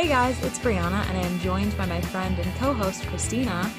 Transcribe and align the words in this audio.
Hey 0.00 0.08
guys, 0.08 0.42
it's 0.42 0.58
Brianna, 0.58 1.06
and 1.10 1.18
I 1.18 1.20
am 1.20 1.38
joined 1.40 1.76
by 1.76 1.84
my 1.84 2.00
friend 2.00 2.38
and 2.38 2.54
co 2.56 2.72
host 2.72 3.06
Christina. 3.08 3.70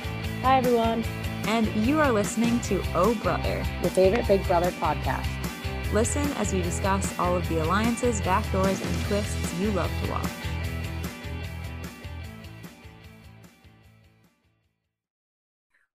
Hi, 0.44 0.60
everyone. 0.60 1.04
And 1.48 1.66
you 1.84 2.00
are 2.00 2.12
listening 2.12 2.60
to 2.60 2.80
Oh 2.94 3.16
Brother, 3.24 3.66
your 3.82 3.90
favorite 3.90 4.28
Big 4.28 4.46
Brother 4.46 4.70
podcast. 4.74 5.26
Listen 5.92 6.32
as 6.34 6.54
we 6.54 6.62
discuss 6.62 7.18
all 7.18 7.36
of 7.36 7.50
the 7.50 7.64
alliances, 7.64 8.22
backdoors, 8.22 8.80
and 8.86 9.06
twists 9.08 9.60
you 9.60 9.72
love 9.72 9.90
to 10.04 10.12
watch. 10.12 10.30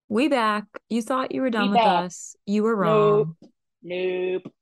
We 0.08 0.30
back. 0.30 0.64
You 0.88 1.02
thought 1.02 1.34
you 1.34 1.42
were 1.42 1.50
done 1.50 1.64
We 1.64 1.70
with 1.72 1.80
back. 1.80 2.06
us. 2.06 2.38
You 2.46 2.64
were 2.64 2.78
wrong. 2.78 3.36
Nope. 3.82 4.54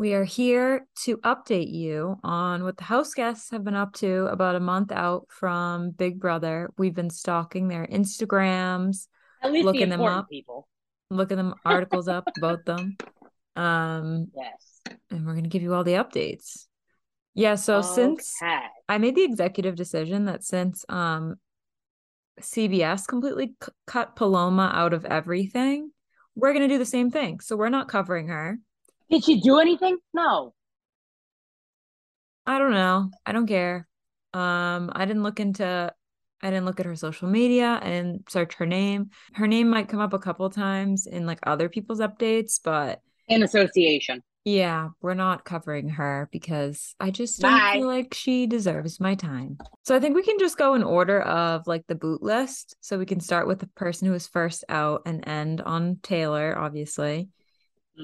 We 0.00 0.14
are 0.14 0.24
here 0.24 0.86
to 1.04 1.18
update 1.18 1.70
you 1.70 2.16
on 2.24 2.64
what 2.64 2.78
the 2.78 2.84
house 2.84 3.12
guests 3.12 3.50
have 3.50 3.64
been 3.64 3.74
up 3.74 3.92
to 3.96 4.28
about 4.28 4.56
a 4.56 4.60
month 4.60 4.92
out 4.92 5.26
from 5.28 5.90
Big 5.90 6.18
Brother. 6.18 6.70
We've 6.78 6.94
been 6.94 7.10
stalking 7.10 7.68
their 7.68 7.86
Instagrams, 7.86 9.08
At 9.42 9.52
least 9.52 9.66
Looking 9.66 9.90
the 9.90 9.98
them 9.98 10.00
up. 10.06 10.30
people. 10.30 10.66
looking 11.10 11.36
them 11.36 11.54
articles 11.66 12.08
up 12.08 12.24
about 12.38 12.64
them. 12.64 12.96
Um, 13.56 14.28
Yes. 14.34 14.80
and 15.10 15.26
we're 15.26 15.34
gonna 15.34 15.48
give 15.48 15.60
you 15.60 15.74
all 15.74 15.84
the 15.84 15.92
updates. 16.02 16.64
Yeah, 17.34 17.56
so 17.56 17.82
since 17.82 18.34
I 18.88 18.96
made 18.96 19.16
the 19.16 19.24
executive 19.24 19.76
decision 19.76 20.24
that 20.24 20.44
since 20.44 20.82
um 20.88 21.34
CBS 22.40 23.06
completely 23.06 23.54
c- 23.62 23.70
cut 23.86 24.16
Paloma 24.16 24.70
out 24.74 24.94
of 24.94 25.04
everything, 25.04 25.90
we're 26.34 26.54
gonna 26.54 26.68
do 26.68 26.78
the 26.78 26.86
same 26.86 27.10
thing. 27.10 27.40
So 27.40 27.54
we're 27.54 27.68
not 27.68 27.86
covering 27.88 28.28
her. 28.28 28.58
Did 29.10 29.24
she 29.24 29.40
do 29.40 29.58
anything? 29.58 29.98
No. 30.14 30.54
I 32.46 32.58
don't 32.58 32.72
know. 32.72 33.10
I 33.26 33.32
don't 33.32 33.46
care. 33.46 33.86
Um, 34.32 34.90
I 34.94 35.04
didn't 35.06 35.22
look 35.22 35.40
into 35.40 35.92
I 36.42 36.48
didn't 36.48 36.64
look 36.64 36.80
at 36.80 36.86
her 36.86 36.96
social 36.96 37.28
media. 37.28 37.78
I 37.82 37.86
didn't 37.90 38.30
search 38.30 38.54
her 38.54 38.66
name. 38.66 39.10
Her 39.34 39.46
name 39.46 39.68
might 39.68 39.88
come 39.88 40.00
up 40.00 40.14
a 40.14 40.18
couple 40.18 40.48
times 40.48 41.06
in 41.06 41.26
like 41.26 41.38
other 41.42 41.68
people's 41.68 42.00
updates, 42.00 42.58
but 42.64 43.00
In 43.28 43.42
association. 43.42 44.22
yeah, 44.46 44.88
we're 45.02 45.12
not 45.12 45.44
covering 45.44 45.90
her 45.90 46.30
because 46.32 46.94
I 46.98 47.10
just 47.10 47.40
don't 47.40 47.50
Bye. 47.52 47.72
feel 47.74 47.86
like 47.88 48.14
she 48.14 48.46
deserves 48.46 49.00
my 49.00 49.16
time. 49.16 49.58
So 49.84 49.94
I 49.94 50.00
think 50.00 50.14
we 50.16 50.22
can 50.22 50.38
just 50.38 50.56
go 50.56 50.72
in 50.74 50.82
order 50.82 51.20
of 51.20 51.66
like 51.66 51.86
the 51.88 51.94
boot 51.94 52.22
list. 52.22 52.74
So 52.80 52.98
we 52.98 53.04
can 53.06 53.20
start 53.20 53.46
with 53.46 53.58
the 53.58 53.66
person 53.66 54.06
who 54.06 54.12
was 54.12 54.26
first 54.26 54.64
out 54.70 55.02
and 55.04 55.28
end 55.28 55.60
on 55.60 55.98
Taylor, 56.02 56.56
obviously. 56.56 57.28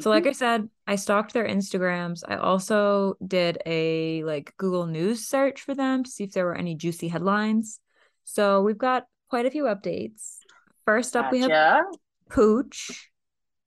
So, 0.01 0.11
like 0.11 0.27
I 0.27 0.33
said, 0.33 0.69
I 0.87 0.97
stalked 0.97 1.33
their 1.33 1.47
Instagrams. 1.47 2.23
I 2.27 2.37
also 2.37 3.15
did 3.27 3.59
a 3.65 4.23
like 4.25 4.55
Google 4.59 4.87
News 4.87 5.27
search 5.27 5.63
for 5.63 5.75
them 5.75 6.05
to 6.05 6.11
see 6.11 6.25
if 6.25 6.33
there 6.33 6.45
were 6.45 6.57
any 6.57 6.75
juicy 6.75 7.09
headlines. 7.09 7.81
So 8.25 8.61
we've 8.63 8.77
got 8.77 9.05
quite 9.31 9.47
a 9.47 9.51
few 9.51 9.65
updates. 9.65 10.37
First 10.85 11.17
up, 11.17 11.33
we 11.33 11.41
have 11.41 11.49
Gotcha. 11.49 11.85
Pooch, 12.29 13.09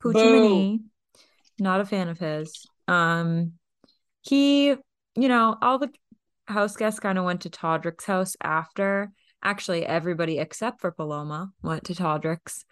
Poochie 0.04 0.32
Mini. 0.32 0.82
Not 1.60 1.82
a 1.82 1.86
fan 1.86 2.10
of 2.10 2.20
his. 2.20 2.66
Um, 2.88 3.54
he, 4.22 4.70
you 4.70 5.28
know, 5.28 5.58
all 5.62 5.80
the 5.80 5.90
house 6.48 6.76
guests 6.76 7.00
kind 7.00 7.18
of 7.18 7.26
went 7.26 7.42
to 7.42 7.50
Todrick's 7.50 8.06
house 8.06 8.36
after. 8.42 9.12
Actually, 9.44 9.86
everybody 9.86 10.38
except 10.38 10.82
for 10.82 10.92
Paloma 10.92 11.52
went 11.64 11.86
to 11.86 11.96
Todrick's 11.96 12.66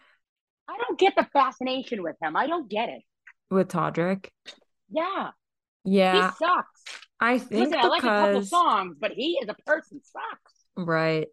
I 0.67 0.78
don't 0.78 1.00
get 1.00 1.16
the 1.16 1.28
fascination 1.32 2.04
with 2.04 2.16
him. 2.22 2.36
I 2.36 2.48
don't 2.48 2.70
get 2.70 2.89
it. 2.89 3.02
With 3.50 3.70
Todrick. 3.70 4.30
Yeah. 4.90 5.31
Yeah, 5.84 6.31
He 6.31 6.45
sucks. 6.45 6.84
I 7.20 7.38
think 7.38 7.70
Listen, 7.70 7.80
I 7.80 7.88
like 7.88 8.04
a 8.04 8.08
couple 8.08 8.42
songs, 8.44 8.98
but 9.00 9.12
he 9.12 9.39
as 9.42 9.50
a 9.50 9.56
person 9.66 10.02
sucks. 10.04 10.54
Right. 10.76 11.28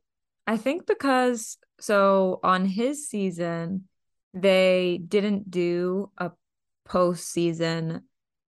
I 0.47 0.57
think 0.57 0.87
because 0.87 1.59
so 1.81 2.41
on 2.43 2.65
his 2.65 3.09
season, 3.09 3.89
they 4.33 5.01
didn't 5.07 5.51
do 5.51 6.11
a 6.19 6.31
postseason 6.89 8.03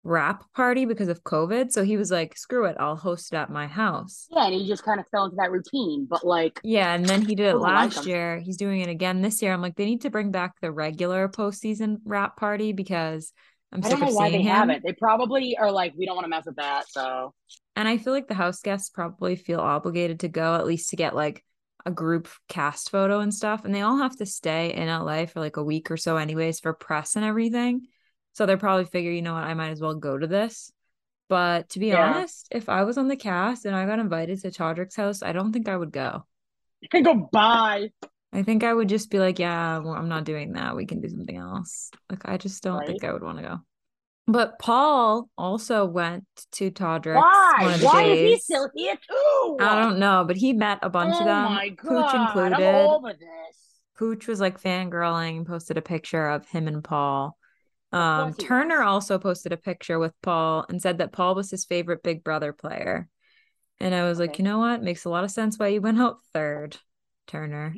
wrap 0.05 0.53
party 0.55 0.85
because 0.85 1.09
of 1.09 1.23
COVID. 1.23 1.71
So 1.71 1.85
he 1.85 1.97
was 1.97 2.11
like, 2.11 2.37
screw 2.37 2.65
it, 2.65 2.77
I'll 2.81 2.97
host 2.97 3.33
it 3.33 3.37
at 3.37 3.51
my 3.51 3.67
house. 3.67 4.27
Yeah, 4.31 4.47
and 4.47 4.55
he 4.55 4.67
just 4.67 4.85
kind 4.85 4.99
of 4.99 5.07
fell 5.13 5.27
into 5.27 5.37
that 5.37 5.53
routine. 5.53 6.07
But 6.11 6.25
like, 6.25 6.61
Yeah, 6.65 6.93
and 6.95 7.07
then 7.07 7.23
he 7.23 7.35
did 7.35 7.47
it 7.47 7.51
I 7.51 7.53
like 7.55 7.95
last 7.95 8.07
year. 8.07 8.41
He's 8.41 8.57
doing 8.57 8.81
it 8.81 8.89
again 8.89 9.23
this 9.23 9.41
year. 9.41 9.53
I'm 9.53 9.63
like, 9.63 9.77
they 9.77 9.87
need 9.87 10.03
to 10.03 10.11
bring 10.11 10.33
back 10.33 10.61
the 10.61 10.73
regular 10.73 11.29
postseason 11.29 11.99
wrap 12.05 12.37
party 12.37 12.73
because 12.73 13.33
I'm 13.73 13.85
I 13.85 13.89
don't 13.89 14.01
know 14.01 14.11
why 14.11 14.31
they 14.31 14.43
him. 14.43 14.69
haven't. 14.69 14.83
They 14.85 14.93
probably 14.93 15.57
are 15.57 15.71
like, 15.71 15.95
we 15.97 16.07
don't 16.07 16.17
want 16.17 16.25
to 16.27 16.31
mess 16.31 16.47
with 16.47 16.57
that. 16.57 16.89
So 16.91 17.35
And 17.75 17.89
I 17.89 17.97
feel 17.99 18.13
like 18.13 18.29
the 18.29 18.35
house 18.35 18.61
guests 18.61 18.91
probably 18.91 19.37
feel 19.37 19.61
obligated 19.61 20.21
to 20.21 20.29
go 20.29 20.55
at 20.55 20.67
least 20.67 20.91
to 20.91 20.97
get 20.97 21.15
like 21.15 21.45
a 21.85 21.91
group 21.91 22.29
cast 22.49 22.91
photo 22.91 23.21
and 23.21 23.33
stuff. 23.35 23.65
And 23.65 23.75
they 23.75 23.81
all 23.81 23.99
have 23.99 24.17
to 24.19 24.27
stay 24.27 24.73
in 24.75 24.89
LA 24.89 25.27
for 25.27 25.41
like 25.41 25.57
a 25.57 25.65
week 25.65 25.91
or 25.91 25.97
so, 25.97 26.17
anyways, 26.17 26.61
for 26.61 26.73
press 26.75 27.17
and 27.17 27.25
everything. 27.25 27.87
So 28.35 28.47
they're 28.47 28.57
probably 28.57 28.85
figure, 28.85 29.11
you 29.11 29.23
know 29.23 29.35
what, 29.35 29.45
I 29.45 29.55
might 29.55 29.71
as 29.71 29.81
well 29.81 29.95
go 29.95 30.17
to 30.17 30.27
this. 30.27 30.71
But 31.29 31.71
to 31.71 31.79
be 31.79 31.93
Yeah. 31.93 32.15
honest, 32.15 32.49
if 32.51 32.69
I 32.69 32.85
was 32.85 32.99
on 32.99 33.09
the 33.09 33.17
cast 33.17 33.65
and 33.65 33.75
I 33.75 33.87
got 33.87 33.99
invited 33.99 34.41
to 34.43 34.51
Todrick's 34.51 34.97
house, 34.97 35.23
I 35.23 35.33
don't 35.33 35.53
think 35.53 35.69
I 35.69 35.77
would 35.77 35.93
go. 35.93 36.27
You 36.81 36.89
can 36.91 37.03
go 37.03 37.29
bye. 37.33 37.91
I 38.33 38.43
think 38.43 38.65
I 38.65 38.73
would 38.73 38.89
just 38.89 39.11
be 39.11 39.19
like, 39.19 39.39
yeah, 39.39 39.79
well, 39.79 39.93
I'm 39.95 40.09
not 40.09 40.25
doing 40.25 40.53
that. 40.53 40.75
We 40.75 40.87
can 40.87 41.01
do 41.01 41.09
something 41.09 41.37
else. 41.37 41.91
Like, 42.09 42.23
I 42.25 42.39
just 42.39 42.63
don't 42.63 42.87
think 42.87 43.05
I 43.05 43.13
would 43.13 43.23
want 43.23 43.39
to 43.39 43.45
go. 43.45 43.59
But 44.27 44.59
Paul 44.59 45.29
also 45.37 45.85
went 45.85 46.25
to 46.53 46.71
Todrick's 46.71 47.17
Why? 47.17 47.59
one 47.61 47.75
of 47.75 47.81
the 47.81 47.87
Why 47.87 48.03
is 48.05 48.19
he 48.19 48.25
days. 48.31 48.45
still 48.45 48.71
here 48.75 48.95
too? 48.95 49.57
I 49.61 49.83
don't 49.83 49.99
know, 49.99 50.25
but 50.27 50.37
he 50.37 50.53
met 50.53 50.79
a 50.83 50.89
bunch 50.89 51.15
oh 51.17 51.21
of 51.21 51.25
them, 51.27 51.45
my 51.53 51.71
Pooch 51.71 51.89
god, 51.89 52.15
I'm 52.15 52.27
included. 52.53 52.89
over 52.89 53.13
this. 53.13 53.81
Pooch 53.99 54.27
was 54.27 54.41
like 54.41 54.63
fangirling 54.63 55.39
and 55.39 55.47
posted 55.47 55.77
a 55.77 55.83
picture 55.83 56.29
of 56.29 56.49
him 56.49 56.69
and 56.69 56.83
Paul. 56.83 57.37
Um, 57.91 58.33
Turner 58.35 58.79
was. 58.79 58.87
also 58.87 59.19
posted 59.19 59.53
a 59.53 59.57
picture 59.59 59.99
with 59.99 60.15
Paul 60.23 60.65
and 60.69 60.81
said 60.81 60.99
that 60.99 61.13
Paul 61.13 61.35
was 61.35 61.51
his 61.51 61.65
favorite 61.67 62.03
Big 62.03 62.25
Brother 62.25 62.53
player. 62.53 63.09
And 63.81 63.95
I 63.95 64.05
was 64.05 64.19
like, 64.19 64.39
you 64.39 64.45
know 64.45 64.59
what? 64.59 64.83
Makes 64.83 65.05
a 65.05 65.11
lot 65.11 65.25
of 65.25 65.31
sense 65.31 65.59
why 65.59 65.69
you 65.69 65.81
went 65.81 66.01
out 66.01 66.19
third, 66.33 66.79
Turner. 67.27 67.75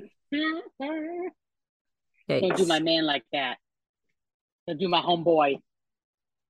Don't 2.28 2.56
do 2.56 2.66
my 2.66 2.80
man 2.80 3.06
like 3.06 3.24
that. 3.32 3.58
Don't 4.66 4.78
do 4.78 4.88
my 4.88 5.00
homeboy. 5.00 5.58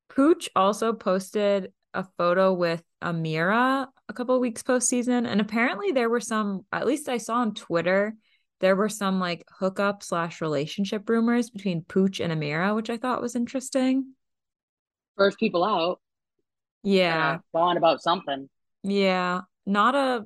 Pooch 0.08 0.48
also 0.54 0.92
posted 0.92 1.72
a 1.92 2.04
photo 2.16 2.52
with 2.52 2.82
Ameerah 3.02 3.86
a 4.08 4.12
couple 4.12 4.34
of 4.34 4.40
weeks 4.40 4.62
postseason, 4.62 5.26
and 5.26 5.40
apparently 5.40 5.92
there 5.92 6.10
were 6.10 6.20
some. 6.20 6.64
At 6.72 6.86
least 6.86 7.08
I 7.08 7.18
saw 7.18 7.36
on 7.36 7.54
Twitter 7.54 8.14
there 8.60 8.76
were 8.76 8.88
some 8.88 9.20
like 9.20 9.44
hookup 9.58 10.02
slash 10.02 10.40
relationship 10.40 11.08
rumors 11.08 11.50
between 11.50 11.82
Pooch 11.82 12.20
and 12.20 12.32
Ameerah, 12.32 12.74
which 12.74 12.90
I 12.90 12.96
thought 12.96 13.22
was 13.22 13.36
interesting. 13.36 14.14
First 15.16 15.38
people 15.38 15.64
out. 15.64 16.00
Yeah, 16.82 17.38
bond 17.52 17.78
about 17.78 18.02
something. 18.02 18.48
yeah, 18.82 19.42
not 19.66 19.94
a 19.94 20.24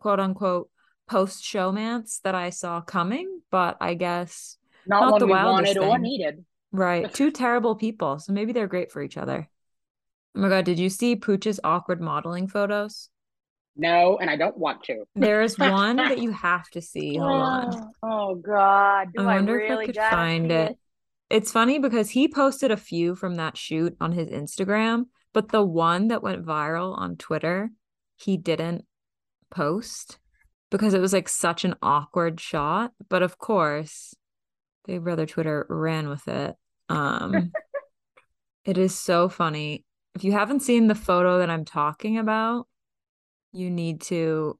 quote 0.00 0.20
unquote 0.20 0.68
post 1.12 1.42
showmance 1.44 2.20
that 2.22 2.34
I 2.34 2.50
saw 2.50 2.80
coming, 2.80 3.40
but 3.50 3.76
I 3.80 3.94
guess 3.94 4.56
Not, 4.86 5.00
Not 5.00 5.10
one 5.12 5.20
the 5.20 5.26
we 5.26 5.32
wildest 5.32 5.76
wanted 5.76 5.78
or 5.78 5.94
thing. 5.94 6.02
needed. 6.02 6.44
right, 6.72 7.12
two 7.18 7.30
terrible 7.30 7.74
people, 7.76 8.18
so 8.18 8.32
maybe 8.32 8.52
they're 8.52 8.66
great 8.66 8.90
for 8.92 9.02
each 9.02 9.16
other. 9.16 9.48
Oh 10.34 10.40
my 10.40 10.48
god, 10.48 10.64
did 10.64 10.78
you 10.78 10.88
see 10.88 11.16
Pooch's 11.16 11.60
awkward 11.62 12.00
modeling 12.00 12.48
photos? 12.48 13.10
No, 13.76 14.18
and 14.18 14.28
I 14.30 14.36
don't 14.36 14.56
want 14.56 14.82
to. 14.84 15.04
There 15.14 15.42
is 15.42 15.58
one 15.58 15.96
that 15.96 16.18
you 16.18 16.30
have 16.48 16.68
to 16.70 16.80
see. 16.80 17.16
Hold 17.16 17.30
on. 17.30 17.90
Oh, 18.02 18.34
God. 18.34 19.08
Do 19.14 19.22
I 19.22 19.32
I, 19.32 19.36
wonder 19.36 19.60
if 19.60 19.78
I 19.78 19.86
could 19.86 19.96
find 19.96 20.50
see 20.50 20.54
it. 20.56 20.78
It's 21.30 21.52
funny 21.52 21.78
because 21.78 22.10
he 22.10 22.28
posted 22.28 22.70
a 22.70 22.76
few 22.76 23.14
from 23.14 23.36
that 23.36 23.56
shoot 23.56 23.96
on 24.00 24.12
his 24.12 24.28
Instagram, 24.28 25.06
but 25.32 25.48
the 25.50 25.64
one 25.64 26.08
that 26.08 26.22
went 26.22 26.44
viral 26.44 26.96
on 26.96 27.16
Twitter, 27.16 27.70
he 28.16 28.36
didn't 28.36 28.84
post 29.50 30.18
because 30.72 30.94
it 30.94 31.00
was 31.00 31.12
like 31.12 31.28
such 31.28 31.64
an 31.64 31.74
awkward 31.82 32.40
shot. 32.40 32.92
But 33.08 33.22
of 33.22 33.38
course, 33.38 34.14
Big 34.86 35.04
Brother 35.04 35.26
Twitter 35.26 35.66
ran 35.68 36.08
with 36.08 36.26
it. 36.26 36.56
Um, 36.88 37.52
it 38.64 38.78
is 38.78 38.98
so 38.98 39.28
funny. 39.28 39.84
If 40.14 40.24
you 40.24 40.32
haven't 40.32 40.60
seen 40.60 40.88
the 40.88 40.94
photo 40.94 41.38
that 41.38 41.50
I'm 41.50 41.64
talking 41.64 42.18
about, 42.18 42.66
you 43.52 43.70
need 43.70 44.00
to 44.02 44.58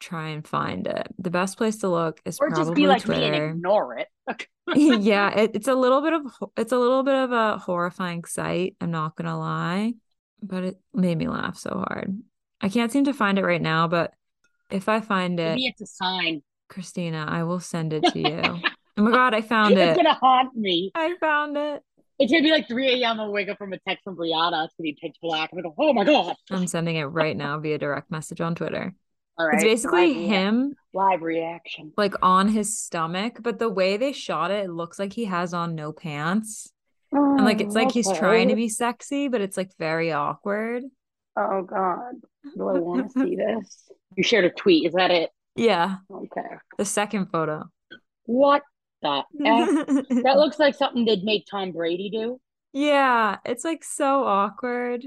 try 0.00 0.28
and 0.28 0.46
find 0.46 0.86
it. 0.86 1.06
The 1.18 1.30
best 1.30 1.58
place 1.58 1.76
to 1.78 1.88
look 1.88 2.20
is 2.24 2.38
probably. 2.38 2.52
Or 2.52 2.56
probably 2.56 2.70
just 2.70 2.76
be 2.76 2.86
like 2.86 3.20
me 3.20 3.24
and 3.26 3.50
ignore 3.56 3.98
it. 3.98 4.08
yeah, 4.74 5.38
it, 5.38 5.52
it's 5.54 5.68
a 5.68 5.74
little 5.74 6.00
bit 6.00 6.14
of 6.14 6.22
it's 6.56 6.72
a 6.72 6.78
little 6.78 7.02
bit 7.02 7.14
of 7.14 7.32
a 7.32 7.58
horrifying 7.58 8.24
sight. 8.24 8.76
I'm 8.80 8.90
not 8.90 9.16
gonna 9.16 9.38
lie, 9.38 9.94
but 10.42 10.64
it 10.64 10.80
made 10.94 11.18
me 11.18 11.28
laugh 11.28 11.58
so 11.58 11.84
hard. 11.88 12.16
I 12.60 12.68
can't 12.68 12.92
seem 12.92 13.04
to 13.04 13.12
find 13.12 13.38
it 13.38 13.44
right 13.44 13.60
now, 13.60 13.88
but 13.88 14.14
if 14.72 14.88
I 14.88 15.00
find 15.00 15.38
it, 15.38 15.50
Maybe 15.50 15.66
it's 15.66 15.80
a 15.80 15.86
sign. 15.86 16.42
Christina, 16.68 17.26
I 17.28 17.42
will 17.42 17.60
send 17.60 17.92
it 17.92 18.04
to 18.12 18.18
you. 18.18 18.40
oh 18.96 19.02
my 19.02 19.10
god, 19.10 19.34
I 19.34 19.42
found 19.42 19.74
it! 19.74 19.88
It's 19.90 19.96
gonna 19.96 20.14
haunt 20.14 20.56
me. 20.56 20.90
I 20.94 21.14
found 21.20 21.56
it. 21.56 21.82
It's 22.18 22.30
gonna 22.30 22.44
be 22.44 22.50
like 22.50 22.68
3 22.68 23.02
a.m. 23.02 23.20
I'll 23.20 23.32
wake 23.32 23.48
up 23.48 23.58
from 23.58 23.72
a 23.72 23.78
text 23.80 24.04
from 24.04 24.16
Brianna. 24.16 24.64
It's 24.64 24.74
gonna 24.74 24.84
be 24.84 24.96
pitch 25.00 25.16
black. 25.20 25.50
I'm 25.52 25.58
gonna 25.58 25.68
go, 25.68 25.74
oh 25.78 25.92
my 25.92 26.04
god. 26.04 26.36
I'm 26.50 26.66
sending 26.66 26.96
it 26.96 27.04
right 27.04 27.36
now 27.36 27.58
via 27.58 27.78
direct 27.78 28.10
message 28.10 28.40
on 28.40 28.54
Twitter. 28.54 28.94
All 29.38 29.46
right. 29.46 29.54
It's 29.54 29.64
basically 29.64 30.14
live 30.14 30.28
him 30.28 30.74
live 30.92 31.22
reaction. 31.22 31.92
like 31.96 32.14
on 32.22 32.48
his 32.48 32.78
stomach, 32.78 33.38
but 33.40 33.58
the 33.58 33.68
way 33.68 33.96
they 33.96 34.12
shot 34.12 34.50
it, 34.50 34.66
it 34.66 34.70
looks 34.70 34.98
like 34.98 35.12
he 35.12 35.24
has 35.24 35.54
on 35.54 35.74
no 35.74 35.92
pants. 35.92 36.70
And 37.10 37.44
like 37.44 37.60
it's 37.60 37.74
like 37.74 37.92
he's 37.92 38.10
trying 38.10 38.48
to 38.48 38.56
be 38.56 38.68
sexy, 38.68 39.28
but 39.28 39.40
it's 39.40 39.56
like 39.56 39.70
very 39.78 40.12
awkward. 40.12 40.84
Oh 41.36 41.62
God. 41.62 42.14
Do 42.56 42.68
I 42.68 42.78
want 42.78 43.12
to 43.12 43.20
see 43.20 43.36
this? 43.36 43.88
You 44.16 44.22
shared 44.22 44.44
a 44.44 44.50
tweet. 44.50 44.86
Is 44.86 44.94
that 44.94 45.10
it? 45.10 45.30
Yeah, 45.56 45.96
Okay. 46.10 46.46
the 46.78 46.84
second 46.84 47.26
photo. 47.26 47.64
What 48.24 48.62
the 49.02 49.22
F? 49.44 49.68
That 50.24 50.36
looks 50.36 50.58
like 50.58 50.74
something 50.74 51.04
they'd 51.04 51.24
make 51.24 51.46
Tom 51.50 51.72
Brady 51.72 52.08
do. 52.10 52.40
yeah, 52.72 53.36
it's 53.44 53.64
like 53.64 53.84
so 53.84 54.24
awkward. 54.24 55.06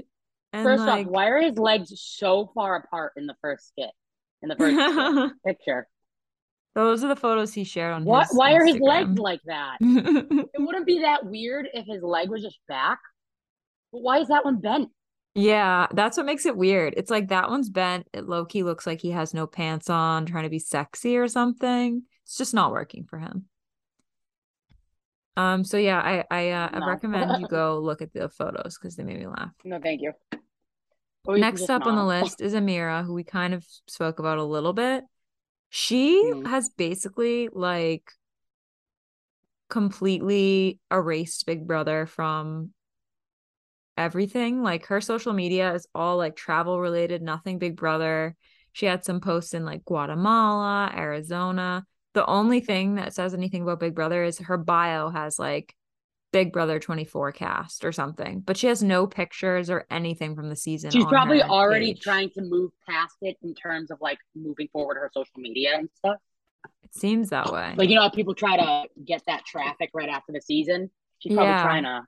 And 0.52 0.64
First 0.64 0.84
like 0.84 1.06
off, 1.06 1.12
why 1.12 1.26
are 1.28 1.40
his 1.40 1.58
legs 1.58 1.92
so 2.00 2.50
far 2.54 2.76
apart 2.76 3.12
in 3.16 3.26
the 3.26 3.34
first 3.42 3.68
skit? 3.68 3.90
In 4.42 4.48
the 4.48 4.56
first 4.56 5.34
picture. 5.46 5.88
those 6.74 7.02
are 7.02 7.08
the 7.08 7.16
photos 7.16 7.52
he 7.52 7.64
shared 7.64 7.92
on 7.94 8.04
What 8.04 8.28
his 8.28 8.36
why 8.36 8.52
are 8.52 8.64
his 8.64 8.78
legs 8.78 9.18
like 9.18 9.40
that? 9.46 9.78
It 9.80 10.60
wouldn't 10.60 10.86
be 10.86 11.00
that 11.00 11.26
weird 11.26 11.68
if 11.74 11.86
his 11.86 12.02
leg 12.02 12.30
was 12.30 12.42
just 12.42 12.58
back. 12.68 12.98
But 13.92 14.02
why 14.02 14.18
is 14.20 14.28
that 14.28 14.44
one 14.44 14.60
bent? 14.60 14.90
Yeah, 15.36 15.86
that's 15.92 16.16
what 16.16 16.24
makes 16.24 16.46
it 16.46 16.56
weird. 16.56 16.94
It's 16.96 17.10
like 17.10 17.28
that 17.28 17.50
one's 17.50 17.68
bent. 17.68 18.08
It 18.14 18.26
low 18.26 18.46
key 18.46 18.62
looks 18.62 18.86
like 18.86 19.02
he 19.02 19.10
has 19.10 19.34
no 19.34 19.46
pants 19.46 19.90
on, 19.90 20.24
trying 20.24 20.44
to 20.44 20.50
be 20.50 20.58
sexy 20.58 21.18
or 21.18 21.28
something. 21.28 22.04
It's 22.24 22.38
just 22.38 22.54
not 22.54 22.72
working 22.72 23.04
for 23.04 23.18
him. 23.18 23.44
Um, 25.36 25.62
so 25.62 25.76
yeah, 25.76 26.00
I 26.00 26.24
I, 26.30 26.50
uh, 26.52 26.70
I 26.72 26.88
recommend 26.88 27.38
you 27.38 27.46
go 27.50 27.78
look 27.80 28.00
at 28.00 28.14
the 28.14 28.30
photos 28.30 28.78
because 28.78 28.96
they 28.96 29.04
made 29.04 29.18
me 29.18 29.26
laugh. 29.26 29.50
No, 29.62 29.78
thank 29.78 30.00
you. 30.00 30.12
Or 31.26 31.36
Next 31.36 31.68
up 31.68 31.86
on 31.86 31.96
the 31.96 32.04
list 32.04 32.40
is 32.40 32.54
Ameerah, 32.54 33.04
who 33.04 33.12
we 33.12 33.22
kind 33.22 33.52
of 33.52 33.62
spoke 33.86 34.18
about 34.18 34.38
a 34.38 34.44
little 34.44 34.72
bit. 34.72 35.04
She 35.68 36.22
Mhm. 36.24 36.46
has 36.46 36.70
basically 36.70 37.50
like 37.52 38.10
completely 39.68 40.80
erased 40.90 41.44
Big 41.44 41.66
Brother 41.66 42.06
from 42.06 42.72
everything. 43.96 44.62
Like 44.62 44.86
her 44.86 45.00
social 45.00 45.32
media 45.32 45.72
is 45.74 45.86
all 45.94 46.16
like 46.16 46.36
travel 46.36 46.80
related, 46.80 47.22
nothing 47.22 47.58
Big 47.58 47.76
Brother. 47.76 48.36
She 48.72 48.86
had 48.86 49.04
some 49.04 49.20
posts 49.20 49.54
in 49.54 49.64
like 49.64 49.84
Guatemala, 49.84 50.92
Arizona. 50.94 51.84
The 52.14 52.26
only 52.26 52.60
thing 52.60 52.96
that 52.96 53.14
says 53.14 53.34
anything 53.34 53.62
about 53.62 53.80
Big 53.80 53.94
Brother 53.94 54.22
is 54.24 54.38
her 54.38 54.56
bio 54.58 55.08
has 55.10 55.38
like 55.38 55.74
Big 56.32 56.52
Brother 56.52 56.78
24 56.78 57.32
cast 57.32 57.84
or 57.84 57.92
something, 57.92 58.40
but 58.40 58.56
she 58.56 58.66
has 58.66 58.82
no 58.82 59.06
pictures 59.06 59.70
or 59.70 59.86
anything 59.90 60.34
from 60.34 60.50
the 60.50 60.56
season. 60.56 60.90
She's 60.90 61.04
probably 61.06 61.42
already 61.42 61.94
page. 61.94 62.02
trying 62.02 62.30
to 62.30 62.42
move 62.42 62.72
past 62.88 63.16
it 63.22 63.36
in 63.42 63.54
terms 63.54 63.90
of 63.90 63.98
like 64.00 64.18
moving 64.34 64.68
forward 64.72 64.96
her 64.96 65.10
social 65.14 65.38
media 65.38 65.76
and 65.78 65.88
stuff. 65.94 66.16
It 66.82 66.94
seems 66.94 67.30
that 67.30 67.50
way. 67.52 67.74
Like 67.76 67.88
you 67.88 67.94
know 67.94 68.02
how 68.02 68.10
people 68.10 68.34
try 68.34 68.56
to 68.56 68.88
get 69.04 69.22
that 69.26 69.44
traffic 69.46 69.90
right 69.94 70.08
after 70.08 70.32
the 70.32 70.40
season. 70.42 70.90
She's 71.20 71.32
probably 71.32 71.52
Yeah. 71.52 71.62
trying 71.62 71.84
to 71.84 72.02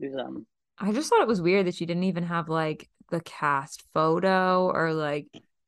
do 0.00 0.12
some. 0.16 0.46
I 0.78 0.92
just 0.92 1.08
thought 1.08 1.22
it 1.22 1.28
was 1.28 1.40
weird 1.40 1.66
that 1.66 1.74
she 1.74 1.86
didn't 1.86 2.04
even 2.04 2.24
have 2.24 2.48
like 2.48 2.88
the 3.10 3.20
cast 3.20 3.84
photo 3.94 4.70
or 4.70 4.92
like 4.92 5.26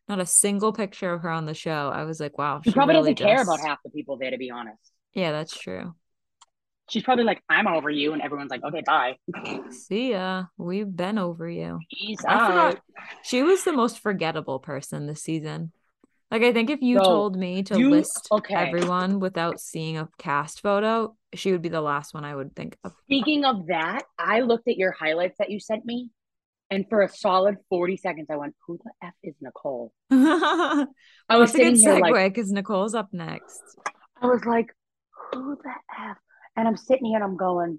not 0.09 0.21
a 0.21 0.27
single 0.27 0.73
picture 0.73 1.13
of 1.13 1.23
her 1.23 1.31
on 1.31 1.47
the 1.47 1.55
show. 1.55 1.91
I 1.93 2.05
was 2.05 2.21
like, 2.21 2.39
wow, 2.39 2.61
She 2.65 2.73
probably 2.73 2.95
really 2.95 3.15
doesn't 3.15 3.27
care 3.27 3.43
about 3.43 3.61
half 3.61 3.79
the 3.85 3.91
people 3.91 4.17
there, 4.17 4.31
to 4.31 4.39
be 4.39 4.51
honest. 4.51 4.93
Yeah, 5.15 5.33
that's 5.33 5.57
true. 5.59 5.95
She's 6.89 7.03
probably 7.03 7.25
like, 7.25 7.43
"I'm 7.49 7.67
over 7.67 7.91
you," 7.91 8.13
and 8.13 8.23
everyone's 8.23 8.51
like, 8.51 8.63
"Okay, 8.63 8.83
bye." 8.87 9.17
See 9.71 10.13
ya. 10.13 10.45
We've 10.57 10.95
been 10.95 11.19
over 11.19 11.49
you. 11.49 11.81
Peace 11.93 12.25
I 12.25 12.35
out. 12.35 12.47
forgot 12.47 12.83
she 13.25 13.43
was 13.43 13.65
the 13.65 13.73
most 13.73 13.99
forgettable 13.99 14.61
person 14.61 15.07
this 15.07 15.23
season. 15.23 15.73
Like 16.31 16.43
I 16.43 16.53
think 16.53 16.71
if 16.71 16.83
you 16.83 16.99
So, 16.99 17.05
told 17.05 17.37
me 17.37 17.63
to 17.65 17.79
you- 17.79 17.91
list 17.91 18.29
okay. 18.33 18.55
everyone 18.55 19.21
without 19.21 19.61
seeing 19.61 19.97
a 19.97 20.09
cast 20.19 20.61
photo, 20.61 21.15
she 21.35 21.53
would 21.53 21.63
be 21.63 21.69
the 21.69 21.81
last 21.81 22.15
one 22.15 22.25
I 22.25 22.35
would 22.35 22.55
think 22.57 22.77
of. 22.83 22.93
Speaking 23.05 23.45
of 23.45 23.67
that, 23.69 24.03
I 24.19 24.41
looked 24.41 24.67
at 24.69 24.77
your 24.77 24.91
highlights 24.93 25.37
that 25.39 25.51
you 25.51 25.61
sent 25.61 25.85
me, 25.85 26.11
and 26.71 26.85
for 26.89 27.03
a 27.03 27.09
solid 27.09 27.59
40 27.69 27.97
seconds, 27.97 28.27
I 28.29 28.37
went, 28.37 28.57
Who 28.67 28.79
the 28.83 28.91
F 29.07 29.15
is 29.23 29.35
Nicole? 29.41 29.93
I 30.11 30.87
was 31.31 31.39
was 31.39 31.55
a 31.55 31.59
good 31.59 31.79
sitting 31.79 31.81
here 31.81 32.01
like, 32.01 32.35
because 32.35 32.51
Nicole's 32.51 32.95
up 32.95 33.09
next. 33.13 33.63
I 34.21 34.27
was 34.27 34.45
like, 34.45 34.75
Who 35.33 35.57
the 35.63 35.71
F? 36.11 36.17
And 36.57 36.67
I'm 36.67 36.77
sitting 36.77 37.05
here 37.07 37.17
and 37.17 37.25
I'm 37.25 37.37
going, 37.37 37.79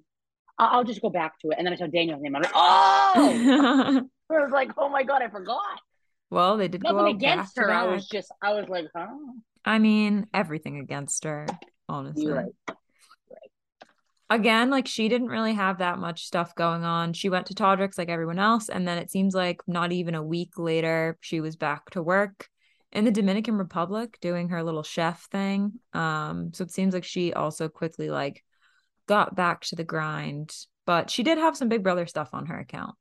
I- 0.57 0.67
I'll 0.67 0.83
just 0.85 1.01
go 1.01 1.09
back 1.09 1.37
to 1.39 1.49
it. 1.49 1.55
And 1.57 1.65
then 1.67 1.73
I 1.73 1.77
saw 1.77 1.87
Daniel's 1.87 2.21
name. 2.21 2.35
I'm 2.35 2.43
like, 2.43 2.51
Oh, 2.55 4.01
I 4.29 4.33
was 4.41 4.51
like, 4.51 4.71
Oh 4.77 4.87
my 4.87 5.03
God, 5.03 5.21
I 5.21 5.29
forgot. 5.29 5.79
Well, 6.29 6.57
they 6.57 6.67
did 6.67 6.83
Nothing 6.83 6.99
out 6.99 7.09
against 7.09 7.57
her. 7.57 7.71
I 7.71 7.85
was 7.85 8.07
just, 8.07 8.31
I 8.41 8.53
was 8.53 8.67
like, 8.67 8.87
Huh? 8.95 9.07
I 9.65 9.79
mean, 9.79 10.27
everything 10.33 10.79
against 10.79 11.23
her, 11.25 11.45
honestly. 11.89 12.23
You're 12.23 12.35
right. 12.35 12.77
Again, 14.29 14.69
like 14.69 14.87
she 14.87 15.07
didn't 15.07 15.29
really 15.29 15.53
have 15.53 15.77
that 15.77 15.99
much 15.99 16.25
stuff 16.25 16.53
going 16.55 16.83
on. 16.83 17.13
She 17.13 17.29
went 17.29 17.45
to 17.45 17.53
Todrick's 17.53 17.97
like 17.97 18.09
everyone 18.09 18.39
else, 18.39 18.67
and 18.67 18.85
then 18.85 18.97
it 18.97 19.09
seems 19.09 19.33
like 19.33 19.61
not 19.67 19.93
even 19.93 20.15
a 20.15 20.23
week 20.23 20.57
later, 20.57 21.17
she 21.21 21.39
was 21.39 21.55
back 21.55 21.89
to 21.91 22.03
work 22.03 22.49
in 22.91 23.05
the 23.05 23.11
Dominican 23.11 23.57
Republic 23.57 24.17
doing 24.21 24.49
her 24.49 24.63
little 24.63 24.83
chef 24.83 25.27
thing. 25.31 25.73
Um, 25.93 26.51
so 26.53 26.63
it 26.63 26.71
seems 26.71 26.93
like 26.93 27.03
she 27.03 27.33
also 27.33 27.69
quickly 27.69 28.09
like 28.09 28.43
got 29.07 29.35
back 29.35 29.61
to 29.61 29.75
the 29.75 29.83
grind, 29.83 30.53
but 30.85 31.09
she 31.09 31.23
did 31.23 31.37
have 31.37 31.55
some 31.57 31.69
Big 31.69 31.83
Brother 31.83 32.05
stuff 32.05 32.29
on 32.33 32.47
her 32.47 32.59
account. 32.59 32.95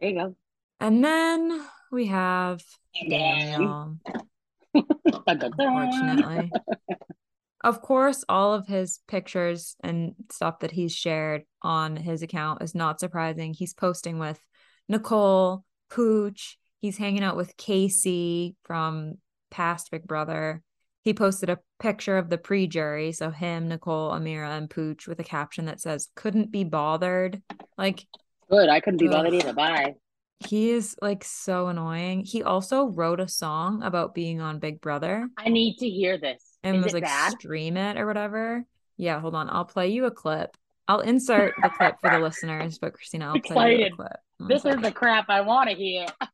There 0.00 0.10
you 0.10 0.16
go. 0.16 0.36
And 0.80 1.04
then 1.04 1.66
we 1.92 2.06
have 2.06 2.62
Daniel. 3.08 3.98
Unfortunately. 5.26 6.50
of 7.62 7.82
course, 7.82 8.24
all 8.28 8.54
of 8.54 8.66
his 8.66 9.00
pictures 9.06 9.76
and 9.84 10.14
stuff 10.30 10.60
that 10.60 10.72
he's 10.72 10.94
shared 10.94 11.42
on 11.60 11.96
his 11.96 12.22
account 12.22 12.62
is 12.62 12.74
not 12.74 12.98
surprising. 12.98 13.54
He's 13.54 13.74
posting 13.74 14.18
with 14.18 14.40
Nicole, 14.88 15.64
Pooch. 15.90 16.58
He's 16.80 16.96
hanging 16.96 17.22
out 17.22 17.36
with 17.36 17.56
Casey 17.56 18.56
from 18.64 19.18
past 19.50 19.90
Big 19.90 20.06
Brother. 20.06 20.62
He 21.04 21.14
posted 21.14 21.50
a 21.50 21.58
picture 21.78 22.16
of 22.16 22.30
the 22.30 22.38
pre 22.38 22.66
jury. 22.66 23.12
So, 23.12 23.30
him, 23.30 23.68
Nicole, 23.68 24.12
Ameerah, 24.12 24.56
and 24.56 24.70
Pooch 24.70 25.06
with 25.06 25.20
a 25.20 25.24
caption 25.24 25.66
that 25.66 25.80
says, 25.80 26.08
couldn't 26.16 26.50
be 26.50 26.64
bothered. 26.64 27.42
Like, 27.76 28.06
Good. 28.50 28.68
I 28.68 28.80
couldn't 28.80 28.98
be 28.98 29.08
Ugh. 29.08 29.12
bothered 29.12 29.34
either. 29.34 29.52
Bye. 29.52 29.94
He 30.46 30.70
is 30.70 30.96
like 31.02 31.24
so 31.24 31.68
annoying. 31.68 32.24
He 32.24 32.42
also 32.42 32.86
wrote 32.86 33.20
a 33.20 33.28
song 33.28 33.82
about 33.82 34.14
being 34.14 34.40
on 34.40 34.58
Big 34.58 34.80
Brother 34.80 35.28
I 35.36 35.48
need 35.48 35.76
to 35.78 35.88
hear 35.88 36.18
this. 36.18 36.42
and 36.62 36.76
Is 36.78 36.84
was 36.84 36.94
like 36.94 37.04
bad? 37.04 37.32
stream 37.32 37.76
it 37.76 37.96
or 37.98 38.06
whatever. 38.06 38.64
Yeah, 38.96 39.20
hold 39.20 39.34
on. 39.34 39.48
I'll 39.50 39.64
play 39.64 39.88
you 39.88 40.04
a 40.06 40.10
clip. 40.10 40.56
I'll 40.88 41.00
insert 41.00 41.54
the 41.62 41.70
clip 41.70 41.96
for 42.00 42.10
the 42.10 42.18
listeners, 42.18 42.78
but 42.78 42.92
Christina, 42.92 43.26
I'll 43.28 43.40
play 43.40 43.56
you 43.56 43.84
a 43.84 43.86
Excited. 43.86 43.96
clip. 43.96 44.12
One 44.38 44.48
This 44.48 44.64
is 44.64 44.76
the 44.80 44.92
crap 44.92 45.26
I 45.28 45.40
want 45.42 45.70
to 45.70 45.74
hear. 45.76 46.06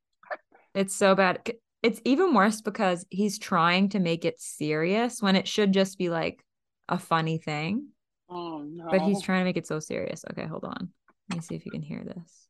It's 0.75 0.95
so 0.95 1.15
bad. 1.15 1.51
It's 1.83 2.01
even 2.05 2.35
worse 2.35 2.61
because 2.61 3.05
he's 3.11 3.39
trying 3.39 3.89
to 3.91 3.99
make 4.01 4.25
it 4.25 4.41
serious 4.41 5.21
when 5.23 5.35
it 5.35 5.49
should 5.49 5.73
just 5.73 5.99
be 5.99 6.09
like 6.09 6.45
a 6.89 6.99
funny 6.99 7.39
thing, 7.39 7.89
Oh 8.31 8.59
no. 8.63 8.87
but 8.91 9.01
he's 9.03 9.23
trying 9.23 9.41
to 9.41 9.45
make 9.45 9.57
it 9.57 9.67
so 9.67 9.81
serious. 9.81 10.25
Okay, 10.31 10.47
hold 10.47 10.65
on. 10.65 10.91
Let 11.31 11.37
me 11.39 11.43
see 11.43 11.55
if 11.57 11.65
you 11.65 11.73
can 11.73 11.83
hear 11.83 12.05
this. 12.05 12.48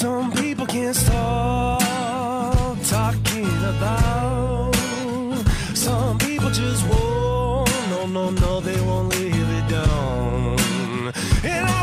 Some 0.00 0.32
people 0.32 0.64
can't 0.64 0.96
stop 0.96 1.78
talking 2.88 3.52
about. 3.68 4.72
Some 5.74 6.16
people 6.16 6.48
just 6.48 6.88
won't. 6.88 7.68
No, 7.90 8.06
no, 8.06 8.30
no, 8.30 8.60
they 8.60 8.80
won't 8.80 9.10
leave 9.10 9.34
it 9.36 9.68
down. 9.68 11.12
And 11.44 11.66
I 11.68 11.79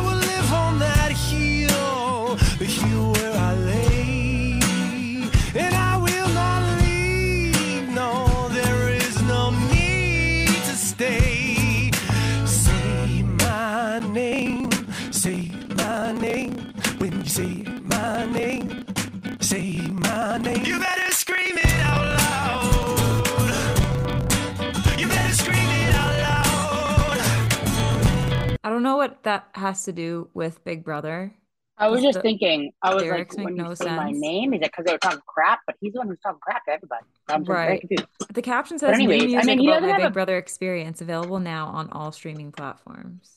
don't 28.77 28.83
know 28.83 28.97
what 28.97 29.23
that 29.23 29.47
has 29.55 29.85
to 29.85 29.91
do 29.91 30.29
with 30.35 30.63
Big 30.63 30.83
Brother. 30.83 31.33
I 31.79 31.89
was 31.89 32.03
just 32.03 32.15
the 32.15 32.21
thinking. 32.21 32.71
I 32.83 32.93
was 32.93 33.03
like, 33.05 33.35
when 33.35 33.55
you 33.55 33.63
no 33.63 33.73
say 33.73 33.85
my 33.85 34.11
name, 34.11 34.53
is 34.53 34.61
it 34.61 34.65
because 34.65 34.85
they 34.85 34.91
were 34.91 34.99
talking 34.99 35.19
crap? 35.25 35.61
But 35.65 35.77
he's 35.81 35.93
the 35.93 35.99
one 35.99 36.09
who's 36.09 36.19
talking 36.19 36.39
crap 36.39 36.63
to 36.65 36.71
everybody. 36.71 37.03
I'm 37.27 37.43
Right. 37.43 37.87
The 38.33 38.41
caption 38.43 38.77
says 38.77 38.93
anyways, 38.93 39.33
I 39.33 39.43
mean, 39.43 39.59
he 39.59 39.67
about 39.67 39.81
doesn't 39.81 39.89
my 39.89 39.97
Big 39.97 40.05
a- 40.05 40.11
Brother 40.11 40.37
experience 40.37 41.01
available 41.01 41.39
now 41.39 41.67
on 41.67 41.89
all 41.89 42.11
streaming 42.11 42.51
platforms. 42.51 43.31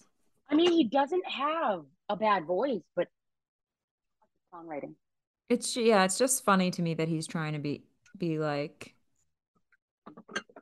I 0.50 0.56
mean, 0.56 0.72
he 0.72 0.84
doesn't 0.84 1.26
have 1.26 1.84
a 2.10 2.16
bad 2.16 2.44
voice, 2.44 2.82
but 2.94 3.08
songwriting. 4.54 4.94
It's 5.48 5.74
yeah, 5.74 6.04
it's 6.04 6.18
just 6.18 6.44
funny 6.44 6.70
to 6.72 6.82
me 6.82 6.92
that 6.94 7.08
he's 7.08 7.26
trying 7.26 7.54
to 7.54 7.58
be 7.58 7.84
be 8.18 8.38
like 8.38 8.94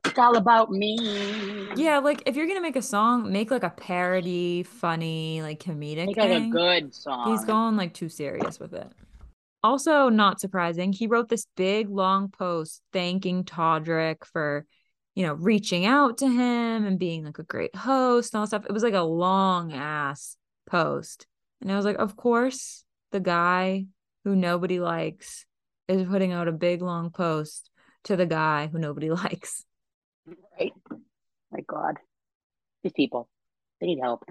It's 0.09 0.19
all 0.19 0.37
about 0.37 0.71
me. 0.71 1.69
yeah, 1.77 1.99
like 1.99 2.23
if 2.27 2.35
you're 2.35 2.47
gonna 2.47 2.61
make 2.61 2.77
a 2.77 2.83
song, 2.83 3.31
make 3.31 3.51
like 3.51 3.63
a 3.63 3.71
parody, 3.71 4.63
funny, 4.63 5.43
like 5.43 5.63
comedic 5.63 6.07
Make 6.07 6.17
like 6.17 6.31
a 6.31 6.49
good 6.49 6.95
song. 6.95 7.31
He's 7.31 7.45
going 7.45 7.77
like 7.77 7.95
too 7.95 8.09
serious 8.09 8.59
with 8.59 8.73
it. 8.73 8.91
Also, 9.63 10.09
not 10.09 10.41
surprising, 10.41 10.93
he 10.93 11.07
wrote 11.07 11.29
this 11.29 11.47
big 11.57 11.91
long 11.91 12.29
post 12.29 12.81
thanking 12.93 13.45
Todrick 13.45 14.25
for, 14.25 14.65
you 15.15 15.27
know, 15.27 15.35
reaching 15.35 15.85
out 15.85 16.19
to 16.19 16.27
him 16.27 16.87
and 16.87 16.99
being 16.99 17.25
like 17.25 17.39
a 17.39 17.43
great 17.43 17.75
host 17.75 18.33
and 18.33 18.39
all 18.39 18.45
that 18.45 18.49
stuff. 18.49 18.67
It 18.67 18.73
was 18.73 18.85
like 18.85 18.95
a 18.95 19.03
long 19.03 19.73
ass 19.73 20.37
post. 20.71 21.27
And 21.61 21.73
I 21.73 21.77
was 21.77 21.85
like, 21.85 21.99
of 21.99 22.17
course, 22.17 22.85
the 23.11 23.21
guy 23.21 23.87
who 24.25 24.37
nobody 24.37 24.79
likes 24.79 25.45
is 25.89 26.07
putting 26.07 26.33
out 26.33 26.49
a 26.49 26.53
big 26.53 26.81
long 26.81 27.11
post 27.11 27.71
to 28.05 28.17
the 28.17 28.27
guy 28.27 28.69
who 28.69 28.79
nobody 28.79 29.11
likes. 29.25 29.65
Right. 30.59 30.73
My 31.53 31.61
God. 31.67 31.99
These 32.83 32.93
people. 32.93 33.29
They 33.81 33.87
need 33.89 34.01
help. 34.01 34.25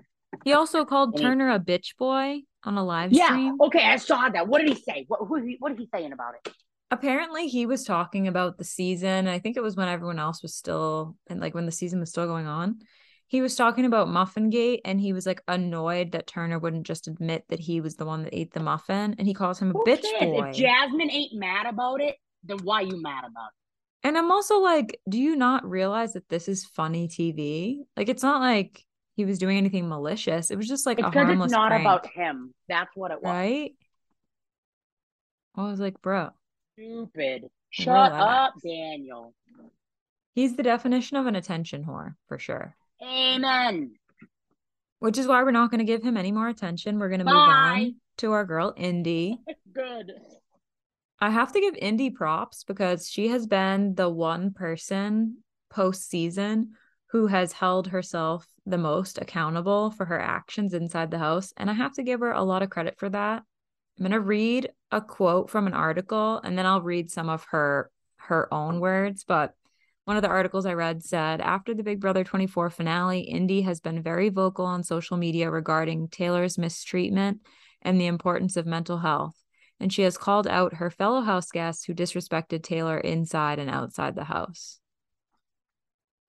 He 0.44 0.54
also 0.54 0.86
called. 0.86 1.20
Turner 1.20 1.50
a 1.52 1.60
bitch 1.60 1.96
boy 1.98 2.42
on 2.64 2.78
a 2.78 2.84
live 2.84 3.12
Yeah. 3.12 3.28
stream. 3.28 3.62
Okay, 3.62 3.84
I 3.84 3.98
saw 3.98 4.30
that. 4.30 4.48
What 4.48 4.60
did 4.60 4.70
he 4.70 4.76
say? 4.76 5.06
What 5.08 5.22
who, 5.28 5.56
what 5.60 5.72
is 5.72 5.78
he 5.78 5.88
saying 5.94 6.12
about 6.14 6.36
it? 6.46 6.54
apparently 6.90 7.48
he 7.50 7.66
was 7.66 7.84
talking 7.84 8.30
about 8.30 8.58
the 8.58 8.64
season. 8.64 9.28
I 9.28 9.40
think 9.40 9.58
it 9.58 9.62
was 9.64 9.76
when 9.76 9.90
everyone 9.90 10.20
else 10.20 10.42
was 10.42 10.56
still 10.56 11.18
and 11.28 11.42
like 11.42 11.54
when 11.54 11.66
the 11.66 11.72
season 11.72 12.00
was 12.00 12.10
still 12.10 12.28
going 12.28 12.48
on. 12.48 12.80
He 13.28 13.42
was 13.42 13.58
talking 13.58 13.84
about 13.84 14.08
Muffin 14.08 14.50
Gate 14.50 14.80
and 14.86 15.02
he 15.02 15.12
was 15.12 15.26
like 15.26 15.42
annoyed 15.50 16.14
that 16.14 16.28
Turner 16.28 16.60
wouldn't 16.60 16.88
just 16.88 17.10
admit 17.10 17.44
that 17.50 17.60
he 17.60 17.82
was 17.82 17.96
the 17.98 18.06
one 18.06 18.24
that 18.24 18.34
ate 18.34 18.54
the 18.54 18.62
muffin 18.62 19.16
and 19.20 19.28
he 19.28 19.34
calls 19.34 19.60
him 19.60 19.72
a 19.72 19.74
Who 19.74 19.84
bitch 19.86 20.02
cares? 20.02 20.32
boy. 20.32 20.48
If 20.52 20.56
Jasmine 20.56 21.12
ain't 21.12 21.34
mad 21.34 21.66
about 21.66 22.00
it, 22.00 22.16
then 22.46 22.60
why 22.60 22.82
you 22.82 23.02
mad 23.02 23.26
about 23.26 23.50
it? 23.50 23.67
And 24.08 24.18
I'm 24.18 24.32
also 24.32 24.60
like, 24.60 25.02
do 25.10 25.20
you 25.20 25.36
not 25.36 25.70
realize 25.70 26.14
that 26.14 26.30
this 26.30 26.48
is 26.48 26.64
funny 26.64 27.10
TV? 27.10 27.80
Like 27.98 28.08
it's 28.08 28.24
not 28.24 28.40
like 28.40 28.86
he 29.18 29.26
was 29.26 29.38
doing 29.38 29.58
anything 29.58 29.90
malicious. 29.90 30.50
It 30.50 30.56
was 30.56 30.66
just 30.66 30.86
like 30.86 30.98
It's 30.98 31.10
a 31.10 31.12
harmless 31.12 31.48
it's 31.48 31.54
not 31.54 31.72
prank, 31.72 31.82
about 31.82 32.08
him. 32.08 32.54
That's 32.70 32.90
what 32.96 33.12
it 33.12 33.22
was. 33.22 33.30
right? 33.34 33.72
I 35.56 35.64
was 35.70 35.82
like, 35.82 36.02
bro, 36.02 36.30
Stupid. 36.76 37.50
Shut 37.70 38.14
Relax. 38.14 38.24
up, 38.24 38.54
Daniel. 38.64 39.34
he's 40.36 40.56
the 40.56 40.64
definition 40.64 41.18
of 41.18 41.26
an 41.26 41.36
attention 41.36 41.84
whore 41.84 42.16
for 42.30 42.40
sure. 42.40 42.78
Amen. 43.04 43.92
Which 45.00 45.18
is 45.18 45.28
why 45.28 45.44
we're 45.44 45.52
not 45.52 45.70
going 45.70 45.80
to 45.80 45.84
give 45.86 46.02
him 46.02 46.16
any 46.16 46.32
more 46.32 46.48
attention. 46.48 46.98
We're 46.98 47.10
going 47.10 47.20
to 47.20 47.26
move 47.26 47.36
on 47.36 47.96
to 48.20 48.32
our 48.32 48.46
girl, 48.46 48.74
Indy. 48.78 49.38
Good. 49.74 50.14
I 51.20 51.32
have 51.32 51.52
to 51.54 51.60
give 51.60 51.76
Indy 51.76 52.10
props 52.10 52.64
because 52.64 53.10
she 53.10 53.30
has 53.30 53.48
been 53.48 53.96
the 53.96 54.10
one 54.10 54.54
person 54.54 55.38
post 55.70 56.10
season 56.10 56.74
who 57.12 57.28
has 57.28 57.54
held 57.54 57.88
herself 57.88 58.46
the 58.66 58.78
most 58.78 59.18
accountable 59.18 59.92
for 59.92 60.06
her 60.06 60.20
actions 60.20 60.74
inside 60.74 61.10
the 61.10 61.18
house. 61.18 61.54
And 61.58 61.70
I 61.70 61.74
have 61.74 61.94
to 61.94 62.04
give 62.04 62.20
her 62.20 62.32
a 62.32 62.44
lot 62.44 62.62
of 62.62 62.70
credit 62.70 63.00
for 63.00 63.10
that. 63.10 63.44
I'm 63.98 64.04
going 64.04 64.12
to 64.12 64.20
read 64.20 64.70
a 64.92 65.02
quote 65.02 65.50
from 65.50 65.66
an 65.66 65.74
article 65.74 66.40
and 66.44 66.58
then 66.58 66.66
I'll 66.66 66.82
read 66.82 67.10
some 67.10 67.30
of 67.30 67.46
her 67.52 67.90
her 68.18 68.54
own 68.54 68.80
words, 68.80 69.24
but 69.24 69.54
one 70.04 70.18
of 70.18 70.24
the 70.24 70.30
articles 70.30 70.66
I 70.66 70.74
read 70.74 71.04
said 71.04 71.42
after 71.42 71.74
the 71.74 71.84
Big 71.84 72.00
Brother 72.00 72.24
24 72.24 72.70
finale, 72.70 73.22
Indy 73.22 73.62
has 73.62 73.80
been 73.80 74.02
very 74.02 74.30
vocal 74.30 74.66
on 74.66 74.84
social 74.84 75.18
media 75.18 75.50
regarding 75.50 76.10
Taylor's 76.10 76.58
mistreatment 76.58 77.42
and 77.82 78.00
the 78.00 78.08
importance 78.08 78.58
of 78.58 78.66
mental 78.66 78.98
health. 78.98 79.36
And 79.80 79.94
she 79.94 80.02
has 80.04 80.18
called 80.18 80.48
out 80.48 80.76
her 80.76 80.90
fellow 80.90 81.22
house 81.22 81.52
guests 81.52 81.86
who 81.86 81.94
disrespected 81.94 82.64
Taylor 82.64 82.98
inside 82.98 83.60
and 83.60 83.70
outside 83.70 84.16
the 84.16 84.24
house. 84.24 84.80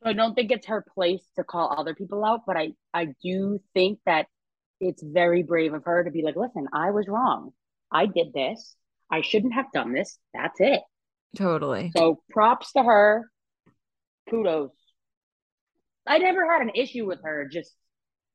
I 0.05 0.13
don't 0.13 0.35
think 0.35 0.53
it's 0.53 0.67
her 0.67 0.85
place 0.95 1.25
to 1.37 1.45
call 1.45 1.75
other 1.77 1.95
people 1.95 2.25
out, 2.25 2.43
but 2.47 2.57
I 2.57 2.73
I 2.95 3.09
do 3.23 3.61
think 3.75 3.99
that 4.07 4.27
it's 4.81 5.03
very 5.03 5.43
brave 5.43 5.75
of 5.75 5.85
her 5.85 6.05
to 6.05 6.11
be 6.11 6.23
like, 6.23 6.37
listen, 6.37 6.67
I 6.73 6.91
was 6.91 7.09
wrong. 7.09 7.51
I 7.91 8.07
did 8.07 8.33
this. 8.33 8.77
I 9.11 9.23
shouldn't 9.23 9.55
have 9.55 9.73
done 9.73 9.93
this. 9.93 10.19
That's 10.35 10.61
it. 10.61 10.83
Totally. 11.37 11.91
So 11.97 12.21
props 12.31 12.73
to 12.73 12.83
her. 12.83 13.31
Kudos. 14.31 14.71
I 16.07 16.19
never 16.19 16.51
had 16.51 16.63
an 16.63 16.71
issue 16.75 17.07
with 17.07 17.23
her. 17.25 17.49
Just 17.51 17.75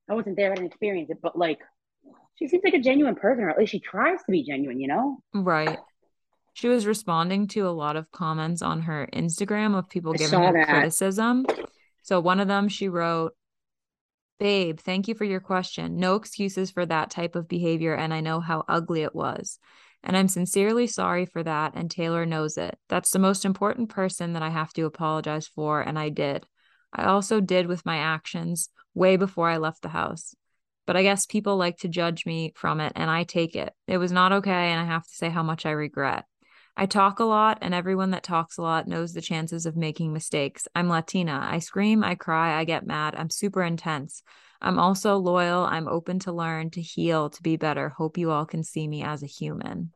I 0.10 0.16
wasn't 0.16 0.36
there. 0.36 0.52
I 0.52 0.56
didn't 0.56 0.68
experience 0.68 1.10
it, 1.12 1.20
but 1.22 1.38
like 1.38 1.60
she 2.36 2.48
seems 2.48 2.64
like 2.64 2.74
a 2.74 2.80
genuine 2.80 3.16
person, 3.16 3.44
or 3.44 3.50
at 3.50 3.58
least 3.58 3.72
she 3.72 3.80
tries 3.80 4.20
to 4.20 4.32
be 4.32 4.44
genuine. 4.44 4.80
You 4.80 4.88
know? 4.88 5.18
Right. 5.34 5.80
She 6.54 6.68
was 6.68 6.86
responding 6.86 7.48
to 7.50 7.68
a 7.68 7.72
lot 7.72 7.96
of 7.96 8.12
comments 8.12 8.62
on 8.62 8.82
her 8.84 9.10
Instagram 9.12 9.78
of 9.78 9.90
people 9.90 10.14
I 10.14 10.18
giving 10.18 10.40
her 10.40 10.54
that. 10.54 10.68
criticism. 10.68 11.46
So 12.04 12.20
one 12.20 12.40
of 12.40 12.48
them, 12.48 12.70
she 12.70 12.90
wrote, 12.90 13.34
Babe, 14.40 14.80
thank 14.80 15.08
you 15.08 15.16
for 15.16 15.24
your 15.24 15.40
question. 15.40 15.98
No 15.98 16.16
excuses 16.16 16.70
for 16.70 16.86
that 16.86 17.10
type 17.10 17.36
of 17.36 17.48
behavior, 17.48 17.96
and 17.96 18.14
I 18.14 18.20
know 18.20 18.40
how 18.40 18.66
ugly 18.68 19.04
it 19.04 19.16
was. 19.16 19.58
And 20.04 20.18
I'm 20.18 20.28
sincerely 20.28 20.86
sorry 20.86 21.26
for 21.26 21.44
that, 21.44 21.74
and 21.76 21.90
Taylor 21.90 22.26
knows 22.26 22.58
it. 22.58 22.78
That's 22.90 23.12
the 23.12 23.20
most 23.20 23.46
important 23.46 23.90
person 23.90 24.34
that 24.34 24.44
I 24.44 24.50
have 24.50 24.74
to 24.74 24.84
apologize 24.84 25.48
for, 25.48 25.82
and 25.82 25.98
I 25.98 26.10
did. 26.10 26.46
I 26.94 27.06
also 27.06 27.40
did 27.40 27.68
with 27.68 27.86
my 27.86 27.98
actions 27.98 28.70
way 28.94 29.16
before 29.16 29.50
I 29.50 29.58
left 29.58 29.82
the 29.82 29.90
house. 29.90 30.36
But 30.86 30.98
I 30.98 31.04
guess 31.04 31.26
people 31.26 31.56
like 31.56 31.78
to 31.80 31.88
judge 31.88 32.26
me 32.26 32.54
from 32.56 32.80
it, 32.82 32.94
and 32.96 33.10
I 33.10 33.24
take 33.24 33.56
it. 33.56 33.74
It 33.88 33.98
was 33.98 34.12
not 34.12 34.34
okay, 34.34 34.72
and 34.72 34.80
I 34.80 34.86
have 34.86 35.04
to 35.04 35.16
say 35.16 35.30
how 35.30 35.44
much 35.44 35.66
I 35.66 35.72
regret. 35.72 36.26
I 36.76 36.88
talk 36.88 37.20
a 37.20 37.24
lot, 37.24 37.60
and 37.62 37.74
everyone 37.74 38.12
that 38.12 38.24
talks 38.24 38.58
a 38.58 38.62
lot 38.62 38.88
knows 38.88 39.14
the 39.14 39.22
chances 39.22 39.66
of 39.66 39.78
making 39.78 40.12
mistakes. 40.12 40.68
I'm 40.74 40.90
Latina. 40.90 41.48
I 41.50 41.60
scream, 41.60 42.04
I 42.04 42.16
cry, 42.16 42.60
I 42.60 42.64
get 42.64 42.86
mad. 42.86 43.16
I'm 43.16 43.30
super 43.30 43.64
intense. 43.64 44.24
I'm 44.60 44.80
also 44.80 45.18
loyal. 45.18 45.64
I'm 45.64 45.88
open 45.88 46.20
to 46.20 46.32
learn, 46.32 46.72
to 46.72 46.82
heal, 46.82 47.30
to 47.30 47.44
be 47.44 47.58
better. 47.58 47.90
Hope 47.90 48.18
you 48.18 48.32
all 48.32 48.46
can 48.46 48.64
see 48.64 48.88
me 48.88 49.04
as 49.04 49.22
a 49.22 49.28
human. 49.28 49.92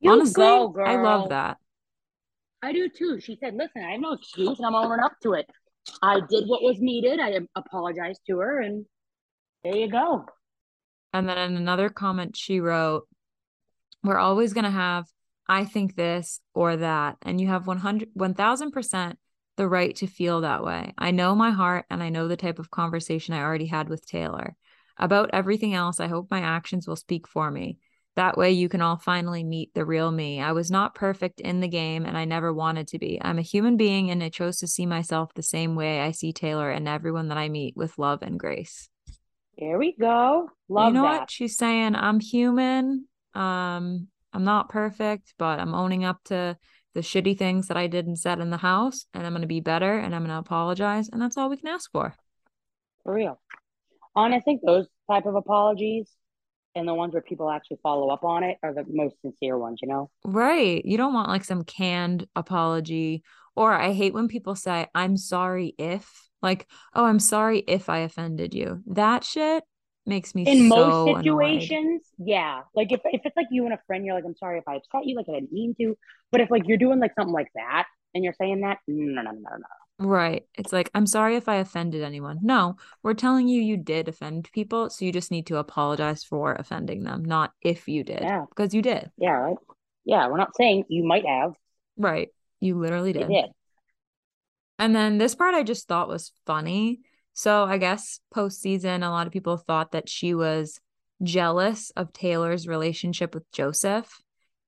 You 0.00 0.12
Honestly, 0.12 0.44
go, 0.44 0.68
girl. 0.68 0.88
I 0.88 1.02
love 1.02 1.28
that. 1.30 1.58
I 2.62 2.72
do 2.72 2.88
too. 2.88 3.20
She 3.20 3.36
said, 3.36 3.54
"Listen, 3.54 3.84
I 3.84 3.92
have 3.92 4.00
no 4.00 4.12
excuse, 4.12 4.58
and 4.58 4.66
I'm 4.66 4.74
owning 4.74 5.04
up 5.04 5.12
to 5.24 5.34
it. 5.34 5.46
I 6.00 6.20
did 6.28 6.46
what 6.46 6.62
was 6.62 6.80
needed. 6.80 7.20
I 7.20 7.38
apologized 7.54 8.20
to 8.28 8.38
her, 8.38 8.60
and 8.60 8.86
there 9.70 9.80
you 9.80 9.90
go." 9.90 10.26
And 11.12 11.28
then 11.28 11.38
in 11.38 11.56
another 11.56 11.88
comment, 11.88 12.36
she 12.36 12.60
wrote, 12.60 13.08
We're 14.02 14.18
always 14.18 14.52
going 14.52 14.64
to 14.64 14.70
have, 14.70 15.06
I 15.46 15.64
think 15.64 15.96
this 15.96 16.40
or 16.54 16.76
that. 16.76 17.16
And 17.22 17.40
you 17.40 17.48
have 17.48 17.66
100, 17.66 18.10
1000% 18.14 19.16
the 19.56 19.68
right 19.68 19.96
to 19.96 20.06
feel 20.06 20.42
that 20.42 20.62
way. 20.62 20.92
I 20.98 21.10
know 21.10 21.34
my 21.34 21.50
heart 21.50 21.86
and 21.90 22.02
I 22.02 22.10
know 22.10 22.28
the 22.28 22.36
type 22.36 22.58
of 22.58 22.70
conversation 22.70 23.34
I 23.34 23.42
already 23.42 23.66
had 23.66 23.88
with 23.88 24.06
Taylor. 24.06 24.54
About 24.98 25.30
everything 25.32 25.74
else, 25.74 26.00
I 26.00 26.08
hope 26.08 26.30
my 26.30 26.40
actions 26.40 26.86
will 26.86 26.96
speak 26.96 27.26
for 27.26 27.50
me. 27.50 27.78
That 28.16 28.36
way, 28.36 28.50
you 28.50 28.68
can 28.68 28.82
all 28.82 28.96
finally 28.96 29.44
meet 29.44 29.72
the 29.74 29.84
real 29.84 30.10
me. 30.10 30.40
I 30.40 30.50
was 30.52 30.72
not 30.72 30.94
perfect 30.94 31.40
in 31.40 31.60
the 31.60 31.68
game 31.68 32.04
and 32.04 32.18
I 32.18 32.24
never 32.24 32.52
wanted 32.52 32.88
to 32.88 32.98
be. 32.98 33.18
I'm 33.22 33.38
a 33.38 33.42
human 33.42 33.76
being 33.76 34.10
and 34.10 34.22
I 34.22 34.28
chose 34.28 34.58
to 34.58 34.66
see 34.66 34.86
myself 34.86 35.32
the 35.34 35.42
same 35.42 35.76
way 35.76 36.00
I 36.00 36.10
see 36.10 36.32
Taylor 36.32 36.70
and 36.70 36.88
everyone 36.88 37.28
that 37.28 37.38
I 37.38 37.48
meet 37.48 37.76
with 37.76 37.96
love 37.96 38.22
and 38.22 38.38
grace 38.38 38.88
There 39.58 39.78
we 39.78 39.94
go. 39.98 40.48
Love 40.68 40.88
you 40.88 40.94
know 40.94 41.02
that. 41.02 41.20
what 41.20 41.30
she's 41.30 41.56
saying 41.56 41.94
i'm 41.96 42.20
human 42.20 43.06
um 43.34 44.06
i'm 44.32 44.44
not 44.44 44.68
perfect 44.68 45.34
but 45.38 45.58
i'm 45.58 45.74
owning 45.74 46.04
up 46.04 46.22
to 46.24 46.56
the 46.94 47.00
shitty 47.00 47.36
things 47.38 47.68
that 47.68 47.76
i 47.76 47.86
did 47.86 48.06
and 48.06 48.18
said 48.18 48.38
in 48.40 48.50
the 48.50 48.56
house 48.58 49.06
and 49.14 49.26
i'm 49.26 49.32
going 49.32 49.42
to 49.42 49.48
be 49.48 49.60
better 49.60 49.98
and 49.98 50.14
i'm 50.14 50.22
going 50.22 50.30
to 50.34 50.38
apologize 50.38 51.08
and 51.08 51.20
that's 51.22 51.36
all 51.38 51.48
we 51.48 51.56
can 51.56 51.68
ask 51.68 51.90
for 51.90 52.14
For 53.02 53.14
real. 53.14 53.40
And 54.14 54.34
I 54.34 54.40
think 54.40 54.60
those 54.64 54.86
type 55.10 55.26
of 55.26 55.34
apologies 55.36 56.10
and 56.74 56.86
the 56.86 56.94
ones 56.94 57.12
where 57.14 57.22
people 57.22 57.50
actually 57.50 57.78
follow 57.82 58.08
up 58.10 58.24
on 58.24 58.42
it 58.44 58.58
are 58.62 58.74
the 58.74 58.84
most 58.88 59.20
sincere 59.22 59.56
ones, 59.56 59.78
you 59.80 59.88
know? 59.88 60.10
right 60.24 60.84
you 60.84 60.96
don't 60.98 61.14
want 61.14 61.28
like 61.28 61.44
some 61.44 61.64
canned 61.64 62.26
apology 62.36 63.22
or 63.56 63.72
i 63.72 63.92
hate 63.92 64.12
when 64.12 64.28
people 64.28 64.54
say 64.54 64.86
i'm 64.94 65.16
sorry 65.16 65.74
if 65.78 66.27
like 66.42 66.66
oh 66.94 67.04
i'm 67.04 67.18
sorry 67.18 67.60
if 67.66 67.88
i 67.88 67.98
offended 67.98 68.54
you 68.54 68.82
that 68.86 69.24
shit 69.24 69.64
makes 70.06 70.34
me 70.34 70.44
In 70.46 70.68
so 70.70 70.76
most 70.76 71.18
annoyed. 71.26 71.60
situations, 71.60 72.02
yeah. 72.16 72.62
Like 72.74 72.92
if, 72.92 73.00
if 73.04 73.20
it's 73.26 73.36
like 73.36 73.48
you 73.50 73.66
and 73.66 73.74
a 73.74 73.78
friend, 73.86 74.06
you're 74.06 74.14
like, 74.14 74.24
I'm 74.24 74.34
sorry 74.36 74.56
if 74.58 74.66
I 74.66 74.76
upset 74.76 75.04
you, 75.04 75.14
like 75.14 75.26
I 75.28 75.32
didn't 75.34 75.52
mean 75.52 75.74
to. 75.78 75.98
But 76.32 76.40
if 76.40 76.50
like 76.50 76.62
you're 76.66 76.78
doing 76.78 76.98
like 76.98 77.12
something 77.14 77.34
like 77.34 77.48
that 77.56 77.84
and 78.14 78.24
you're 78.24 78.32
saying 78.40 78.62
that, 78.62 78.78
no, 78.88 79.20
no, 79.20 79.30
no, 79.30 79.32
no, 79.32 79.50
no. 79.58 80.06
Right. 80.06 80.46
It's 80.54 80.72
like, 80.72 80.90
I'm 80.94 81.04
sorry 81.06 81.36
if 81.36 81.46
I 81.46 81.56
offended 81.56 82.02
anyone. 82.02 82.38
No, 82.40 82.76
we're 83.02 83.12
telling 83.12 83.48
you 83.48 83.60
you 83.60 83.76
did 83.76 84.08
offend 84.08 84.48
people. 84.50 84.88
So 84.88 85.04
you 85.04 85.12
just 85.12 85.30
need 85.30 85.46
to 85.48 85.56
apologize 85.58 86.24
for 86.24 86.54
offending 86.54 87.02
them, 87.02 87.22
not 87.22 87.52
if 87.60 87.86
you 87.86 88.02
did, 88.02 88.20
Yeah. 88.22 88.46
because 88.48 88.72
you 88.72 88.80
did. 88.80 89.10
Yeah, 89.18 89.32
right. 89.32 89.56
Yeah, 90.06 90.28
we're 90.28 90.38
not 90.38 90.56
saying 90.56 90.84
you 90.88 91.04
might 91.04 91.26
have. 91.26 91.52
Right. 91.98 92.28
You 92.60 92.78
literally 92.78 93.12
You 93.12 93.20
did. 93.20 93.28
did. 93.28 93.44
And 94.78 94.94
then 94.94 95.18
this 95.18 95.34
part 95.34 95.54
I 95.54 95.62
just 95.62 95.88
thought 95.88 96.08
was 96.08 96.32
funny. 96.46 97.00
So 97.32 97.64
I 97.64 97.78
guess 97.78 98.20
postseason, 98.34 99.06
a 99.06 99.10
lot 99.10 99.26
of 99.26 99.32
people 99.32 99.56
thought 99.56 99.92
that 99.92 100.08
she 100.08 100.34
was 100.34 100.80
jealous 101.22 101.90
of 101.90 102.12
Taylor's 102.12 102.68
relationship 102.68 103.34
with 103.34 103.50
Joseph. 103.52 104.20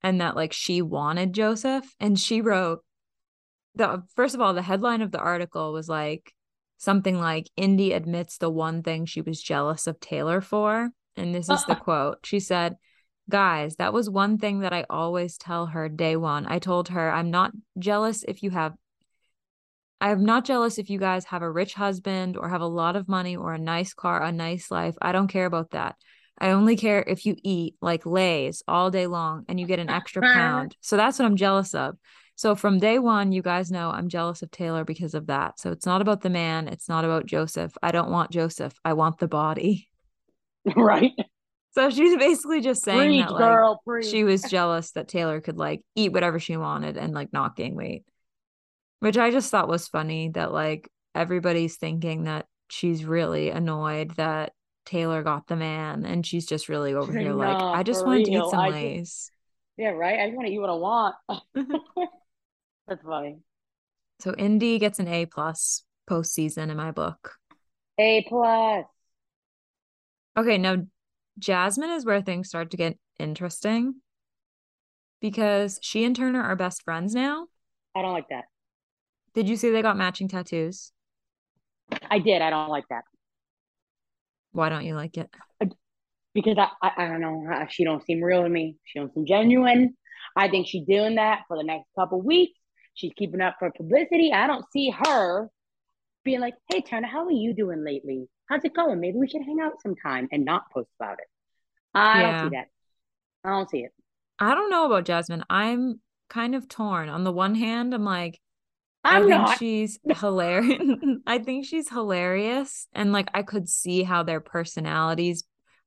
and 0.03 0.21
that 0.21 0.35
like 0.35 0.53
she 0.53 0.81
wanted 0.83 1.33
Joseph. 1.35 1.85
And 2.01 2.19
she 2.19 2.41
wrote 2.41 2.83
the 3.75 4.03
first 4.17 4.35
of 4.35 4.41
all, 4.41 4.55
the 4.55 4.63
headline 4.63 5.03
of 5.03 5.13
the 5.13 5.19
article 5.21 5.73
was 5.73 5.89
like 5.89 6.33
something 6.79 7.21
like 7.21 7.51
Indy 7.57 7.93
admits 7.93 8.39
the 8.39 8.51
one 8.51 8.83
thing 8.83 9.05
she 9.05 9.21
was 9.21 9.43
jealous 9.43 9.87
of 9.87 10.01
Taylor 10.01 10.41
for. 10.41 10.91
And 11.17 11.35
this 11.35 11.49
is 11.49 11.65
the 11.67 11.75
quote. 11.87 12.19
She 12.25 12.41
said, 12.41 12.77
Guys, 13.29 13.77
that 13.77 13.93
was 13.93 14.11
one 14.11 14.39
thing 14.39 14.61
that 14.61 14.73
I 14.73 14.87
always 14.91 15.37
tell 15.37 15.67
her 15.67 15.89
day 15.89 16.17
one. 16.17 16.47
I 16.47 16.59
told 16.59 16.89
her, 16.89 17.11
I'm 17.11 17.31
not 17.31 17.53
jealous 17.79 18.25
if 18.27 18.43
you 18.43 18.51
have 18.51 18.75
I'm 20.01 20.25
not 20.25 20.45
jealous 20.45 20.79
if 20.79 20.89
you 20.89 20.99
guys 20.99 21.27
have 21.27 21.43
a 21.43 21.51
rich 21.51 21.75
husband 21.75 22.37
or 22.37 22.49
have 22.49 22.63
a 22.63 22.67
lot 22.67 22.97
of 22.97 23.09
money 23.09 23.37
or 23.37 23.53
a 23.53 23.59
nice 23.59 23.93
car, 23.93 24.23
a 24.23 24.33
nice 24.33 24.71
life. 24.71 24.97
I 25.03 25.13
don't 25.13 25.29
care 25.29 25.47
about 25.47 25.71
that. 25.73 25.97
I 26.39 26.53
only 26.53 26.77
care 26.77 27.05
if 27.07 27.27
you 27.27 27.37
eat 27.43 27.75
like 27.83 28.07
Lay's 28.07 28.63
all 28.67 28.91
day 28.91 29.07
long 29.07 29.45
and 29.49 29.61
you 29.61 29.67
get 29.67 29.79
an 29.79 29.91
extra 29.91 30.23
pound. 30.23 30.75
So 30.81 30.97
that's 30.97 31.19
what 31.19 31.27
I'm 31.27 31.37
jealous 31.37 31.75
of. 31.75 31.97
So 32.35 32.55
from 32.55 32.79
day 32.79 32.99
one, 32.99 33.33
you 33.33 33.43
guys 33.43 33.71
know 33.71 33.91
I'm 33.91 34.09
jealous 34.09 34.41
of 34.41 34.51
Taylor 34.51 34.83
because 34.83 35.13
of 35.13 35.27
that. 35.27 35.61
So 35.61 35.71
it's 35.73 35.85
not 35.85 36.01
about 36.01 36.23
the 36.23 36.31
man. 36.31 36.69
It's 36.69 36.89
not 36.89 37.05
about 37.05 37.27
Joseph. 37.27 37.77
I 37.83 37.93
don't 37.93 38.11
want 38.11 38.31
Joseph. 38.31 38.73
I 38.83 38.95
want 38.95 39.19
the 39.19 39.29
body. 39.29 39.91
right. 40.77 41.13
So 41.73 41.91
she's 41.91 42.17
basically 42.17 42.63
just 42.63 42.83
saying 42.83 42.99
Preach, 42.99 43.27
that 43.27 43.33
like 43.33 43.41
girl, 43.41 43.83
she 44.03 44.25
was 44.25 44.43
jealous 44.51 44.93
that 44.93 45.09
Taylor 45.09 45.43
could 45.43 45.59
like 45.59 45.83
eat 45.95 46.13
whatever 46.15 46.39
she 46.39 46.57
wanted 46.57 46.97
and 46.97 47.13
like 47.13 47.31
not 47.33 47.57
gain 47.57 47.75
weight. 47.75 48.05
Which 49.01 49.19
I 49.19 49.31
just 49.31 49.51
thought 49.51 49.69
was 49.69 49.89
funny 49.89 50.29
that 50.31 50.53
like 50.53 50.91
everybody's 51.15 51.77
thinking 51.77 52.25
that 52.25 52.47
she's 52.69 53.05
really 53.05 53.51
annoyed 53.51 54.13
that 54.17 54.53
Taylor 54.87 55.23
got 55.23 55.47
the 55.47 55.57
man 55.57 56.05
and 56.05 56.25
she's 56.25 56.47
just 56.47 56.69
really 56.69 56.95
over 56.95 57.13
here 57.13 57.33
like 57.33 57.57
I 57.57 57.83
just 57.83 58.05
wanted 58.05 58.27
to 58.27 58.33
eat 58.33 58.51
some 58.51 58.61
I 58.61 58.69
just- 58.69 58.75
Lay's. 58.75 59.31
Yeah, 59.77 59.91
right. 59.91 60.21
I 60.21 60.27
just 60.27 60.37
want 60.37 60.47
to 60.49 60.53
eat 60.53 60.59
what 60.59 60.69
I 60.69 60.75
want. 60.75 61.15
That's 62.89 63.03
funny. 63.03 63.39
So 64.21 64.35
Indy 64.35 64.79
gets 64.79 64.99
an 64.99 65.09
A 65.09 65.25
plus 65.25 65.85
postseason 66.09 66.71
in 66.71 66.77
my 66.77 66.91
book. 66.91 67.37
A 67.99 68.23
plus. 68.29 68.85
Okay, 70.37 70.59
now 70.59 70.77
Jasmine 71.39 71.91
is 71.91 72.05
where 72.05 72.21
things 72.21 72.49
start 72.49 72.71
to 72.73 72.77
get 72.77 72.99
interesting 73.19 73.95
because 75.21 75.79
she 75.83 76.05
and 76.05 76.15
Turner 76.15 76.43
are 76.43 76.57
best 76.57 76.83
friends 76.83 77.15
now. 77.15 77.47
I 77.95 78.03
don't 78.03 78.13
like 78.13 78.29
that. 78.29 78.45
Did 79.35 79.49
you 79.49 79.57
see 79.57 79.71
they 79.71 79.83
got 79.83 79.97
matching 79.97 80.29
tattoos? 80.29 80.93
I 82.11 82.19
did. 82.19 82.43
I 82.43 82.51
don't 82.51 82.69
like 82.69 82.85
that 82.91 83.05
Why 84.53 84.69
don't 84.69 84.85
you 84.85 84.95
like 84.95 85.17
it? 85.17 85.31
because 86.35 86.57
I, 86.59 86.69
I, 86.83 87.05
I 87.05 87.09
don't 87.09 87.21
know. 87.21 87.67
She 87.71 87.85
don't 87.85 88.05
seem 88.05 88.23
real 88.23 88.43
to 88.43 88.49
me. 88.49 88.77
She 88.85 88.99
don't 88.99 89.13
seem 89.13 89.27
genuine. 89.27 89.97
I 90.37 90.49
think 90.49 90.67
she's 90.69 90.87
doing 90.87 91.17
that 91.17 91.43
for 91.49 91.57
the 91.57 91.65
next 91.65 91.87
couple 91.99 92.21
weeks. 92.23 92.59
She's 92.95 93.13
keeping 93.17 93.41
up 93.41 93.57
for 93.59 93.71
publicity. 93.73 94.33
I 94.33 94.47
don't 94.47 94.65
see 94.73 94.91
her 94.91 95.49
being 96.25 96.41
like, 96.41 96.55
"Hey, 96.69 96.83
Turner, 96.83 97.09
how 97.09 97.25
are 97.25 97.33
you 97.33 97.55
doing 97.55 97.85
lately? 97.85 98.29
How's 98.49 98.65
it 98.65 98.75
going? 98.75 99.01
Maybe 99.01 99.19
we 99.19 99.29
should 99.29 99.43
hang 99.43 99.61
out 99.61 99.81
sometime 99.83 100.29
and 100.33 100.45
not 100.45 100.71
post 100.73 100.91
about 101.01 101.19
it." 101.19 101.27
I 101.95 102.21
Yeah. 102.21 102.33
don't 102.43 102.51
see 102.51 102.57
that. 102.57 102.69
I 103.45 103.51
don't 103.51 103.71
see 103.71 103.85
it. 103.85 103.93
I 104.39 104.55
don't 104.55 104.71
know 104.71 104.87
about 104.87 105.05
Jasmine. 105.05 105.45
I'm 105.51 106.01
kind 106.29 106.55
of 106.55 106.69
torn. 106.69 107.09
On 107.09 107.25
the 107.25 107.33
one 107.33 107.55
hand, 107.55 107.95
I'm 107.95 108.05
like, 108.05 108.41
I 109.05 109.17
I'm 109.17 109.23
think 109.23 109.31
not. 109.31 109.59
she's 109.59 109.99
hilarious. 110.19 110.83
I 111.27 111.39
think 111.39 111.67
she's 111.67 111.89
hilarious. 111.89 112.87
And 112.93 113.13
like 113.13 113.29
I 113.35 113.43
could 113.43 113.69
see 113.69 114.03
how 114.03 114.23
their 114.23 114.41
personalities 114.41 115.45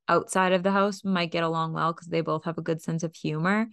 outside 0.07 0.51
of 0.53 0.63
the 0.63 0.71
house 0.71 1.03
might 1.03 1.31
get 1.31 1.43
along 1.43 1.73
well 1.73 1.93
because 1.93 2.07
they 2.07 2.21
both 2.21 2.45
have 2.45 2.57
a 2.57 2.63
good 2.63 2.81
sense 2.81 3.03
of 3.03 3.15
humor. 3.15 3.67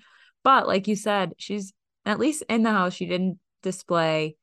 But 0.45 0.67
like 0.67 0.89
you 0.89 0.97
said, 0.97 1.33
she's 1.39 1.73
at 2.05 2.19
least 2.19 2.43
in 2.49 2.63
the 2.63 2.71
house, 2.71 2.95
she 2.95 3.07
didn't 3.07 3.39
display 3.63 4.37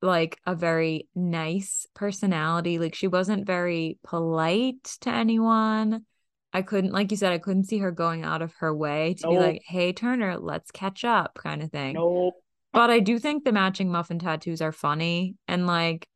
like 0.00 0.38
a 0.46 0.54
very 0.54 1.08
nice 1.14 1.86
personality. 1.94 2.78
Like 2.78 2.94
she 2.94 3.08
wasn't 3.08 3.46
very 3.46 3.98
polite 4.04 4.84
to 5.00 5.10
anyone. 5.10 6.04
I 6.52 6.60
couldn't, 6.62 6.92
like 6.92 7.10
you 7.10 7.16
said, 7.16 7.32
I 7.32 7.38
couldn't 7.38 7.64
see 7.64 7.78
her 7.78 7.90
going 7.90 8.24
out 8.24 8.42
of 8.42 8.52
her 8.56 8.74
way 8.74 9.14
to 9.14 9.28
be 9.28 9.38
like, 9.38 9.62
hey, 9.66 9.94
Turner, 9.94 10.36
let's 10.38 10.70
catch 10.70 11.02
up 11.02 11.38
kind 11.42 11.62
of 11.62 11.70
thing. 11.70 11.94
Nope. 11.94 12.34
But 12.72 12.90
I 12.90 13.00
do 13.00 13.18
think 13.18 13.44
the 13.44 13.52
matching 13.52 13.90
muffin 13.90 14.18
tattoos 14.18 14.62
are 14.62 14.72
funny 14.72 15.36
and 15.46 15.66
like 15.66 16.06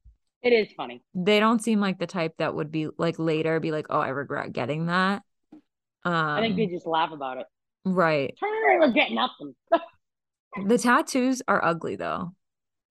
It 0.42 0.52
is 0.52 0.68
funny. 0.76 1.02
they 1.14 1.38
don't 1.40 1.62
seem 1.62 1.80
like 1.80 1.98
the 1.98 2.06
type 2.06 2.34
that 2.38 2.54
would 2.54 2.70
be 2.70 2.88
like 2.98 3.18
later 3.18 3.60
be 3.60 3.72
like, 3.72 3.86
oh, 3.90 4.00
I 4.00 4.08
regret 4.08 4.52
getting 4.52 4.86
that. 4.86 5.22
Um 6.04 6.12
I 6.14 6.40
think 6.40 6.56
they 6.56 6.66
just 6.66 6.86
laugh 6.86 7.12
about 7.12 7.38
it. 7.38 7.46
right. 7.84 8.34
Turner 8.40 8.78
was 8.80 8.92
getting 8.94 9.16
nothing. 9.16 9.54
The 10.66 10.78
tattoos 10.78 11.42
are 11.46 11.62
ugly 11.62 11.96
though. 11.96 12.32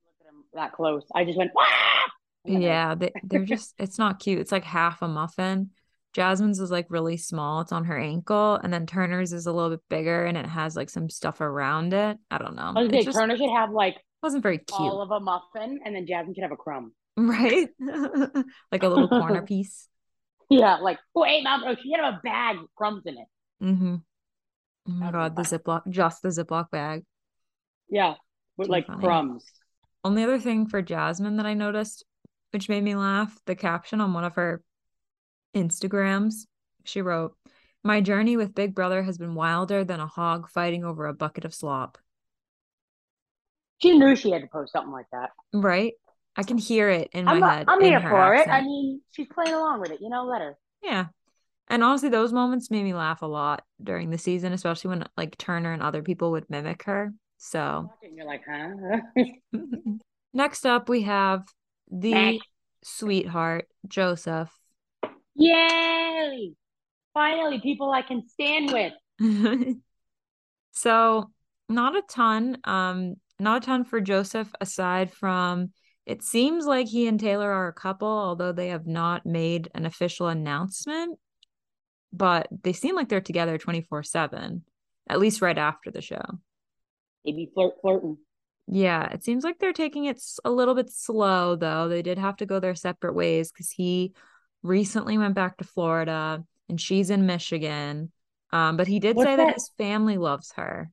Look 0.05 0.15
at 0.21 0.29
him 0.29 0.43
that 0.53 0.71
close. 0.73 1.01
I 1.15 1.25
just 1.25 1.35
went, 1.35 1.49
"Wah!" 1.55 1.63
And 2.45 2.57
then 2.57 2.61
I- 2.61 2.65
Yeah, 2.65 2.93
they, 2.95 3.11
they're 3.23 3.43
just 3.45 3.73
it's 3.79 3.97
not 3.97 4.19
cute. 4.19 4.37
It's 4.39 4.51
like 4.51 4.63
half 4.63 5.01
a 5.01 5.07
muffin. 5.07 5.71
Jasmine's 6.15 6.61
is 6.61 6.71
like 6.71 6.85
really 6.89 7.17
small. 7.17 7.59
It's 7.59 7.73
on 7.73 7.83
her 7.83 7.97
ankle, 7.97 8.55
and 8.55 8.71
then 8.71 8.85
Turner's 8.87 9.33
is 9.33 9.47
a 9.47 9.51
little 9.51 9.71
bit 9.71 9.81
bigger 9.89 10.23
and 10.23 10.37
it 10.37 10.45
has 10.45 10.73
like 10.73 10.89
some 10.89 11.09
stuff 11.09 11.41
around 11.41 11.93
it. 11.93 12.17
I 12.31 12.37
don't 12.37 12.55
know. 12.55 12.71
I 12.73 12.79
was 12.79 12.87
It 12.87 12.91
gonna 12.91 13.01
say, 13.01 13.05
just 13.07 13.17
Turner 13.17 13.35
should 13.35 13.49
have 13.49 13.71
like 13.71 13.97
wasn't 14.23 14.41
very 14.41 14.59
cute, 14.59 14.79
all 14.79 15.01
of 15.01 15.11
a 15.11 15.19
muffin, 15.19 15.81
and 15.83 15.93
then 15.93 16.07
Jasmine 16.07 16.33
should 16.33 16.43
have 16.43 16.53
a 16.53 16.55
crumb. 16.55 16.93
right? 17.17 17.67
like 18.71 18.83
a 18.83 18.87
little 18.87 19.09
corner 19.09 19.41
piece. 19.45 19.89
Yeah, 20.49 20.77
like 20.77 20.99
wait, 21.13 21.43
mom, 21.43 21.63
oh, 21.65 21.75
she 21.75 21.89
should 21.89 21.99
have 21.99 22.13
a 22.13 22.21
bag 22.23 22.59
with 22.61 22.73
crumbs 22.75 23.03
in 23.05 23.17
it. 23.17 23.27
Mm-hmm. 23.61 23.95
Oh 24.87 24.91
my 24.91 25.11
god, 25.11 25.35
the. 25.35 25.41
Ziploc, 25.41 25.81
just 25.89 26.21
the 26.21 26.29
Ziploc 26.29 26.71
bag. 26.71 27.03
Yeah, 27.89 28.13
with 28.55 28.67
Too 28.67 28.71
like 28.71 28.87
funny. 28.87 29.03
crumbs. 29.03 29.43
Only 30.05 30.23
other 30.23 30.39
thing 30.39 30.67
for 30.67 30.81
Jasmine 30.81 31.35
that 31.37 31.45
I 31.45 31.55
noticed, 31.55 32.05
which 32.51 32.69
made 32.69 32.85
me 32.85 32.95
laugh, 32.95 33.37
the 33.45 33.55
caption 33.55 33.99
on 33.99 34.13
one 34.13 34.23
of 34.23 34.35
her 34.35 34.61
Instagrams, 35.55 36.45
she 36.83 37.01
wrote, 37.01 37.35
My 37.83 38.01
journey 38.01 38.37
with 38.37 38.53
Big 38.53 38.75
Brother 38.75 39.01
has 39.03 39.17
been 39.17 39.33
wilder 39.33 39.83
than 39.83 39.99
a 39.99 40.07
hog 40.07 40.49
fighting 40.49 40.83
over 40.83 41.07
a 41.07 41.13
bucket 41.13 41.45
of 41.45 41.53
slop. 41.53 41.97
She 43.79 43.97
knew 43.97 44.15
she 44.15 44.31
had 44.31 44.41
to 44.41 44.47
post 44.47 44.73
something 44.73 44.91
like 44.91 45.07
that. 45.11 45.31
Right? 45.53 45.93
I 46.35 46.43
can 46.43 46.57
hear 46.57 46.89
it 46.89 47.09
in 47.13 47.25
my 47.25 47.33
I'm, 47.33 47.41
head. 47.41 47.65
I'm 47.67 47.81
here 47.81 47.99
her 47.99 48.09
for 48.09 48.35
it. 48.35 48.47
I 48.47 48.61
mean, 48.61 49.01
she's 49.11 49.27
playing 49.33 49.53
along 49.53 49.79
with 49.79 49.91
it. 49.91 49.99
You 50.01 50.09
know, 50.09 50.25
let 50.25 50.41
her. 50.41 50.57
Yeah. 50.83 51.05
And 51.67 51.83
honestly, 51.83 52.09
those 52.09 52.33
moments 52.33 52.69
made 52.69 52.83
me 52.83 52.93
laugh 52.93 53.21
a 53.21 53.25
lot 53.25 53.63
during 53.81 54.09
the 54.09 54.17
season, 54.17 54.53
especially 54.53 54.89
when 54.89 55.05
like 55.17 55.37
Turner 55.37 55.71
and 55.71 55.81
other 55.81 56.03
people 56.03 56.31
would 56.31 56.49
mimic 56.49 56.83
her. 56.83 57.13
So 57.37 57.87
Watch 57.87 57.97
it 58.01 58.07
and 58.07 58.17
you're 58.17 58.25
like, 58.25 58.43
huh? 58.49 59.21
next 60.33 60.65
up, 60.65 60.89
we 60.89 61.03
have 61.03 61.43
the 61.89 62.41
sweetheart, 62.83 63.67
Joseph. 63.87 64.51
Yay! 65.35 66.53
Finally, 67.13 67.59
people 67.61 67.91
I 67.91 68.01
can 68.01 68.27
stand 68.27 68.71
with. 68.71 68.93
so 70.71 71.31
not 71.69 71.95
a 71.95 72.01
ton 72.09 72.57
um 72.65 73.15
not 73.39 73.63
a 73.63 73.65
ton 73.65 73.83
for 73.85 74.01
joseph 74.01 74.51
aside 74.61 75.11
from 75.11 75.71
it 76.05 76.21
seems 76.21 76.65
like 76.65 76.87
he 76.87 77.07
and 77.07 77.19
taylor 77.19 77.49
are 77.49 77.69
a 77.69 77.73
couple 77.73 78.07
although 78.07 78.51
they 78.51 78.67
have 78.67 78.85
not 78.85 79.25
made 79.25 79.69
an 79.73 79.85
official 79.85 80.27
announcement 80.27 81.17
but 82.11 82.47
they 82.63 82.73
seem 82.73 82.93
like 82.95 83.07
they're 83.09 83.21
together 83.21 83.57
24 83.57 84.03
7 84.03 84.63
at 85.09 85.19
least 85.19 85.41
right 85.41 85.57
after 85.57 85.89
the 85.91 86.01
show 86.01 86.21
Maybe 87.23 87.49
flirt, 87.53 87.73
flirting. 87.81 88.17
yeah 88.67 89.11
it 89.11 89.23
seems 89.23 89.43
like 89.43 89.57
they're 89.59 89.73
taking 89.73 90.05
it 90.05 90.21
a 90.43 90.51
little 90.51 90.75
bit 90.75 90.91
slow 90.91 91.55
though 91.55 91.87
they 91.87 92.01
did 92.01 92.17
have 92.19 92.35
to 92.37 92.45
go 92.45 92.59
their 92.59 92.75
separate 92.75 93.15
ways 93.15 93.51
because 93.51 93.71
he 93.71 94.13
recently 94.65 95.17
went 95.17 95.35
back 95.35 95.57
to 95.57 95.63
florida 95.63 96.43
and 96.69 96.79
she's 96.81 97.09
in 97.09 97.25
michigan 97.25 98.11
um, 98.51 98.77
but 98.77 98.87
he 98.87 98.99
did 98.99 99.15
What's 99.15 99.27
say 99.29 99.35
that 99.35 99.45
that? 99.45 99.53
his 99.55 99.69
family 99.77 100.17
loves 100.17 100.51
her 100.55 100.89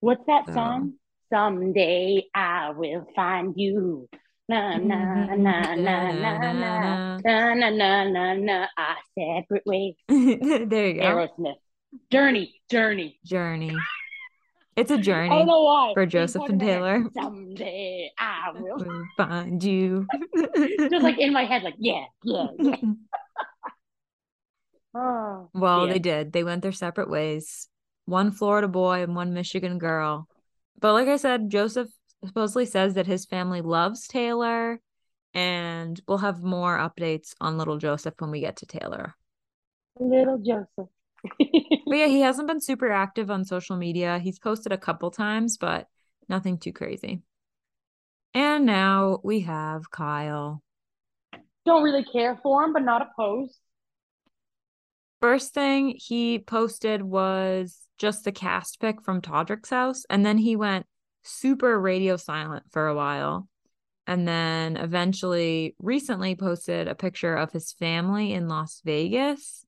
What's 0.00 0.24
that 0.26 0.46
So- 0.46 0.52
song? 0.54 0.92
Someday 1.30 2.24
I 2.34 2.70
will 2.70 3.04
find 3.14 3.52
you. 3.56 4.08
Na 4.48 4.78
na 4.78 5.26
na 5.36 5.74
na 5.74 5.74
na 5.74 6.12
na 6.12 7.18
na 7.22 7.54
na 7.54 7.70
na 7.70 8.04
na 8.04 8.34
na. 8.34 8.66
Our 8.78 8.96
separate 9.18 9.66
ways. 9.66 9.94
there 10.08 10.86
you 10.88 10.94
go. 10.94 11.02
Aerosmith. 11.02 11.56
Journey, 12.10 12.54
journey. 12.70 13.18
Journey. 13.26 13.76
It's 14.78 14.92
a 14.92 14.98
journey 14.98 15.28
don't 15.30 15.46
know 15.46 15.62
why. 15.64 15.90
for 15.92 16.06
Joseph 16.06 16.42
and. 16.48 16.60
Taylor. 16.60 17.04
Someday 17.12 18.12
I 18.16 18.52
will. 18.54 18.78
Find 19.16 19.62
you. 19.62 20.06
Just 20.78 21.02
like 21.02 21.18
in 21.18 21.32
my 21.32 21.44
head, 21.44 21.64
like 21.64 21.74
yeah, 21.78 22.04
yeah, 22.22 22.46
yeah. 22.58 22.76
Oh, 24.94 25.50
well, 25.52 25.86
yeah. 25.86 25.92
they 25.92 25.98
did. 25.98 26.32
They 26.32 26.42
went 26.44 26.62
their 26.62 26.72
separate 26.72 27.10
ways. 27.10 27.68
One 28.06 28.30
Florida 28.32 28.66
boy 28.68 29.02
and 29.02 29.14
one 29.14 29.34
Michigan 29.34 29.78
girl. 29.78 30.26
But 30.80 30.94
like 30.94 31.08
I 31.08 31.18
said, 31.18 31.50
Joseph 31.50 31.88
supposedly 32.24 32.64
says 32.66 32.94
that 32.94 33.06
his 33.06 33.26
family 33.26 33.60
loves 33.60 34.08
Taylor, 34.08 34.80
and 35.34 36.00
we'll 36.08 36.18
have 36.18 36.42
more 36.42 36.78
updates 36.78 37.34
on 37.40 37.58
little 37.58 37.78
Joseph 37.78 38.14
when 38.18 38.30
we 38.30 38.40
get 38.40 38.56
to 38.56 38.66
Taylor. 38.66 39.14
little 40.00 40.38
Joseph. 40.38 40.90
But 41.22 41.32
yeah, 41.98 42.06
he 42.06 42.20
hasn't 42.20 42.48
been 42.48 42.60
super 42.60 42.90
active 42.90 43.30
on 43.30 43.44
social 43.44 43.76
media. 43.76 44.18
He's 44.18 44.38
posted 44.38 44.72
a 44.72 44.78
couple 44.78 45.10
times, 45.10 45.56
but 45.56 45.86
nothing 46.28 46.58
too 46.58 46.72
crazy. 46.72 47.22
And 48.34 48.66
now 48.66 49.20
we 49.24 49.40
have 49.40 49.90
Kyle. 49.90 50.62
Don't 51.64 51.82
really 51.82 52.04
care 52.04 52.38
for 52.42 52.64
him, 52.64 52.72
but 52.72 52.82
not 52.82 53.02
opposed. 53.02 53.58
First 55.20 55.52
thing 55.52 55.94
he 55.98 56.38
posted 56.38 57.02
was 57.02 57.76
just 57.98 58.24
the 58.24 58.32
cast 58.32 58.80
pic 58.80 59.02
from 59.02 59.20
Todrick's 59.20 59.70
house. 59.70 60.04
And 60.08 60.24
then 60.24 60.38
he 60.38 60.54
went 60.54 60.86
super 61.22 61.78
radio 61.78 62.16
silent 62.16 62.64
for 62.70 62.86
a 62.86 62.94
while. 62.94 63.48
And 64.06 64.26
then 64.26 64.76
eventually, 64.76 65.74
recently 65.78 66.34
posted 66.34 66.88
a 66.88 66.94
picture 66.94 67.34
of 67.34 67.52
his 67.52 67.72
family 67.72 68.32
in 68.32 68.48
Las 68.48 68.80
Vegas 68.84 69.66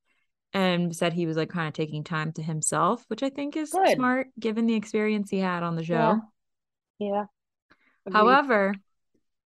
and 0.52 0.94
said 0.94 1.12
he 1.12 1.26
was 1.26 1.36
like 1.36 1.50
kind 1.50 1.68
of 1.68 1.74
taking 1.74 2.02
time 2.04 2.32
to 2.32 2.42
himself, 2.42 3.04
which 3.08 3.22
I 3.22 3.30
think 3.30 3.56
is 3.56 3.70
Good. 3.70 3.94
smart 3.96 4.28
given 4.38 4.66
the 4.66 4.74
experience 4.74 5.30
he 5.30 5.38
had 5.38 5.62
on 5.62 5.76
the 5.76 5.84
show. 5.84 6.20
Yeah. 6.98 6.98
Yeah. 6.98 7.24
However, 8.12 8.74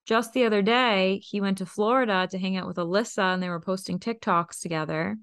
just 0.05 0.33
the 0.33 0.45
other 0.45 0.61
day, 0.61 1.21
he 1.23 1.39
went 1.39 1.59
to 1.59 1.65
Florida 1.65 2.27
to 2.31 2.37
hang 2.37 2.57
out 2.57 2.67
with 2.67 2.77
Alyssa 2.77 3.33
and 3.33 3.41
they 3.41 3.49
were 3.49 3.59
posting 3.59 3.99
TikToks 3.99 4.59
together. 4.59 5.17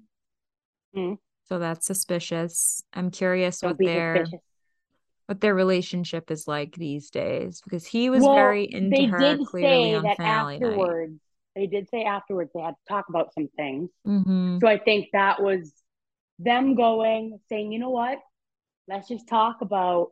Hmm. 0.95 1.13
So 1.49 1.59
that's 1.59 1.85
suspicious. 1.85 2.83
I'm 2.93 3.11
curious 3.11 3.59
Don't 3.59 3.71
what 3.71 3.77
their 3.85 4.25
suspicious. 4.25 4.43
what 5.27 5.41
their 5.41 5.55
relationship 5.55 6.31
is 6.31 6.47
like 6.47 6.75
these 6.75 7.09
days 7.09 7.61
because 7.61 7.85
he 7.85 8.09
was 8.09 8.23
Well, 8.23 8.33
very 8.33 8.63
into 8.63 8.95
they 8.97 9.05
her 9.05 9.19
did 9.19 9.45
clearly 9.45 9.91
say 9.91 9.95
on 9.95 10.03
that 10.03 10.17
finale 10.17 10.59
night. 10.59 11.09
They 11.57 11.65
did 11.65 11.89
say 11.89 12.03
afterwards 12.03 12.51
they 12.53 12.61
had 12.61 12.75
to 12.75 12.87
talk 12.87 13.05
about 13.09 13.33
some 13.33 13.49
things. 13.57 13.89
hmm 14.05 14.59
So 14.59 14.67
I 14.67 14.77
think 14.77 15.07
that 15.13 15.41
was 15.41 15.73
them 16.37 16.75
going, 16.75 17.39
saying, 17.49 17.71
you 17.71 17.79
know 17.79 17.89
what? 17.89 18.19
Let's 18.87 19.07
just 19.07 19.27
talk 19.27 19.57
about 19.61 20.09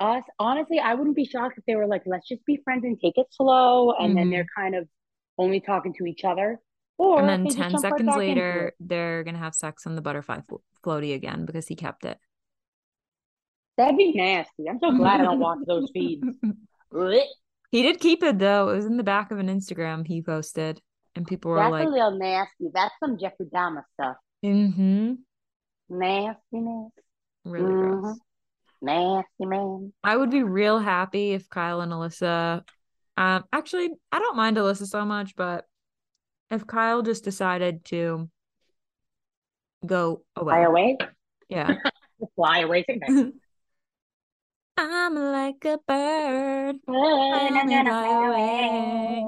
us. 0.00 0.24
Honestly, 0.38 0.80
I 0.80 0.94
wouldn't 0.94 1.14
be 1.14 1.26
shocked 1.26 1.58
if 1.58 1.64
they 1.66 1.76
were 1.76 1.86
like, 1.86 2.02
let's 2.06 2.26
just 2.26 2.44
be 2.46 2.58
friends 2.64 2.84
and 2.84 2.98
take 2.98 3.18
it 3.18 3.26
slow. 3.30 3.92
And 3.92 4.16
then 4.16 4.28
Mhm. 4.28 4.30
they're 4.30 4.46
kind 4.56 4.74
of 4.74 4.88
only 5.36 5.60
talking 5.60 5.92
to 5.98 6.06
each 6.06 6.24
other. 6.24 6.58
Or 6.96 7.20
And 7.20 7.28
then 7.28 7.54
10 7.54 7.78
seconds 7.78 8.16
later, 8.16 8.72
they're 8.80 9.24
gonna 9.24 9.38
have 9.38 9.54
sex 9.54 9.86
on 9.86 9.94
the 9.94 10.02
butterfly 10.02 10.40
flo- 10.48 10.62
floaty 10.82 11.14
again 11.14 11.44
because 11.44 11.68
he 11.68 11.76
kept 11.76 12.06
it. 12.06 12.18
That'd 13.76 13.98
be 13.98 14.12
nasty. 14.12 14.68
I'm 14.70 14.78
so 14.78 14.92
glad 14.92 15.20
I 15.20 15.24
don't 15.24 15.40
watch 15.40 15.58
those 15.66 15.90
feeds. 15.92 16.22
He 17.72 17.82
did 17.82 17.98
keep 18.00 18.22
it 18.22 18.38
though. 18.38 18.68
It 18.68 18.76
was 18.76 18.86
in 18.86 18.98
the 18.98 19.02
back 19.02 19.30
of 19.32 19.38
an 19.38 19.48
Instagram 19.48 20.06
he 20.06 20.22
posted, 20.22 20.80
and 21.16 21.26
people 21.26 21.50
were 21.50 21.56
That's 21.58 21.72
like, 21.72 21.86
a 21.88 21.90
little 21.90 22.16
nasty. 22.18 22.68
That's 22.72 22.94
some 23.00 23.18
Jeffrey 23.18 23.46
Dahmer 23.46 23.82
stuff. 23.94 24.16
"Mm-hmm, 24.44 25.14
Nastiness. 25.88 26.92
really 27.44 27.74
Mhm. 27.74 28.00
gross." 28.02 28.18
Nasty 28.82 29.46
man. 29.46 29.92
I 30.04 30.16
would 30.16 30.30
be 30.30 30.42
real 30.42 30.78
happy 30.78 31.32
if 31.32 31.48
Kyle 31.48 31.80
and 31.80 31.92
Alyssa. 31.92 32.62
Um, 33.16 33.44
actually, 33.52 33.90
I 34.10 34.18
don't 34.18 34.36
mind 34.36 34.56
Alyssa 34.58 34.86
so 34.86 35.04
much, 35.04 35.34
but 35.36 35.66
if 36.50 36.66
Kyle 36.66 37.02
just 37.02 37.24
decided 37.24 37.84
to 37.86 38.28
go 39.86 40.24
away, 40.36 40.52
Fly 40.54 40.62
away, 40.64 40.96
away. 41.00 41.10
yeah, 41.48 41.74
Fly 42.36 42.58
away. 42.60 42.84
I'm 44.76 45.14
like 45.14 45.64
a 45.64 45.78
bird. 45.86 46.76
I'm 46.88 47.48
Fly 47.48 47.48
gonna 47.50 47.84
fly 47.84 48.26
away. 48.28 49.24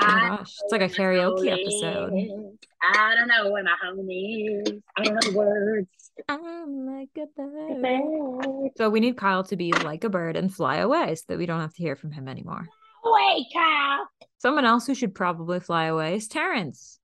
Oh 0.00 0.06
my 0.06 0.28
gosh, 0.28 0.54
it's 0.62 0.72
like 0.72 0.82
a 0.82 0.88
don't 0.88 1.14
know 1.14 1.32
where 1.34 1.42
my 1.42 1.50
karaoke 1.50 1.50
episode. 1.50 2.58
I 2.82 3.14
don't 3.16 3.28
know 3.28 3.50
where 3.50 3.64
my 3.64 3.76
home 3.82 4.08
is. 4.10 4.80
I 4.96 5.02
don't 5.02 5.14
know 5.14 5.30
the 5.30 5.36
words. 5.36 5.88
I'm 6.28 6.86
like 6.86 7.10
a 7.16 7.26
bird. 7.36 8.70
So 8.76 8.90
we 8.90 9.00
need 9.00 9.16
Kyle 9.16 9.44
to 9.44 9.56
be 9.56 9.72
like 9.72 10.04
a 10.04 10.08
bird 10.08 10.36
and 10.36 10.52
fly 10.52 10.76
away 10.76 11.14
so 11.14 11.24
that 11.28 11.38
we 11.38 11.46
don't 11.46 11.60
have 11.60 11.74
to 11.74 11.82
hear 11.82 11.96
from 11.96 12.12
him 12.12 12.28
anymore. 12.28 12.66
Away, 13.04 13.46
Kyle. 13.52 14.08
Someone 14.38 14.64
else 14.64 14.86
who 14.86 14.94
should 14.94 15.14
probably 15.14 15.60
fly 15.60 15.84
away 15.84 16.16
is 16.16 16.28
Terrance. 16.28 16.98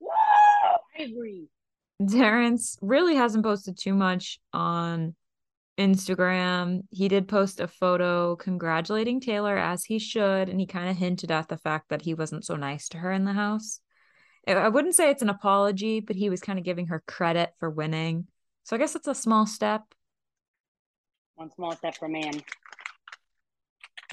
Woo! 0.00 0.08
I 0.98 1.02
agree. 1.02 1.48
Terrance 2.08 2.78
really 2.80 3.16
hasn't 3.16 3.44
posted 3.44 3.78
too 3.78 3.94
much 3.94 4.38
on 4.52 5.14
Instagram. 5.80 6.82
He 6.90 7.08
did 7.08 7.26
post 7.26 7.58
a 7.58 7.66
photo 7.66 8.36
congratulating 8.36 9.18
Taylor 9.20 9.56
as 9.56 9.84
he 9.84 9.98
should, 9.98 10.48
and 10.48 10.60
he 10.60 10.66
kind 10.66 10.90
of 10.90 10.96
hinted 10.96 11.30
at 11.30 11.48
the 11.48 11.56
fact 11.56 11.88
that 11.88 12.02
he 12.02 12.12
wasn't 12.14 12.44
so 12.44 12.54
nice 12.56 12.88
to 12.90 12.98
her 12.98 13.10
in 13.10 13.24
the 13.24 13.32
house. 13.32 13.80
I- 14.46 14.68
wouldn't 14.68 14.94
say 14.94 15.10
it's 15.10 15.22
an 15.22 15.28
apology, 15.30 16.00
but 16.00 16.16
he 16.16 16.28
was 16.30 16.40
kind 16.40 16.58
of 16.58 16.64
giving 16.64 16.86
her 16.88 17.02
credit 17.06 17.54
for 17.58 17.70
winning. 17.70 18.26
So 18.64 18.76
I 18.76 18.78
guess 18.78 18.94
it's 18.94 19.08
a 19.08 19.14
small 19.14 19.46
step, 19.46 19.82
One 21.34 21.50
small 21.50 21.72
step 21.74 21.96
for 21.96 22.08
man. 22.08 22.42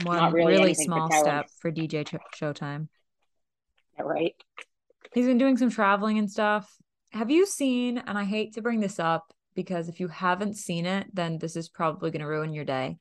one 0.04 0.32
really 0.32 0.52
really, 0.54 0.64
anything 0.64 0.86
for 0.88 0.96
small 0.96 1.12
step 1.12 1.50
for 1.60 1.72
DJ 1.72 2.06
Ch- 2.06 2.16
Showtime. 2.40 2.88
Right? 4.00 4.36
He's 5.14 5.26
been 5.26 5.38
doing 5.38 5.58
some 5.58 5.70
traveling 5.70 6.18
and 6.18 6.30
stuff. 6.32 6.72
Have 7.12 7.32
you 7.32 7.46
seen, 7.46 7.98
and 7.98 8.18
I 8.18 8.24
hate 8.26 8.54
to 8.54 8.62
bring 8.62 8.80
this 8.80 9.00
up 9.00 9.34
because 9.58 9.89
if 9.89 10.00
you 10.00 10.08
haven't 10.08 10.56
seen 10.56 10.86
it, 10.86 11.08
then 11.12 11.39
this 11.39 11.56
is 11.56 11.67
probably 11.67 12.12
going 12.12 12.22
to 12.22 12.28
ruin 12.28 12.54
your 12.54 12.63
day. 12.63 13.00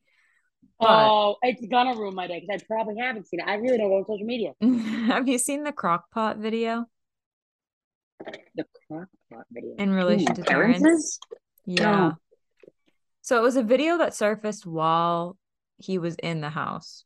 But 0.81 0.89
oh, 0.89 1.37
it's 1.43 1.65
gonna 1.71 1.95
ruin 1.95 2.15
my 2.15 2.27
day 2.27 2.41
because 2.41 2.63
I 2.63 2.67
probably 2.67 2.97
haven't 2.99 3.29
seen 3.29 3.41
it. 3.41 3.47
I 3.47 3.55
really 3.55 3.79
don't 3.79 3.89
go 3.89 3.99
on 3.99 4.05
social 4.07 4.27
media. 4.27 4.53
have 5.07 5.27
you 5.29 5.39
seen 5.39 5.65
the 5.65 5.73
crock 5.73 6.11
pot 6.11 6.37
video 6.37 6.85
The 8.55 8.65
crock 8.89 9.09
pot 9.33 9.45
video. 9.51 9.75
in 9.79 9.93
relation 9.93 10.33
Ooh, 10.33 10.35
to 10.35 10.43
Terrance? 10.43 10.83
Terrance's? 10.83 11.19
Yeah. 11.65 12.13
Oh. 12.13 12.71
So 13.23 13.39
it 13.39 13.43
was 13.43 13.57
a 13.57 13.63
video 13.63 13.97
that 13.99 14.15
surfaced 14.15 14.67
while 14.67 15.39
he 15.79 15.97
was 15.97 16.15
in 16.17 16.43
the 16.43 16.51
house. 16.51 17.05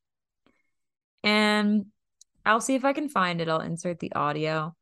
And 1.23 1.87
I'll 2.45 2.61
see 2.61 2.75
if 2.75 2.85
I 2.85 2.93
can 2.93 3.09
find 3.09 3.41
it. 3.41 3.49
I'll 3.49 3.61
insert 3.61 4.01
the 4.01 4.13
audio. 4.15 4.75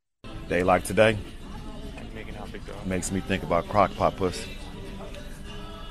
Day 0.49 0.63
like 0.63 0.85
today 0.85 1.19
makes 2.87 3.13
me 3.13 3.21
think 3.21 3.43
about 3.43 3.69
crock 3.69 3.95
pot 3.97 4.17
pussy. 4.17 4.58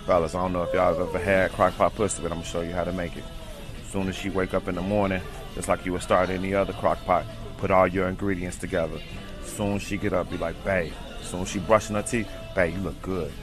Fellas, 0.07 0.33
I 0.33 0.41
don't 0.41 0.53
know 0.53 0.63
if 0.63 0.73
y'all 0.73 0.93
have 0.93 1.09
ever 1.09 1.19
had 1.19 1.51
crock 1.51 1.75
pot 1.75 1.93
pussy, 1.93 2.21
but 2.21 2.31
I'm 2.31 2.37
gonna 2.37 2.47
show 2.47 2.61
you 2.61 2.71
how 2.71 2.85
to 2.85 2.93
make 2.93 3.17
it. 3.17 3.25
As 3.83 3.91
soon 3.91 4.07
as 4.07 4.15
she 4.15 4.29
wake 4.29 4.53
up 4.53 4.69
in 4.69 4.75
the 4.75 4.81
morning, 4.81 5.21
just 5.53 5.67
like 5.67 5.85
you 5.85 5.91
would 5.91 6.01
start 6.01 6.29
any 6.29 6.53
other 6.53 6.71
crock 6.71 7.03
pot, 7.03 7.25
put 7.57 7.71
all 7.71 7.85
your 7.85 8.07
ingredients 8.07 8.55
together. 8.55 9.01
Soon 9.43 9.79
she 9.79 9.97
get 9.97 10.13
up, 10.13 10.29
be 10.29 10.37
like, 10.37 10.63
babe. 10.63 10.93
Soon 11.23 11.43
she 11.43 11.59
brushing 11.59 11.97
her 11.97 12.01
teeth, 12.03 12.29
babe, 12.55 12.77
you 12.77 12.79
look 12.83 13.01
good. 13.01 13.33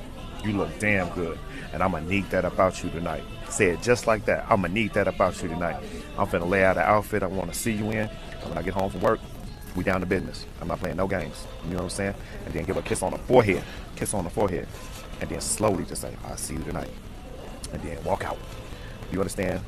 You 0.43 0.53
look 0.53 0.71
damn 0.79 1.11
good. 1.11 1.39
And 1.75 1.83
I'm 1.83 1.91
gonna 1.91 2.07
need 2.07 2.31
that 2.31 2.47
about 2.47 2.83
you 2.83 2.89
tonight. 2.89 3.25
Say 3.51 3.67
it 3.67 3.83
just 3.83 4.07
like 4.07 4.25
that. 4.25 4.47
I'm 4.49 4.63
gonna 4.63 4.73
need 4.73 4.95
that 4.95 5.07
about 5.07 5.43
you 5.43 5.51
tonight. 5.51 5.77
I'm 6.17 6.27
finna 6.27 6.49
lay 6.49 6.65
out 6.65 6.79
an 6.79 6.85
outfit 6.85 7.23
I 7.23 7.27
wanna 7.27 7.53
see 7.53 7.73
you 7.73 7.91
in. 7.91 8.09
And 8.09 8.49
when 8.49 8.57
I 8.57 8.63
get 8.63 8.73
home 8.73 8.89
from 8.89 9.03
work, 9.03 9.21
we 9.77 9.85
down 9.85 10.01
to 10.01 10.07
business. 10.07 10.47
I'm 10.63 10.69
not 10.69 10.81
playing 10.81 10.97
no 10.97 11.09
games. 11.09 11.47
You 11.65 11.73
know 11.73 11.77
what 11.77 11.85
I'm 11.85 11.91
saying? 11.91 12.15
And 12.47 12.55
then 12.55 12.65
give 12.65 12.79
a 12.79 12.83
kiss 12.83 13.03
on 13.03 13.13
the 13.13 13.19
forehead. 13.19 13.63
Kiss 13.97 14.15
on 14.15 14.25
the 14.25 14.31
forehead. 14.31 14.67
And 15.25 15.31
then 15.31 15.41
slowly 15.41 15.87
just 15.87 16.03
say, 16.03 16.15
I'll 16.27 16.37
see 16.37 16.53
you 16.53 16.63
tonight. 16.65 16.91
And 17.73 17.81
then 17.81 17.97
walk 18.05 18.27
out. 18.27 18.37
You 19.11 19.21
understand? 19.21 19.59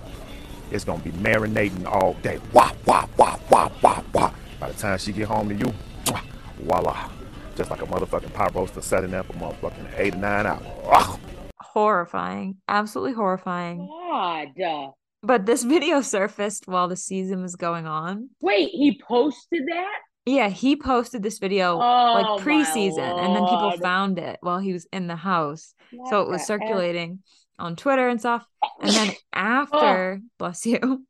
It's 0.71 0.85
gonna 0.85 1.03
be 1.03 1.13
marinating 1.13 1.87
all 1.87 2.13
day. 2.23 2.41
Wah, 2.53 2.73
wah, 2.85 3.07
wah, 3.17 3.39
wah, 3.49 3.71
wah, 3.81 4.03
wah. 4.13 4.35
By 4.61 4.71
the 4.71 4.79
time 4.79 4.99
she 4.99 5.13
get 5.13 5.29
home 5.29 5.49
to 5.49 5.55
you, 5.55 5.73
mwah, 6.05 6.23
voila. 6.59 7.09
Just 7.57 7.71
like 7.71 7.81
a 7.81 7.87
motherfucking 7.87 8.35
pot 8.35 8.55
roaster 8.55 8.83
setting 8.83 9.15
up 9.15 9.29
for 9.29 9.33
motherfucking 9.33 9.99
eight 9.99 10.15
or 10.15 10.19
nine 10.19 10.45
hours. 10.45 10.67
Ah. 10.93 11.19
Horrifying. 11.59 12.59
Absolutely 12.69 13.15
horrifying. 13.15 13.79
God. 13.79 14.93
But 15.23 15.47
this 15.47 15.63
video 15.63 16.03
surfaced 16.03 16.69
while 16.69 16.89
the 16.89 16.97
season 16.97 17.41
was 17.41 17.57
going 17.57 17.87
on. 17.87 18.29
Wait, 18.43 18.69
he 18.73 19.01
posted 19.09 19.63
that? 19.69 20.01
Yeah, 20.27 20.49
he 20.49 20.75
posted 20.75 21.23
this 21.23 21.39
video 21.39 21.75
Oh, 21.75 21.79
like 21.79 22.45
preseason, 22.45 22.99
and 22.99 23.37
then 23.37 23.45
people 23.45 23.79
found 23.81 24.19
it 24.19 24.39
while 24.41 24.59
he 24.59 24.73
was 24.73 24.87
in 24.93 25.07
the 25.07 25.17
house. 25.17 25.73
so 26.11 26.23
it 26.23 26.29
was 26.29 26.45
circulating 26.45 27.21
on 27.59 27.77
Twitter 27.77 28.09
and 28.09 28.19
stuff. 28.19 28.45
And 28.81 28.91
then 28.91 29.13
after, 29.33 30.21
oh. 30.21 30.27
bless 30.37 30.67
you, 30.67 31.07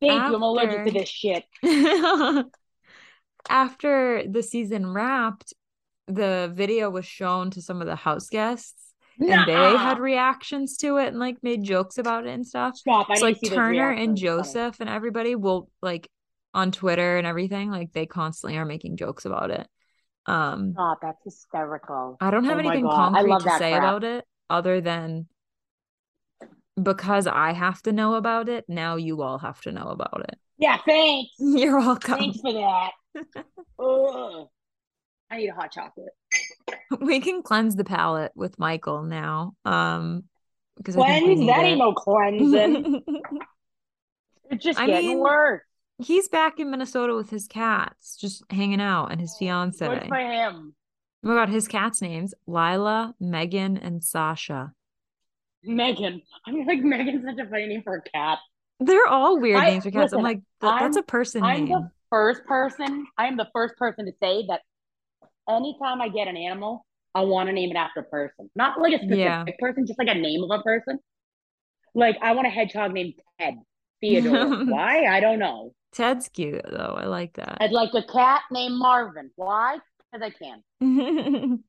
Thank 0.00 0.22
you. 0.30 0.36
I'm 0.36 0.42
allergic 0.42 0.86
to 0.86 0.92
this 0.92 1.08
shit. 1.08 1.44
after 3.48 4.24
the 4.28 4.42
season 4.42 4.92
wrapped, 4.92 5.54
the 6.06 6.52
video 6.54 6.90
was 6.90 7.06
shown 7.06 7.50
to 7.52 7.62
some 7.62 7.80
of 7.80 7.86
the 7.86 7.96
house 7.96 8.28
guests, 8.28 8.92
and 9.18 9.48
they 9.48 9.52
had 9.52 9.98
reactions 9.98 10.76
to 10.78 10.98
it 10.98 11.08
and 11.08 11.18
like 11.18 11.36
made 11.42 11.62
jokes 11.62 11.98
about 11.98 12.26
it 12.26 12.30
and 12.30 12.46
stuff. 12.46 12.76
Stop. 12.76 13.08
I 13.10 13.16
so 13.16 13.24
like 13.24 13.40
to 13.40 13.40
see 13.40 13.48
those 13.48 13.56
Turner 13.56 13.90
and. 13.90 14.10
Funny. 14.10 14.20
Joseph 14.20 14.80
and 14.80 14.90
everybody 14.90 15.34
will 15.34 15.70
like 15.80 16.08
on 16.54 16.72
Twitter 16.72 17.18
and 17.18 17.26
everything, 17.26 17.70
like 17.70 17.92
they 17.92 18.06
constantly 18.06 18.56
are 18.58 18.64
making 18.64 18.96
jokes 18.96 19.24
about 19.26 19.50
it. 19.50 19.66
Um 20.26 20.72
Stop. 20.72 20.98
That's 21.02 21.22
hysterical. 21.24 22.16
I 22.20 22.30
don't 22.30 22.44
have 22.44 22.56
Oh 22.56 22.60
anything 22.60 22.84
concrete 22.88 23.40
to 23.40 23.50
say 23.58 23.72
crap. 23.72 23.78
about 23.82 24.04
it 24.04 24.24
other 24.48 24.80
than 24.80 25.26
because 26.82 27.26
I 27.26 27.52
have 27.52 27.82
to 27.82 27.92
know 27.92 28.14
about 28.14 28.48
it, 28.48 28.64
now 28.68 28.96
you 28.96 29.22
all 29.22 29.38
have 29.38 29.60
to 29.62 29.72
know 29.72 29.84
about 29.84 30.24
it. 30.28 30.36
Yeah, 30.58 30.78
thanks. 30.86 31.30
You're 31.38 31.78
welcome. 31.78 32.18
Thanks 32.18 32.40
for 32.40 32.52
that. 32.52 32.90
Ugh. 33.78 34.48
I 35.30 35.36
need 35.38 35.48
a 35.48 35.54
hot 35.54 35.72
chocolate. 35.72 36.12
we 37.00 37.20
can 37.20 37.42
cleanse 37.42 37.76
the 37.76 37.84
palate 37.84 38.32
with 38.34 38.58
Michael 38.58 39.02
now. 39.02 39.54
Um, 39.64 40.24
because 40.76 40.96
I 40.96 41.20
think 41.20 41.26
we 41.26 41.34
Cleanse? 41.36 41.46
That 41.46 41.64
ain't 41.64 41.76
it. 41.76 41.78
no 41.78 41.92
cleansing. 41.92 43.02
it's 44.50 44.64
just 44.64 44.78
I 44.78 44.86
getting 44.86 45.08
mean, 45.10 45.18
worse. 45.20 45.62
He's 45.98 46.28
back 46.28 46.58
in 46.58 46.70
Minnesota 46.70 47.14
with 47.14 47.30
his 47.30 47.46
cats, 47.46 48.16
just 48.16 48.42
hanging 48.50 48.80
out, 48.80 49.12
and 49.12 49.20
his 49.20 49.32
oh, 49.36 49.38
fiance. 49.38 49.86
Good 49.86 50.08
for 50.08 50.16
him. 50.16 50.74
Oh 51.24 51.28
my 51.28 51.34
god, 51.34 51.48
his 51.48 51.68
cats' 51.68 52.02
names 52.02 52.34
Lila, 52.46 53.14
Megan, 53.20 53.76
and 53.76 54.02
Sasha. 54.02 54.72
Megan. 55.62 56.20
I 56.46 56.50
mean, 56.50 56.66
like 56.66 56.80
Megan's 56.80 57.24
such 57.24 57.38
a 57.38 57.48
funny 57.48 57.66
name 57.66 57.82
for 57.82 57.96
a 57.96 58.02
cat. 58.10 58.38
They're 58.80 59.06
all 59.06 59.38
weird 59.38 59.56
I- 59.60 59.70
names 59.70 59.84
for 59.84 59.90
cats. 59.90 60.12
I'm 60.12 60.22
listen, 60.22 60.22
like, 60.22 60.36
th- 60.60 60.80
that's 60.80 60.96
a 60.96 61.00
I'm- 61.00 61.06
person 61.06 61.42
I'm 61.42 61.64
name. 61.64 61.68
the 61.68 61.90
first 62.10 62.44
person. 62.44 63.06
I 63.16 63.26
am 63.28 63.36
the 63.36 63.48
first 63.54 63.76
person 63.76 64.04
to 64.06 64.12
say 64.20 64.44
that 64.48 64.60
anytime 65.48 66.02
I 66.02 66.08
get 66.08 66.26
an 66.28 66.36
animal, 66.36 66.84
I 67.14 67.22
want 67.22 67.48
to 67.48 67.52
name 67.52 67.70
it 67.70 67.76
after 67.76 68.00
a 68.00 68.04
person, 68.04 68.50
not 68.56 68.80
like 68.80 68.92
a 68.92 68.96
specific 68.98 69.18
Yeah. 69.18 69.44
person, 69.60 69.86
just 69.86 69.98
like 69.98 70.08
a 70.08 70.14
name 70.14 70.42
of 70.42 70.50
a 70.50 70.60
person. 70.62 70.98
Like 71.94 72.18
I 72.20 72.32
want 72.34 72.48
a 72.48 72.50
hedgehog 72.50 72.92
named 72.92 73.14
Ted 73.40 73.54
Theodore. 74.00 74.64
Why? 74.66 75.04
I 75.04 75.20
don't 75.20 75.38
know. 75.38 75.72
Ted's 75.94 76.28
cute 76.28 76.62
though. 76.68 76.96
I 76.98 77.06
like 77.06 77.34
that. 77.34 77.58
I'd 77.60 77.70
like 77.72 77.90
a 77.94 78.02
cat 78.02 78.42
named 78.50 78.76
Marvin. 78.78 79.30
Why? 79.36 79.78
Because 80.12 80.30
I 80.30 80.44
can. 80.44 81.62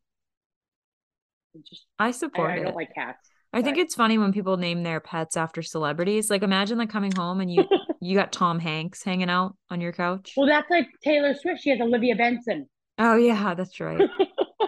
It's 1.54 1.70
Just 1.70 1.86
I 2.00 2.08
I, 2.08 2.12
support 2.12 2.52
I 2.52 2.58
it. 2.58 2.64
don't 2.64 2.76
like 2.76 2.94
cats. 2.94 3.30
I 3.54 3.62
think 3.62 3.78
it's 3.78 3.96
funny 3.96 4.18
when 4.18 4.34
people 4.34 4.58
name 4.58 4.84
their 4.84 5.00
pets 5.00 5.38
after 5.38 5.62
celebrities. 5.62 6.30
Like 6.30 6.44
imagine 6.44 6.78
like 6.78 6.90
coming 6.90 7.14
home 7.14 7.40
and 7.40 7.50
you 7.52 7.66
you 8.02 8.16
got 8.16 8.34
Tom 8.34 8.60
Hanks 8.60 9.04
hanging 9.04 9.30
out 9.30 9.56
on 9.70 9.80
your 9.80 9.94
couch. 9.94 10.34
Well, 10.36 10.48
that's 10.48 10.70
like 10.70 10.88
Taylor 11.04 11.34
Swift. 11.34 11.62
She 11.62 11.70
has 11.70 11.80
Olivia 11.80 12.16
Benson. 12.16 12.68
Oh 12.98 13.16
yeah, 13.16 13.54
that's 13.56 13.80
right. 13.80 14.10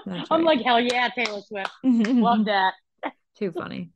That's 0.05 0.25
I'm 0.31 0.45
right. 0.45 0.57
like, 0.57 0.65
hell 0.65 0.79
yeah, 0.79 1.09
Taylor 1.09 1.41
Swift. 1.41 1.69
Love 1.83 2.45
that. 2.45 2.73
Too 3.37 3.51
funny. 3.51 3.89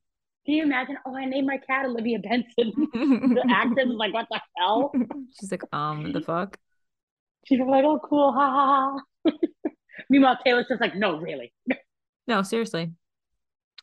Can 0.45 0.55
you 0.55 0.63
imagine? 0.63 0.97
Oh, 1.05 1.15
I 1.15 1.25
named 1.25 1.47
my 1.47 1.57
cat 1.57 1.85
Olivia 1.85 2.19
Benson. 2.19 2.47
the 2.93 3.45
actress 3.49 3.87
is 3.87 3.95
like, 3.95 4.13
what 4.13 4.27
the 4.31 4.41
hell? 4.57 4.91
She's 5.39 5.51
like, 5.51 5.63
um, 5.71 6.11
the 6.13 6.21
fuck? 6.25 6.57
She's 7.45 7.59
like, 7.59 7.83
oh, 7.83 7.99
cool, 8.03 8.31
ha 8.33 8.49
ha 8.49 8.97
ha. 9.25 9.31
Meanwhile, 10.09 10.39
Taylor's 10.43 10.67
just 10.67 10.81
like, 10.81 10.95
no, 10.95 11.17
really. 11.17 11.53
No, 12.27 12.41
seriously. 12.41 12.91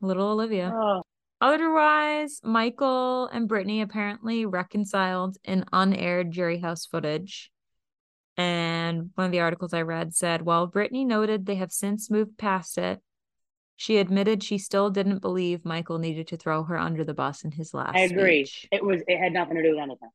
Little 0.00 0.28
Olivia. 0.28 0.72
Oh, 0.74 1.02
Otherwise, 1.40 2.40
Michael 2.42 3.26
and 3.28 3.46
Brittany 3.46 3.80
apparently 3.80 4.44
reconciled 4.44 5.36
in 5.44 5.64
unaired 5.72 6.32
jury 6.32 6.58
house 6.58 6.84
footage. 6.86 7.50
And 8.36 9.10
one 9.14 9.26
of 9.26 9.32
the 9.32 9.40
articles 9.40 9.72
I 9.72 9.82
read 9.82 10.14
said, 10.14 10.42
while 10.42 10.66
Brittany 10.66 11.04
noted 11.04 11.46
they 11.46 11.56
have 11.56 11.72
since 11.72 12.10
moved 12.10 12.38
past 12.38 12.78
it, 12.78 13.00
she 13.78 13.96
admitted 13.98 14.42
she 14.42 14.58
still 14.58 14.90
didn't 14.90 15.20
believe 15.20 15.64
Michael 15.64 15.98
needed 15.98 16.26
to 16.28 16.36
throw 16.36 16.64
her 16.64 16.76
under 16.76 17.04
the 17.04 17.14
bus 17.14 17.44
in 17.44 17.52
his 17.52 17.72
last 17.72 17.96
I 17.96 18.00
agree. 18.00 18.44
speech. 18.44 18.68
It 18.72 18.84
was. 18.84 19.02
It 19.06 19.18
had 19.18 19.32
nothing 19.32 19.56
to 19.56 19.62
do 19.62 19.70
with 19.70 19.78
anything. 19.78 20.10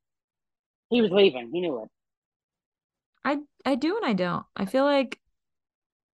He 0.90 1.02
was 1.02 1.12
leaving. 1.12 1.50
He 1.52 1.62
knew 1.62 1.82
it. 1.82 1.90
I 3.24 3.38
I 3.66 3.76
do 3.76 3.96
and 3.98 4.06
I 4.06 4.14
don't. 4.14 4.46
I 4.56 4.66
feel 4.66 4.84
like 4.84 5.20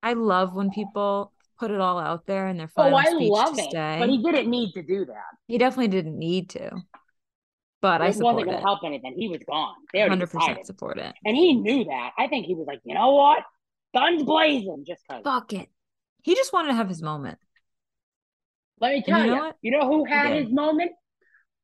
I 0.01 0.13
love 0.13 0.55
when 0.55 0.71
people 0.71 1.31
put 1.59 1.71
it 1.71 1.79
all 1.79 1.99
out 1.99 2.25
there 2.25 2.47
in 2.47 2.57
their 2.57 2.69
Oh, 2.77 2.83
final 2.83 2.97
I 2.97 3.05
speech 3.05 3.31
love 3.31 3.55
to 3.55 3.61
it. 3.61 3.69
stay. 3.69 3.97
But 3.99 4.09
he 4.09 4.21
didn't 4.23 4.49
need 4.49 4.73
to 4.73 4.81
do 4.83 5.05
that. 5.05 5.23
He 5.47 5.57
definitely 5.57 5.89
didn't 5.89 6.17
need 6.17 6.49
to. 6.51 6.71
But 7.81 8.01
I 8.01 8.07
it 8.07 8.13
support 8.13 8.33
wasn't 8.33 8.45
going 8.49 8.57
to 8.57 8.63
help 8.63 8.79
anything. 8.83 9.13
He 9.17 9.27
was 9.27 9.41
gone. 9.47 9.75
They 9.93 9.99
already 9.99 10.11
Hundred 10.11 10.27
percent 10.31 10.47
decided. 10.47 10.65
support 10.65 10.97
it. 10.97 11.13
And 11.23 11.37
he 11.37 11.53
knew 11.53 11.85
that. 11.85 12.11
I 12.17 12.27
think 12.27 12.47
he 12.47 12.55
was 12.55 12.65
like, 12.67 12.79
you 12.83 12.95
know 12.95 13.11
what? 13.11 13.43
Guns 13.93 14.23
blazing. 14.23 14.83
Just 14.87 15.03
because. 15.07 15.23
Fuck 15.23 15.53
it. 15.53 15.69
He 16.25 16.33
just 16.33 16.51
wanted 16.51 16.69
to 16.69 16.73
have 16.73 16.89
his 16.89 17.03
moment. 17.03 17.37
Let 18.81 18.93
me 18.93 19.03
tell 19.03 19.19
you 19.19 19.25
you, 19.25 19.35
know 19.35 19.53
you 19.61 19.71
know 19.71 19.87
who 19.87 20.05
had 20.05 20.33
his 20.33 20.51
moment? 20.51 20.91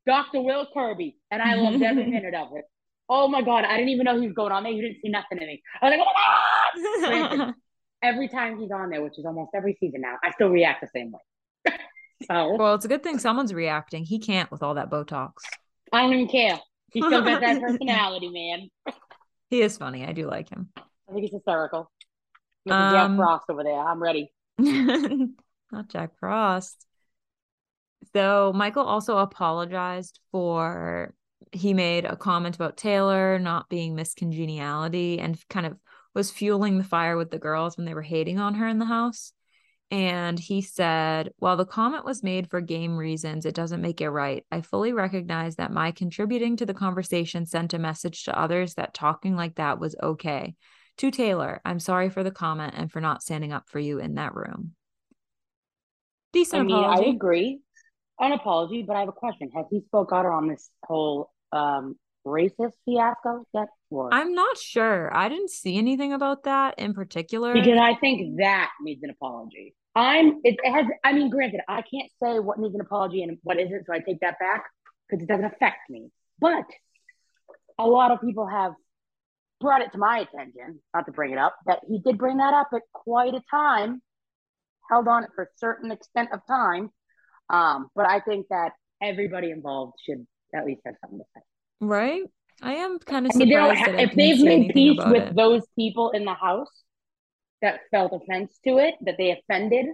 Dr. 0.05 0.39
Will 0.41 0.67
Kirby. 0.71 1.17
And 1.31 1.41
I 1.41 1.55
loved 1.55 1.81
every 1.81 2.05
minute 2.11 2.35
of 2.35 2.49
it. 2.55 2.65
Oh 3.09 3.27
my 3.27 3.41
God. 3.41 3.65
I 3.65 3.75
didn't 3.77 3.89
even 3.89 4.03
know 4.03 4.21
he 4.21 4.27
was 4.27 4.35
going 4.35 4.51
on 4.51 4.61
there. 4.61 4.71
You 4.71 4.83
didn't 4.83 4.97
see 5.01 5.09
nothing 5.09 5.39
in 5.39 5.47
me. 5.47 5.63
I 5.81 5.89
was 5.89 5.97
like, 5.97 6.07
oh 6.07 6.13
my 6.13 7.09
God. 7.09 7.33
Granted, 7.39 7.55
every 8.03 8.27
time 8.27 8.59
he's 8.59 8.69
on 8.69 8.91
there, 8.91 9.01
which 9.01 9.17
is 9.17 9.25
almost 9.25 9.49
every 9.55 9.75
season 9.79 10.01
now, 10.01 10.17
I 10.23 10.29
still 10.29 10.49
react 10.49 10.81
the 10.81 10.89
same 10.93 11.11
way. 11.11 11.73
so 12.27 12.55
well, 12.55 12.75
it's 12.75 12.85
a 12.85 12.87
good 12.87 13.01
thing 13.01 13.17
someone's 13.17 13.55
reacting. 13.55 14.03
He 14.03 14.19
can't 14.19 14.51
with 14.51 14.61
all 14.61 14.75
that 14.75 14.91
Botox. 14.91 15.31
I 15.91 16.03
don't 16.03 16.13
even 16.13 16.27
care. 16.27 16.59
He 16.91 17.01
still 17.01 17.23
got 17.23 17.41
that 17.41 17.61
personality, 17.61 18.29
man. 18.29 18.95
He 19.49 19.63
is 19.63 19.75
funny. 19.75 20.05
I 20.05 20.11
do 20.11 20.27
like 20.27 20.49
him. 20.49 20.69
I 20.77 21.13
think 21.13 21.23
he's 21.23 21.33
hysterical. 21.33 21.91
Mr. 22.69 22.73
Um, 22.73 22.93
Jack 22.93 23.17
Frost 23.17 23.45
over 23.49 23.63
there. 23.63 23.79
I'm 23.79 24.01
ready. 24.01 24.31
Not 25.71 25.87
Jack 25.89 26.17
Frost. 26.19 26.85
So 28.13 28.51
Michael 28.53 28.83
also 28.83 29.17
apologized 29.17 30.19
for 30.31 31.13
he 31.51 31.73
made 31.73 32.05
a 32.05 32.15
comment 32.15 32.55
about 32.55 32.77
Taylor 32.77 33.39
not 33.39 33.69
being 33.69 33.95
Miss 33.95 34.13
Congeniality 34.13 35.19
and 35.19 35.37
kind 35.49 35.65
of 35.65 35.77
was 36.13 36.31
fueling 36.31 36.77
the 36.77 36.83
fire 36.83 37.17
with 37.17 37.31
the 37.31 37.39
girls 37.39 37.77
when 37.77 37.85
they 37.85 37.93
were 37.93 38.01
hating 38.01 38.39
on 38.39 38.55
her 38.55 38.67
in 38.67 38.79
the 38.79 38.85
house. 38.85 39.33
And 39.89 40.39
he 40.39 40.61
said, 40.61 41.31
while 41.37 41.57
the 41.57 41.65
comment 41.65 42.05
was 42.05 42.23
made 42.23 42.49
for 42.49 42.61
game 42.61 42.95
reasons, 42.95 43.45
it 43.45 43.53
doesn't 43.53 43.81
make 43.81 43.99
it 43.99 44.09
right. 44.09 44.45
I 44.49 44.61
fully 44.61 44.93
recognize 44.93 45.57
that 45.57 45.73
my 45.73 45.91
contributing 45.91 46.55
to 46.57 46.65
the 46.65 46.73
conversation 46.73 47.45
sent 47.45 47.73
a 47.73 47.79
message 47.79 48.23
to 48.23 48.39
others 48.39 48.75
that 48.75 48.93
talking 48.93 49.35
like 49.35 49.55
that 49.55 49.79
was 49.79 49.95
okay. 50.01 50.55
To 51.01 51.09
Taylor, 51.09 51.61
I'm 51.65 51.79
sorry 51.79 52.11
for 52.11 52.23
the 52.23 52.29
comment 52.29 52.75
and 52.77 52.91
for 52.91 53.01
not 53.01 53.23
standing 53.23 53.51
up 53.51 53.67
for 53.67 53.79
you 53.79 53.97
in 53.97 54.13
that 54.13 54.35
room. 54.35 54.73
Decent 56.31 56.61
I 56.61 56.63
mean, 56.63 56.75
apology. 56.75 57.07
I 57.07 57.09
agree. 57.09 57.59
An 58.19 58.33
apology, 58.33 58.83
but 58.83 58.95
I 58.95 58.99
have 58.99 59.09
a 59.09 59.11
question. 59.11 59.49
Has 59.55 59.65
he 59.71 59.81
spoke 59.87 60.11
out 60.13 60.27
on 60.27 60.47
this 60.47 60.69
whole 60.83 61.31
um 61.51 61.95
racist 62.23 62.73
fiasco 62.85 63.47
yet? 63.51 63.69
Or 63.89 64.13
I'm 64.13 64.35
not 64.35 64.59
sure. 64.59 65.09
I 65.11 65.27
didn't 65.27 65.49
see 65.49 65.79
anything 65.79 66.13
about 66.13 66.43
that 66.43 66.77
in 66.77 66.93
particular. 66.93 67.55
because 67.55 67.79
I 67.81 67.95
think 67.95 68.37
that 68.37 68.69
needs 68.83 69.01
an 69.01 69.09
apology. 69.09 69.73
I'm 69.95 70.39
it, 70.43 70.59
it 70.63 70.71
has 70.71 70.85
I 71.03 71.13
mean, 71.13 71.31
granted, 71.31 71.61
I 71.67 71.81
can't 71.81 72.11
say 72.21 72.37
what 72.37 72.59
needs 72.59 72.75
an 72.75 72.81
apology 72.81 73.23
and 73.23 73.39
what 73.41 73.59
isn't, 73.59 73.87
so 73.87 73.93
I 73.93 74.01
take 74.01 74.19
that 74.19 74.37
back 74.37 74.65
because 75.09 75.23
it 75.23 75.27
doesn't 75.27 75.45
affect 75.45 75.89
me. 75.89 76.11
But 76.39 76.65
a 77.79 77.87
lot 77.87 78.11
of 78.11 78.21
people 78.21 78.45
have 78.45 78.73
brought 79.61 79.81
it 79.81 79.91
to 79.93 79.97
my 79.97 80.19
attention, 80.19 80.81
not 80.93 81.05
to 81.05 81.11
bring 81.11 81.31
it 81.31 81.37
up, 81.37 81.55
that 81.67 81.79
he 81.87 81.99
did 81.99 82.17
bring 82.17 82.37
that 82.37 82.53
up 82.53 82.69
at 82.73 82.81
quite 82.93 83.33
a 83.33 83.41
time, 83.49 84.01
held 84.89 85.07
on 85.07 85.23
it 85.23 85.29
for 85.35 85.43
a 85.45 85.47
certain 85.57 85.91
extent 85.91 86.29
of 86.33 86.41
time. 86.47 86.89
Um, 87.49 87.89
but 87.95 88.07
I 88.09 88.19
think 88.21 88.47
that 88.49 88.71
everybody 89.01 89.51
involved 89.51 89.93
should 90.05 90.25
at 90.55 90.65
least 90.65 90.81
have 90.85 90.95
something 91.01 91.19
to 91.19 91.25
say. 91.35 91.41
right? 91.81 92.23
I 92.61 92.73
am 92.75 92.99
kind 92.99 93.25
of 93.25 93.33
I 93.33 93.37
mean, 93.37 93.49
surprised 93.49 93.79
ha- 93.79 93.91
that 93.91 93.99
if 93.99 94.15
didn't 94.15 94.17
they've 94.17 94.39
made 94.39 94.73
peace 94.73 94.99
with 95.05 95.23
it. 95.29 95.35
those 95.35 95.63
people 95.75 96.11
in 96.11 96.25
the 96.25 96.33
house 96.33 96.83
that 97.61 97.81
felt 97.91 98.13
offense 98.13 98.59
to 98.65 98.77
it, 98.79 98.95
that 99.01 99.15
they 99.17 99.31
offended, 99.31 99.87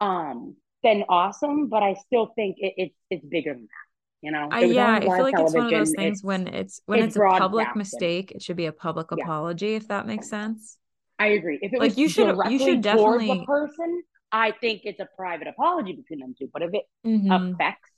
um, 0.00 0.56
then 0.82 1.04
awesome. 1.08 1.68
But 1.68 1.82
I 1.82 1.94
still 1.94 2.32
think 2.36 2.56
it, 2.58 2.74
it's 2.76 2.96
it's 3.10 3.24
bigger 3.26 3.54
than 3.54 3.62
that. 3.62 3.89
You 4.22 4.32
know, 4.32 4.48
I, 4.50 4.64
yeah, 4.64 4.96
I 4.96 5.00
feel 5.00 5.22
like 5.22 5.34
it's 5.38 5.54
one 5.54 5.64
of 5.66 5.70
those 5.70 5.92
things 5.96 6.18
It's- 6.18 6.22
when 6.24 6.46
it's 6.48 6.80
when 6.84 6.98
it's 6.98 7.16
it's, 7.16 7.16
a 7.16 7.38
public 7.38 7.74
mistake, 7.74 8.32
it 8.32 8.42
should 8.42 8.56
be 8.56 8.66
a 8.66 8.72
public 8.72 9.06
Yeah. 9.16 9.24
apology, 9.24 9.74
if 9.76 9.88
that 9.88 10.06
makes 10.06 10.28
sense. 10.28 10.76
I 11.18 11.28
agree. 11.28 11.58
If 11.62 11.72
it 11.72 11.78
Like, 11.78 11.90
was 11.90 11.98
you 11.98 12.08
should- 12.08 12.36
you 12.50 12.58
should 12.58 12.82
definitely- 12.82 13.28
the 13.28 13.44
person, 13.46 14.02
I 14.32 14.52
think 14.52 14.82
it's 14.84 15.00
a 15.00 15.08
private 15.16 15.48
apology 15.48 15.92
between 15.94 16.20
them 16.20 16.34
two. 16.38 16.48
But 16.52 16.62
if 16.62 16.70
it 16.74 16.84
Mhm. 17.06 17.54
affects 17.54 17.90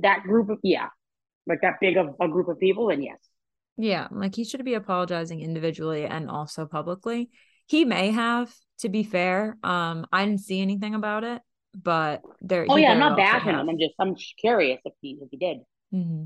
that 0.00 0.22
group 0.22 0.48
of 0.48 0.58
yeah, 0.62 0.88
like 1.46 1.60
that 1.60 1.74
big 1.80 1.96
of 1.96 2.14
a 2.20 2.28
group 2.28 2.48
of 2.48 2.58
people, 2.58 2.88
then 2.88 3.02
yes. 3.02 3.18
Yeah, 3.76 4.08
like 4.10 4.34
he 4.34 4.44
should 4.44 4.64
be 4.64 4.74
apologizing 4.74 5.40
individually 5.40 6.04
and 6.06 6.28
also 6.30 6.66
publicly. 6.66 7.30
He 7.66 7.84
may 7.84 8.10
have, 8.10 8.54
to 8.78 8.88
be 8.88 9.02
fair. 9.02 9.56
Um, 9.62 10.06
I 10.10 10.24
didn't 10.24 10.40
see 10.40 10.60
anything 10.60 10.94
about 10.94 11.22
it, 11.22 11.40
but 11.82 12.22
there. 12.40 12.66
Oh 12.68 12.76
yeah, 12.76 12.92
I'm 12.92 12.98
not 12.98 13.16
bashing 13.16 13.50
him. 13.50 13.68
I'm 13.68 13.78
just 13.78 13.94
I'm 13.98 14.14
curious 14.40 14.80
if 14.84 14.92
he 15.00 15.18
if 15.20 15.28
he 15.30 15.36
did. 15.36 15.58
hmm 15.90 16.24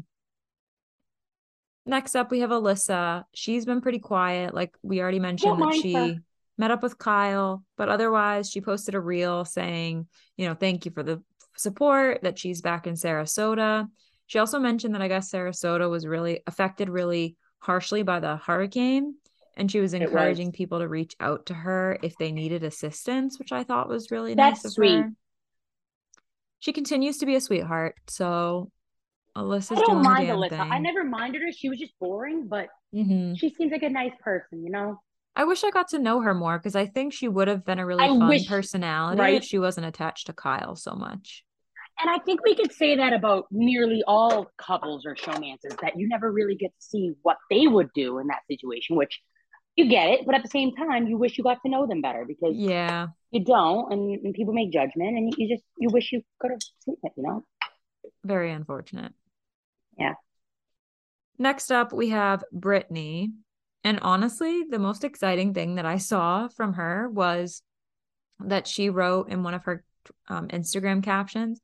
Next 1.84 2.14
up, 2.14 2.30
we 2.30 2.40
have 2.40 2.50
Alyssa. 2.50 3.24
She's 3.34 3.64
been 3.64 3.80
pretty 3.80 3.98
quiet. 3.98 4.54
Like 4.54 4.76
we 4.82 5.00
already 5.00 5.18
mentioned 5.18 5.60
that 5.60 5.74
she 5.74 5.94
her. 5.94 6.22
met 6.56 6.70
up 6.70 6.82
with 6.82 6.96
Kyle, 6.98 7.64
but 7.76 7.88
otherwise, 7.88 8.50
she 8.50 8.60
posted 8.60 8.94
a 8.94 9.00
reel 9.00 9.44
saying, 9.44 10.06
you 10.36 10.46
know, 10.46 10.54
thank 10.54 10.84
you 10.84 10.92
for 10.92 11.02
the 11.02 11.20
support, 11.56 12.22
that 12.22 12.38
she's 12.38 12.62
back 12.62 12.86
in 12.86 12.94
Sarasota. 12.94 13.88
She 14.26 14.38
also 14.38 14.58
mentioned 14.60 14.94
that 14.94 15.02
I 15.02 15.08
guess 15.08 15.32
Sarasota 15.32 15.90
was 15.90 16.06
really 16.06 16.40
affected 16.46 16.88
really 16.88 17.36
harshly 17.58 18.02
by 18.02 18.20
the 18.20 18.36
hurricane. 18.36 19.16
And 19.56 19.70
she 19.70 19.80
was 19.80 19.92
It 19.92 20.00
was. 20.00 20.06
encouraging 20.06 20.52
people 20.52 20.78
to 20.78 20.88
reach 20.88 21.14
out 21.20 21.46
to 21.46 21.54
her 21.54 21.98
if 22.02 22.16
they 22.16 22.32
needed 22.32 22.62
assistance, 22.62 23.38
which 23.38 23.52
I 23.52 23.64
thought 23.64 23.88
was 23.88 24.10
really 24.10 24.34
That's 24.34 24.62
nice 24.62 24.64
of 24.64 24.72
sweet. 24.72 24.94
her. 24.94 25.12
She 26.62 26.72
continues 26.72 27.18
to 27.18 27.26
be 27.26 27.34
a 27.34 27.40
sweetheart. 27.40 27.96
So 28.08 28.70
Alyssa's 29.36 29.72
I 29.72 29.74
don't 29.80 29.90
doing 29.90 30.02
mind 30.04 30.28
Alyssa. 30.28 30.48
thing. 30.50 30.60
I 30.60 30.78
never 30.78 31.02
minded 31.02 31.42
her. 31.42 31.50
She 31.50 31.68
was 31.68 31.80
just 31.80 31.92
boring, 31.98 32.46
but 32.46 32.68
Mhm. 32.94 33.36
she 33.36 33.50
seems 33.50 33.72
like 33.72 33.82
a 33.82 33.88
nice 33.90 34.12
person, 34.20 34.62
you 34.64 34.70
know? 34.70 35.00
I 35.34 35.42
wish 35.42 35.64
I 35.64 35.70
got 35.70 35.88
to 35.88 35.98
know 35.98 36.20
her 36.20 36.34
more 36.34 36.58
because 36.58 36.76
I 36.76 36.86
think 36.86 37.14
she 37.14 37.26
would 37.26 37.48
have 37.48 37.64
been 37.64 37.80
a 37.80 37.86
really 37.86 38.04
I 38.04 38.08
fun 38.08 38.28
wish- 38.28 38.46
personality 38.48 39.20
right? 39.20 39.34
if 39.34 39.44
she 39.44 39.58
wasn't 39.58 39.86
attached 39.88 40.26
to 40.28 40.32
Kyle 40.32 40.76
so 40.76 40.94
much. 40.94 41.44
And 42.00 42.08
I 42.08 42.18
think 42.20 42.44
we 42.44 42.54
could 42.54 42.70
say 42.72 42.94
that 42.96 43.12
about 43.12 43.46
nearly 43.50 44.04
all 44.06 44.46
couples 44.56 45.04
or 45.04 45.16
showmances 45.16 45.76
that 45.80 45.98
you 45.98 46.06
never 46.08 46.30
really 46.30 46.54
get 46.54 46.68
to 46.78 46.80
see 46.86 47.12
what 47.22 47.38
they 47.50 47.66
would 47.66 47.90
do 47.92 48.18
in 48.18 48.28
that 48.28 48.46
situation, 48.46 48.94
which 48.94 49.20
you 49.76 49.88
get 49.88 50.08
it, 50.10 50.26
but 50.26 50.34
at 50.34 50.42
the 50.42 50.48
same 50.48 50.74
time, 50.74 51.06
you 51.06 51.16
wish 51.16 51.38
you 51.38 51.44
got 51.44 51.58
to 51.64 51.70
know 51.70 51.86
them 51.86 52.00
better 52.02 52.24
because 52.26 52.54
Yeah. 52.56 53.08
you 53.30 53.44
don't, 53.44 53.92
and, 53.92 54.20
and 54.24 54.34
people 54.34 54.52
make 54.52 54.72
judgment, 54.72 55.16
and 55.16 55.34
you 55.36 55.48
just 55.48 55.64
you 55.78 55.88
wish 55.90 56.12
you 56.12 56.22
could 56.40 56.50
have 56.50 56.60
seen 56.84 56.96
it, 57.02 57.12
you 57.16 57.22
know. 57.22 57.44
Very 58.24 58.52
unfortunate. 58.52 59.12
Yeah. 59.98 60.14
Next 61.38 61.72
up, 61.72 61.92
we 61.92 62.10
have 62.10 62.44
Brittany. 62.52 63.32
And 63.84 63.98
honestly, 64.00 64.62
the 64.68 64.78
most 64.78 65.02
exciting 65.02 65.54
thing 65.54 65.74
that 65.74 65.86
I 65.86 65.98
saw 65.98 66.48
from 66.48 66.74
her 66.74 67.08
was 67.08 67.62
that 68.38 68.68
she 68.68 68.90
wrote 68.90 69.28
in 69.28 69.42
one 69.42 69.54
of 69.54 69.64
her 69.64 69.82
um, 70.28 70.48
Instagram 70.48 71.02
captions, 71.02 71.60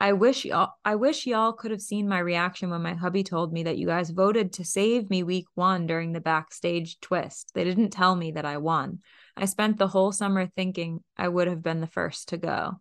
I 0.00 0.12
wish 0.12 0.44
y'all 0.44 0.72
I 0.84 0.94
wish 0.94 1.26
y'all 1.26 1.52
could 1.52 1.70
have 1.72 1.80
seen 1.82 2.08
my 2.08 2.20
reaction 2.20 2.70
when 2.70 2.82
my 2.82 2.94
hubby 2.94 3.24
told 3.24 3.52
me 3.52 3.64
that 3.64 3.78
you 3.78 3.86
guys 3.86 4.10
voted 4.10 4.52
to 4.54 4.64
save 4.64 5.10
me 5.10 5.22
week 5.24 5.46
1 5.54 5.86
during 5.86 6.12
the 6.12 6.20
backstage 6.20 7.00
twist. 7.00 7.50
They 7.54 7.64
didn't 7.64 7.90
tell 7.90 8.14
me 8.14 8.32
that 8.32 8.44
I 8.44 8.58
won. 8.58 9.00
I 9.36 9.44
spent 9.46 9.78
the 9.78 9.88
whole 9.88 10.12
summer 10.12 10.46
thinking 10.46 11.02
I 11.16 11.28
would 11.28 11.48
have 11.48 11.62
been 11.62 11.80
the 11.80 11.86
first 11.86 12.28
to 12.28 12.36
go. 12.36 12.80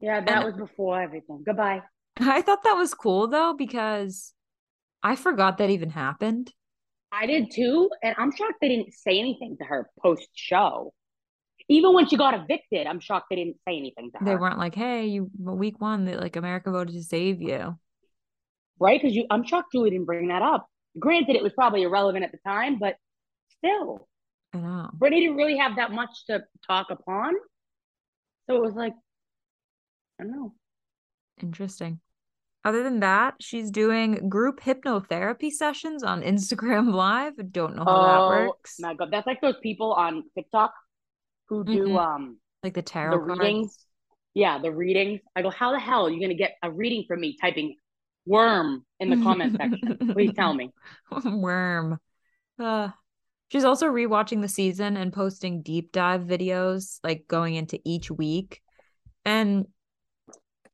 Yeah, 0.00 0.20
that 0.20 0.28
And- 0.28 0.44
was 0.44 0.56
before 0.56 1.00
everything. 1.00 1.42
Goodbye. 1.44 1.82
I 2.20 2.42
thought 2.42 2.64
that 2.64 2.74
was 2.74 2.94
cool 2.94 3.28
though 3.28 3.54
because 3.56 4.32
I 5.02 5.14
forgot 5.14 5.58
that 5.58 5.70
even 5.70 5.90
happened. 5.90 6.52
I 7.12 7.26
did 7.26 7.52
too, 7.52 7.88
and 8.02 8.14
I'm 8.18 8.34
shocked 8.34 8.54
they 8.60 8.68
didn't 8.68 8.92
say 8.92 9.18
anything 9.18 9.56
to 9.58 9.64
her 9.64 9.88
post 10.02 10.28
show. 10.34 10.92
Even 11.68 11.92
when 11.92 12.08
she 12.08 12.16
got 12.16 12.34
evicted, 12.34 12.86
I'm 12.86 12.98
shocked 12.98 13.26
they 13.28 13.36
didn't 13.36 13.56
say 13.68 13.76
anything 13.76 14.10
to 14.12 14.18
her. 14.18 14.24
They 14.24 14.36
weren't 14.36 14.58
like, 14.58 14.74
"Hey, 14.74 15.06
you 15.06 15.30
week 15.38 15.80
1 15.80 16.06
that 16.06 16.20
like 16.20 16.36
America 16.36 16.70
voted 16.70 16.94
to 16.94 17.02
save 17.02 17.42
you." 17.42 17.76
right? 18.80 19.00
Because 19.00 19.14
you, 19.14 19.26
I'm 19.30 19.44
shocked 19.44 19.72
Julie 19.72 19.90
didn't 19.90 20.06
bring 20.06 20.28
that 20.28 20.42
up. 20.42 20.68
Granted, 20.98 21.36
it 21.36 21.42
was 21.42 21.52
probably 21.52 21.82
irrelevant 21.82 22.24
at 22.24 22.32
the 22.32 22.38
time, 22.46 22.78
but 22.78 22.96
still, 23.58 24.08
I 24.52 24.58
know. 24.58 24.90
Brittany 24.94 25.22
didn't 25.22 25.36
really 25.36 25.58
have 25.58 25.76
that 25.76 25.92
much 25.92 26.10
to 26.28 26.42
talk 26.66 26.88
upon. 26.90 27.34
So 28.48 28.56
it 28.56 28.62
was 28.62 28.74
like, 28.74 28.94
I 30.20 30.24
don't 30.24 30.32
know. 30.32 30.54
Interesting. 31.42 32.00
Other 32.64 32.82
than 32.82 33.00
that, 33.00 33.34
she's 33.40 33.70
doing 33.70 34.28
group 34.28 34.60
hypnotherapy 34.60 35.50
sessions 35.50 36.02
on 36.02 36.22
Instagram 36.22 36.92
Live. 36.94 37.34
Don't 37.52 37.76
know 37.76 37.84
how 37.84 38.02
that 38.02 38.18
oh 38.18 38.28
works. 38.28 38.76
Oh 38.82 38.88
my 38.88 38.94
god, 38.94 39.10
that's 39.12 39.26
like 39.26 39.40
those 39.40 39.58
people 39.62 39.92
on 39.92 40.24
TikTok 40.34 40.72
who 41.48 41.64
do 41.64 41.96
Mhm. 41.96 41.98
um 41.98 42.38
Like 42.62 42.74
the 42.74 42.82
the 43.04 43.18
tarot 43.18 43.20
cards. 43.20 43.38
readings. 43.38 43.86
Yeah, 44.34 44.58
the 44.60 44.72
readings. 44.72 45.20
I 45.36 45.42
go, 45.42 45.50
how 45.50 45.72
the 45.72 45.80
hell 45.80 46.06
are 46.06 46.10
you 46.10 46.20
gonna 46.20 46.34
get 46.34 46.56
a 46.62 46.70
reading 46.70 47.04
from 47.08 47.20
me 47.20 47.36
typing 47.40 47.76
worm 48.26 48.84
in 49.00 49.10
the 49.10 49.16
comment 49.16 49.54
section? 49.56 50.00
Please 50.12 50.32
tell 50.34 50.54
me. 50.54 50.72
Worm. 51.24 51.98
Uh, 52.58 52.90
she's 53.48 53.64
also 53.64 53.86
rewatching 53.86 54.40
the 54.42 54.48
season 54.48 54.96
and 54.96 55.12
posting 55.12 55.62
deep 55.62 55.92
dive 55.92 56.22
videos, 56.22 57.00
like 57.04 57.26
going 57.28 57.54
into 57.54 57.80
each 57.84 58.10
week. 58.10 58.62
And 59.24 59.66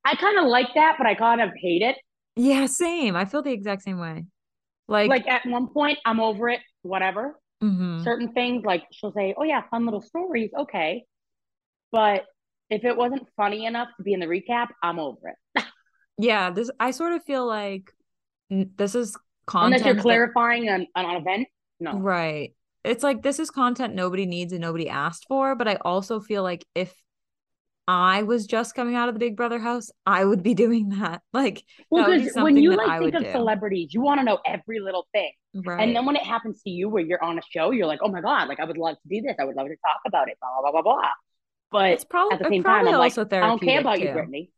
I 0.04 0.14
kind 0.16 0.38
of 0.38 0.44
like 0.46 0.68
that, 0.74 0.96
but 0.98 1.06
I 1.06 1.14
kind 1.14 1.40
of 1.40 1.50
hate 1.60 1.82
it. 1.82 1.96
yeah, 2.36 2.66
same. 2.66 3.16
I 3.16 3.24
feel 3.24 3.42
the 3.42 3.52
exact 3.52 3.82
same 3.82 3.98
way. 3.98 4.26
Like, 4.88 5.08
Like 5.08 5.26
at 5.28 5.46
one 5.46 5.68
point, 5.68 5.98
I'm 6.04 6.20
over 6.20 6.48
it. 6.48 6.60
Whatever. 6.82 7.38
Mhm. 7.64 8.04
certain 8.04 8.32
things 8.32 8.64
like 8.64 8.84
she'll 8.92 9.12
say 9.12 9.34
oh 9.36 9.44
yeah 9.44 9.62
fun 9.70 9.84
little 9.84 10.02
stories 10.02 10.50
okay 10.58 11.04
but 11.90 12.24
if 12.70 12.84
it 12.84 12.96
wasn't 12.96 13.26
funny 13.36 13.66
enough 13.66 13.88
to 13.96 14.02
be 14.02 14.12
in 14.12 14.20
the 14.20 14.26
recap 14.26 14.68
i'm 14.82 14.98
over 14.98 15.34
it 15.54 15.64
yeah, 16.18 16.50
this 16.50 16.70
I 16.78 16.90
sort 16.92 17.12
of 17.12 17.24
feel 17.24 17.46
like 17.46 17.92
this 18.50 18.94
is 18.94 19.16
content 19.46 19.74
unless 19.74 19.86
you're 19.86 19.94
that- 19.94 20.02
clarifying 20.02 20.68
an, 20.68 20.86
an 20.94 21.16
event 21.16 21.48
no 21.80 21.98
Right. 21.98 22.54
It's 22.84 23.02
like 23.02 23.22
this 23.22 23.38
is 23.38 23.50
content 23.50 23.94
nobody 23.94 24.26
needs 24.26 24.52
and 24.52 24.60
nobody 24.60 24.88
asked 24.90 25.24
for, 25.26 25.54
but 25.54 25.66
I 25.66 25.76
also 25.76 26.20
feel 26.20 26.42
like 26.42 26.64
if 26.74 26.94
I 27.86 28.22
was 28.22 28.46
just 28.46 28.74
coming 28.74 28.94
out 28.94 29.08
of 29.08 29.14
the 29.14 29.18
Big 29.18 29.36
Brother 29.36 29.58
house, 29.58 29.90
I 30.06 30.24
would 30.24 30.42
be 30.42 30.54
doing 30.64 30.90
that. 30.90 31.22
Like 31.32 31.64
well 31.90 32.08
that 32.08 32.34
be 32.34 32.40
when 32.40 32.56
you 32.56 32.74
like 32.76 32.88
I 32.88 32.98
think 32.98 33.14
of 33.14 33.24
do. 33.24 33.30
celebrities 33.32 33.92
you 33.92 34.00
want 34.00 34.20
to 34.20 34.24
know 34.24 34.38
every 34.46 34.80
little 34.80 35.06
thing 35.12 35.32
right. 35.54 35.82
and 35.82 35.94
then 35.94 36.06
when 36.06 36.16
it 36.16 36.22
happens 36.22 36.62
to 36.62 36.70
you 36.70 36.88
where 36.88 37.02
you're 37.02 37.22
on 37.22 37.38
a 37.38 37.42
show 37.50 37.70
you're 37.70 37.86
like 37.86 38.00
oh 38.02 38.08
my 38.08 38.20
god 38.20 38.48
like 38.48 38.60
i 38.60 38.64
would 38.64 38.78
love 38.78 38.96
to 39.02 39.08
do 39.08 39.20
this 39.22 39.36
i 39.40 39.44
would 39.44 39.56
love 39.56 39.66
to 39.66 39.76
talk 39.76 40.00
about 40.06 40.28
it 40.28 40.36
blah 40.40 40.48
blah 40.60 40.70
blah 40.72 40.82
blah 40.82 40.94
blah 40.94 41.10
but 41.70 41.90
it's 41.90 42.04
probably 42.04 42.34
at 42.34 42.42
the 42.42 42.48
same 42.48 42.62
time 42.62 42.86
i'm 42.86 42.94
like 42.96 43.16
i 43.18 43.24
don't 43.24 43.60
care 43.62 43.80
about 43.80 44.00
you 44.00 44.10
brittany 44.12 44.50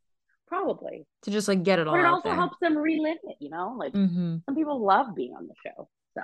probably 0.47 1.07
to 1.23 1.31
just 1.31 1.49
like 1.49 1.63
get 1.63 1.79
it 1.79 1.89
all 1.89 1.95
but 1.95 2.01
it 2.01 2.07
also 2.07 2.29
there. 2.29 2.37
helps 2.37 2.57
them 2.61 2.77
relive 2.77 3.19
it 3.25 3.37
you 3.41 3.51
know 3.51 3.75
like 3.79 3.93
hmm 3.93 4.37
some 4.47 4.55
people 4.55 4.85
love 4.85 5.15
being 5.15 5.35
on 5.35 5.47
the 5.49 5.55
show 5.65 5.89
so 6.17 6.23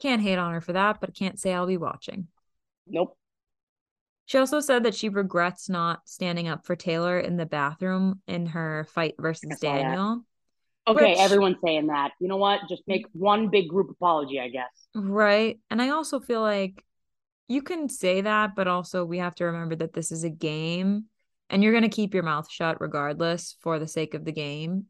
Can't 0.00 0.22
hate 0.22 0.38
on 0.38 0.52
her 0.52 0.60
for 0.60 0.72
that, 0.72 1.00
but 1.00 1.14
can't 1.14 1.38
say 1.38 1.52
I'll 1.52 1.66
be 1.66 1.76
watching. 1.76 2.28
nope 2.86 3.16
She 4.30 4.38
also 4.38 4.60
said 4.60 4.84
that 4.84 4.94
she 4.94 5.08
regrets 5.08 5.68
not 5.68 6.08
standing 6.08 6.46
up 6.46 6.64
for 6.64 6.76
Taylor 6.76 7.18
in 7.18 7.36
the 7.36 7.46
bathroom 7.46 8.20
in 8.28 8.46
her 8.46 8.86
fight 8.94 9.16
versus 9.18 9.58
saw 9.58 9.72
that. 9.72 9.82
Daniel. 9.82 10.24
Okay, 10.86 11.10
Which- 11.10 11.18
everyone's 11.18 11.56
saying 11.64 11.88
that. 11.88 12.12
You 12.20 12.28
know 12.28 12.36
what? 12.36 12.60
Just 12.68 12.84
make 12.86 13.06
one 13.12 13.48
big 13.48 13.68
group 13.68 13.90
apology, 13.90 14.38
I 14.38 14.48
guess. 14.48 14.70
Right. 14.94 15.58
And 15.68 15.82
I 15.82 15.88
also 15.88 16.20
feel 16.20 16.42
like 16.42 16.84
you 17.48 17.60
can 17.60 17.88
say 17.88 18.20
that, 18.20 18.54
but 18.54 18.68
also 18.68 19.04
we 19.04 19.18
have 19.18 19.34
to 19.34 19.46
remember 19.46 19.74
that 19.74 19.94
this 19.94 20.12
is 20.12 20.22
a 20.22 20.30
game 20.30 21.06
and 21.48 21.64
you're 21.64 21.72
going 21.72 21.82
to 21.82 21.88
keep 21.88 22.14
your 22.14 22.22
mouth 22.22 22.48
shut 22.48 22.80
regardless 22.80 23.56
for 23.62 23.80
the 23.80 23.88
sake 23.88 24.14
of 24.14 24.24
the 24.24 24.30
game. 24.30 24.86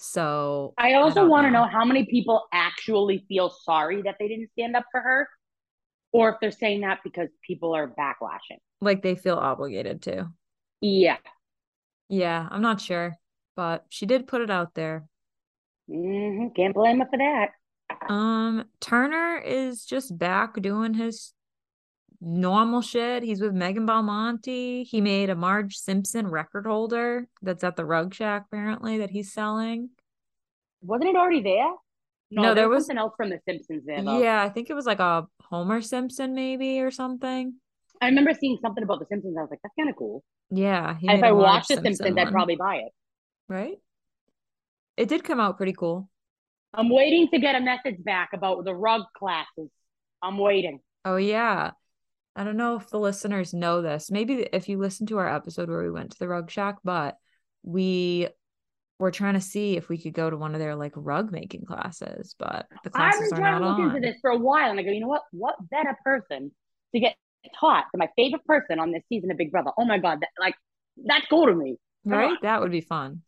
So 0.00 0.74
I 0.76 0.94
also 0.94 1.24
want 1.28 1.46
to 1.46 1.52
know. 1.52 1.62
know 1.62 1.70
how 1.70 1.84
many 1.84 2.04
people 2.06 2.48
actually 2.52 3.24
feel 3.28 3.48
sorry 3.62 4.02
that 4.02 4.16
they 4.18 4.26
didn't 4.26 4.50
stand 4.50 4.74
up 4.74 4.86
for 4.90 5.00
her, 5.00 5.28
or 6.12 6.30
if 6.30 6.36
they're 6.40 6.50
saying 6.50 6.82
that 6.82 7.00
because 7.02 7.28
people 7.46 7.74
are 7.74 7.88
backlashing. 7.88 8.58
like 8.80 9.02
they 9.02 9.14
feel 9.14 9.36
obligated 9.36 10.02
to. 10.02 10.28
Yeah. 10.80 11.16
Yeah, 12.08 12.46
I'm 12.50 12.62
not 12.62 12.80
sure, 12.80 13.16
but 13.56 13.84
she 13.88 14.04
did 14.06 14.26
put 14.26 14.42
it 14.42 14.50
out 14.50 14.74
there. 14.74 15.06
Mm-hmm. 15.90 16.48
Can't 16.54 16.74
blame 16.74 17.00
her 17.00 17.06
for 17.10 17.18
that. 17.18 17.50
Um, 18.12 18.64
Turner 18.80 19.38
is 19.38 19.84
just 19.84 20.16
back 20.18 20.60
doing 20.60 20.94
his 20.94 21.32
normal 22.20 22.80
shit. 22.82 23.22
He's 23.22 23.40
with 23.40 23.52
Megan 23.54 23.86
Belmonte. 23.86 24.84
He 24.84 25.00
made 25.00 25.30
a 25.30 25.34
Marge 25.34 25.76
Simpson 25.76 26.28
record 26.28 26.66
holder 26.66 27.26
that's 27.42 27.64
at 27.64 27.76
the 27.76 27.84
Rug 27.84 28.14
Shack 28.14 28.44
apparently 28.46 28.98
that 28.98 29.10
he's 29.10 29.32
selling. 29.32 29.90
Wasn't 30.82 31.08
it 31.08 31.16
already 31.16 31.42
there? 31.42 31.70
No, 32.30 32.42
there 32.42 32.54
there 32.54 32.68
was 32.68 32.76
was- 32.78 32.86
something 32.86 32.98
else 32.98 33.12
from 33.16 33.30
The 33.30 33.40
Simpsons 33.46 33.84
there. 33.86 34.02
Though. 34.02 34.20
Yeah, 34.22 34.42
I 34.42 34.48
think 34.48 34.70
it 34.70 34.74
was 34.74 34.86
like 34.86 35.00
a 35.00 35.26
Homer 35.52 35.82
Simpson 35.82 36.34
maybe 36.34 36.80
or 36.80 36.90
something. 36.90 37.54
I 38.00 38.06
remember 38.06 38.32
seeing 38.34 38.58
something 38.62 38.82
about 38.82 38.98
The 39.00 39.06
Simpsons. 39.10 39.36
I 39.38 39.42
was 39.42 39.50
like, 39.50 39.60
that's 39.62 39.74
kind 39.78 39.90
of 39.90 39.96
cool. 39.96 40.24
Yeah, 40.50 40.96
And 41.02 41.18
if 41.18 41.22
I 41.22 41.32
watched 41.32 41.68
The 41.68 41.74
Simpson 41.74 41.94
Simpsons, 41.96 42.18
I'd 42.18 42.32
probably 42.32 42.56
buy 42.56 42.76
it. 42.76 42.92
right? 43.48 43.76
It 44.96 45.08
did 45.08 45.24
come 45.24 45.40
out 45.40 45.56
pretty 45.56 45.72
cool. 45.72 46.08
I'm 46.74 46.88
waiting 46.88 47.28
to 47.28 47.38
get 47.38 47.54
a 47.54 47.60
message 47.60 48.02
back 48.02 48.30
about 48.32 48.64
the 48.64 48.74
rug 48.74 49.02
classes. 49.16 49.70
I'm 50.22 50.38
waiting. 50.38 50.80
Oh 51.04 51.16
yeah. 51.16 51.72
I 52.34 52.44
don't 52.44 52.56
know 52.56 52.76
if 52.76 52.88
the 52.88 52.98
listeners 52.98 53.52
know 53.52 53.82
this. 53.82 54.10
Maybe 54.10 54.46
if 54.52 54.68
you 54.68 54.78
listen 54.78 55.06
to 55.08 55.18
our 55.18 55.28
episode 55.28 55.68
where 55.68 55.82
we 55.82 55.90
went 55.90 56.12
to 56.12 56.18
the 56.18 56.28
rug 56.28 56.50
shack, 56.50 56.76
but 56.82 57.16
we 57.62 58.28
were 58.98 59.10
trying 59.10 59.34
to 59.34 59.40
see 59.40 59.76
if 59.76 59.88
we 59.88 59.98
could 59.98 60.12
go 60.12 60.30
to 60.30 60.36
one 60.36 60.54
of 60.54 60.60
their 60.60 60.76
like 60.76 60.92
rug 60.94 61.32
making 61.32 61.64
classes, 61.64 62.34
but 62.38 62.66
the 62.84 62.90
classes 62.90 63.32
I've 63.32 63.36
been 63.36 63.38
are 63.38 63.40
trying 63.42 63.52
not 63.52 63.58
to 63.60 63.66
look 63.70 63.78
on. 63.90 63.96
into 63.96 64.00
this 64.08 64.18
for 64.20 64.30
a 64.30 64.38
while, 64.38 64.70
and 64.70 64.78
I 64.78 64.82
go, 64.82 64.90
you 64.90 65.00
know 65.00 65.08
what? 65.08 65.22
What 65.32 65.56
better 65.70 65.96
person 66.04 66.52
to 66.94 67.00
get 67.00 67.16
taught 67.58 67.86
than 67.92 67.98
my 67.98 68.08
favorite 68.16 68.44
person 68.44 68.78
on 68.78 68.92
this 68.92 69.02
season 69.08 69.30
of 69.30 69.36
Big 69.36 69.50
Brother? 69.50 69.70
Oh 69.78 69.84
my 69.84 69.98
god, 69.98 70.20
that 70.20 70.28
like 70.38 70.54
that's 71.04 71.26
cool 71.26 71.46
to 71.46 71.54
me. 71.54 71.76
Come 72.04 72.12
Right? 72.12 72.30
on. 72.30 72.38
That 72.42 72.60
would 72.60 72.70
be 72.70 72.80
fun. 72.80 73.22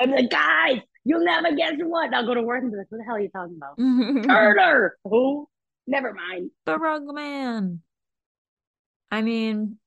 I'm 0.00 0.10
like, 0.12 0.30
guys, 0.30 0.80
you'll 1.04 1.24
never 1.24 1.54
guess 1.56 1.72
what. 1.78 2.06
And 2.06 2.14
I'll 2.14 2.26
go 2.26 2.34
to 2.34 2.42
work 2.42 2.62
and 2.62 2.70
be 2.70 2.78
like, 2.78 2.86
what 2.90 2.98
the 2.98 3.04
hell 3.04 3.16
are 3.16 3.20
you 3.20 3.28
talking 3.30 3.56
about? 3.56 3.76
Turner. 4.28 4.96
Who? 5.04 5.48
Never 5.86 6.12
mind. 6.14 6.50
The 6.66 6.78
rug 6.78 7.02
man. 7.12 7.80
I 9.10 9.22
mean, 9.22 9.78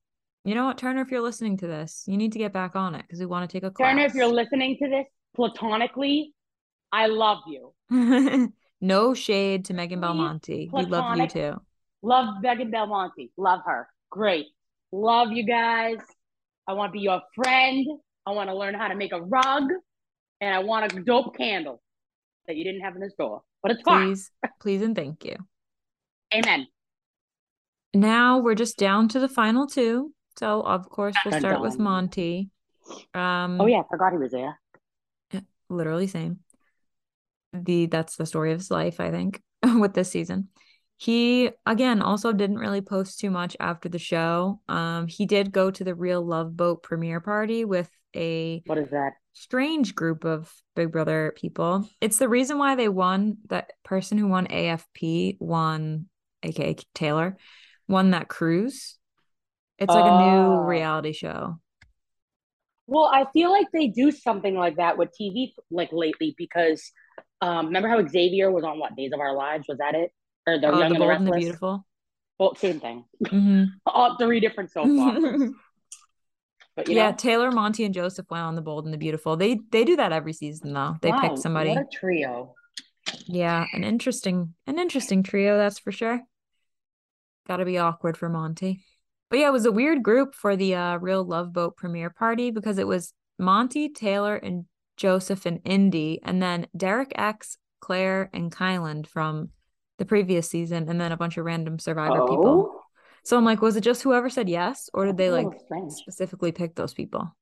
you 0.43 0.55
know 0.55 0.65
what, 0.65 0.77
Turner, 0.77 1.01
if 1.01 1.11
you're 1.11 1.21
listening 1.21 1.57
to 1.57 1.67
this, 1.67 2.03
you 2.05 2.17
need 2.17 2.33
to 2.33 2.39
get 2.39 2.51
back 2.51 2.75
on 2.75 2.95
it 2.95 3.03
because 3.03 3.19
we 3.19 3.25
want 3.25 3.49
to 3.49 3.53
take 3.53 3.63
a 3.63 3.71
class. 3.71 3.91
Turner, 3.91 4.05
if 4.05 4.13
you're 4.13 4.27
listening 4.27 4.77
to 4.81 4.89
this 4.89 5.05
platonically, 5.35 6.33
I 6.91 7.07
love 7.07 7.39
you. 7.47 8.51
no 8.81 9.13
shade 9.13 9.65
to 9.65 9.73
Megan 9.73 9.99
Please, 9.99 10.05
Belmonte. 10.05 10.69
We 10.71 10.85
love 10.85 11.17
you 11.17 11.27
too. 11.27 11.53
Love 12.01 12.41
Megan 12.41 12.71
Belmonte. 12.71 13.31
Love 13.37 13.61
her. 13.65 13.87
Great. 14.09 14.47
Love 14.91 15.31
you 15.31 15.45
guys. 15.45 15.97
I 16.67 16.73
want 16.73 16.91
to 16.91 16.93
be 16.93 16.99
your 16.99 17.21
friend. 17.35 17.87
I 18.25 18.31
want 18.31 18.49
to 18.49 18.55
learn 18.55 18.73
how 18.73 18.89
to 18.89 18.95
make 18.95 19.13
a 19.13 19.21
rug. 19.21 19.63
And 20.41 20.53
I 20.53 20.59
want 20.59 20.91
a 20.91 21.01
dope 21.01 21.37
candle 21.37 21.81
that 22.47 22.57
you 22.57 22.65
didn't 22.65 22.81
have 22.81 22.95
in 22.95 23.01
the 23.01 23.09
store. 23.09 23.41
But 23.61 23.71
it's 23.71 23.81
fine. 23.81 24.09
Please, 24.09 24.31
please, 24.59 24.81
and 24.81 24.95
thank 24.95 25.23
you. 25.23 25.37
Amen. 26.33 26.67
now 27.93 28.39
we're 28.39 28.55
just 28.55 28.77
down 28.77 29.07
to 29.09 29.19
the 29.19 29.29
final 29.29 29.67
two. 29.67 30.11
So 30.37 30.61
of 30.61 30.89
course 30.89 31.15
we'll 31.25 31.39
start 31.39 31.61
with. 31.61 31.79
Monte. 31.79 32.49
Um 33.13 33.61
Oh 33.61 33.65
yeah, 33.65 33.79
I 33.79 33.83
forgot 33.89 34.13
he 34.13 34.17
was 34.17 34.31
there. 34.31 34.59
literally 35.69 36.07
same. 36.07 36.39
The 37.53 37.85
that's 37.85 38.15
the 38.15 38.25
story 38.25 38.51
of 38.51 38.59
his 38.59 38.71
life, 38.71 38.99
I 38.99 39.11
think, 39.11 39.41
with 39.79 39.93
this 39.93 40.09
season. 40.09 40.49
He 40.97 41.51
again 41.65 42.01
also 42.01 42.31
didn't 42.31 42.59
really 42.59 42.81
post 42.81 43.19
too 43.19 43.29
much 43.29 43.57
after 43.59 43.89
the 43.89 43.99
show. 43.99 44.59
Um 44.67 45.07
he 45.07 45.25
did 45.25 45.51
go 45.51 45.69
to 45.71 45.83
the 45.83 45.95
Real 45.95 46.25
Love 46.25 46.55
Boat 46.55 46.83
premiere 46.83 47.19
party 47.19 47.65
with 47.65 47.89
a 48.15 48.63
What 48.65 48.77
is 48.77 48.89
that? 48.91 49.13
strange 49.33 49.95
group 49.95 50.23
of 50.25 50.51
Big 50.75 50.91
Brother 50.91 51.33
people. 51.35 51.87
It's 51.99 52.17
the 52.17 52.29
reason 52.29 52.57
why 52.57 52.75
they 52.75 52.89
won. 52.89 53.37
That 53.49 53.73
person 53.83 54.17
who 54.17 54.27
won 54.27 54.47
AFP 54.47 55.37
won, 55.39 56.05
aka 56.43 56.75
Taylor, 56.93 57.37
won 57.87 58.11
that 58.11 58.27
cruise. 58.27 58.97
It's 59.83 59.93
like 59.93 60.05
a 60.05 60.11
new 60.11 60.53
Oh. 60.53 60.65
reality 60.65 61.13
show. 61.13 61.59
Well, 62.87 63.05
I 63.05 63.25
feel 63.31 63.49
like 63.51 63.67
they 63.71 63.87
do 63.87 64.11
something 64.11 64.55
like 64.55 64.75
that 64.77 64.97
with 64.97 65.09
TV 65.19 65.53
like 65.71 65.91
lately 65.91 66.35
because 66.37 66.91
um 67.41 67.67
remember 67.67 67.87
how 67.89 68.05
Xavier 68.05 68.51
was 68.51 68.63
on 68.63 68.79
what 68.79 68.95
Days 68.95 69.11
of 69.13 69.19
Our 69.19 69.33
Lives? 69.35 69.67
Was 69.67 69.77
that 69.77 69.95
it? 69.95 70.11
Or 70.47 70.59
the 70.59 70.67
Oh, 70.67 70.79
Young 70.79 70.79
the 70.79 70.85
and 70.85 70.95
the 70.95 70.99
Bold 70.99 71.11
and 71.17 71.27
the 71.27 71.31
Beautiful. 71.31 71.85
Well, 72.39 72.55
same 72.55 72.79
thing. 72.79 73.05
Mhm. 73.23 73.67
All 73.85 74.17
three 74.17 74.39
different 74.39 74.71
soap 74.71 74.89
operas. 74.99 75.51
But 76.75 76.89
yeah, 76.89 77.11
know, 77.11 77.15
Taylor, 77.17 77.51
Monte, 77.51 77.85
and 77.85 77.93
Joseph 77.93 78.25
went 78.31 78.43
on 78.43 78.55
the 78.55 78.61
Bold 78.61 78.85
and 78.85 78.93
the 78.93 78.97
Beautiful. 78.97 79.37
They 79.37 79.59
they 79.71 79.83
do 79.83 79.95
that 79.97 80.11
every 80.11 80.33
season 80.33 80.73
though. 80.73 80.95
They 81.01 81.11
wow, 81.11 81.19
pick 81.21 81.37
somebody. 81.37 81.69
What 81.69 81.85
a 81.85 81.87
trio. 81.91 82.55
Yeah, 83.27 83.65
an 83.73 83.83
interesting, 83.83 84.55
an 84.65 84.79
interesting 84.79 85.21
trio, 85.21 85.55
that's 85.57 85.77
for 85.77 85.91
sure. 85.91 86.21
Gotta 87.47 87.63
be 87.65 87.77
awkward 87.77 88.17
for 88.17 88.27
Monte. 88.27 88.83
But 89.33 89.39
yeah, 89.39 89.47
it 89.47 89.53
was 89.53 89.65
a 89.65 89.71
weird 89.71 90.03
group 90.03 90.35
for 90.35 90.55
the 90.55 90.75
uh 90.75 90.97
Real 90.97 91.23
Love 91.23 91.53
Boat 91.53 91.75
premiere 91.75 92.11
party 92.11 92.51
because 92.51 92.77
it 92.77 92.85
was 92.85 93.15
Monte, 93.39 93.89
Taylor, 93.89 94.35
and 94.35 94.65
Joseph 94.95 95.47
and 95.47 95.59
Indy, 95.65 96.19
and 96.21 96.39
then 96.39 96.67
Derek 96.77 97.13
X, 97.15 97.57
Claire, 97.79 98.29
and 98.31 98.51
Kyland 98.55 99.07
from 99.07 99.49
the 99.97 100.05
previous 100.05 100.47
season, 100.47 100.87
and 100.87 101.01
then 101.01 101.11
a 101.11 101.17
bunch 101.17 101.37
of 101.37 101.45
random 101.45 101.79
survivor 101.79 102.27
people. 102.27 102.73
Oh, 102.75 102.81
So 103.23 103.35
I'm 103.35 103.43
like, 103.43 103.59
was 103.59 103.75
it 103.75 103.81
just 103.81 104.03
whoever 104.03 104.29
said 104.29 104.49
yes, 104.49 104.87
or 104.93 105.07
did 105.07 105.17
that's 105.17 105.29
they 105.29 105.31
like 105.31 105.47
specifically 105.89 106.51
pick 106.51 106.75
those 106.75 106.93
people? 106.93 107.35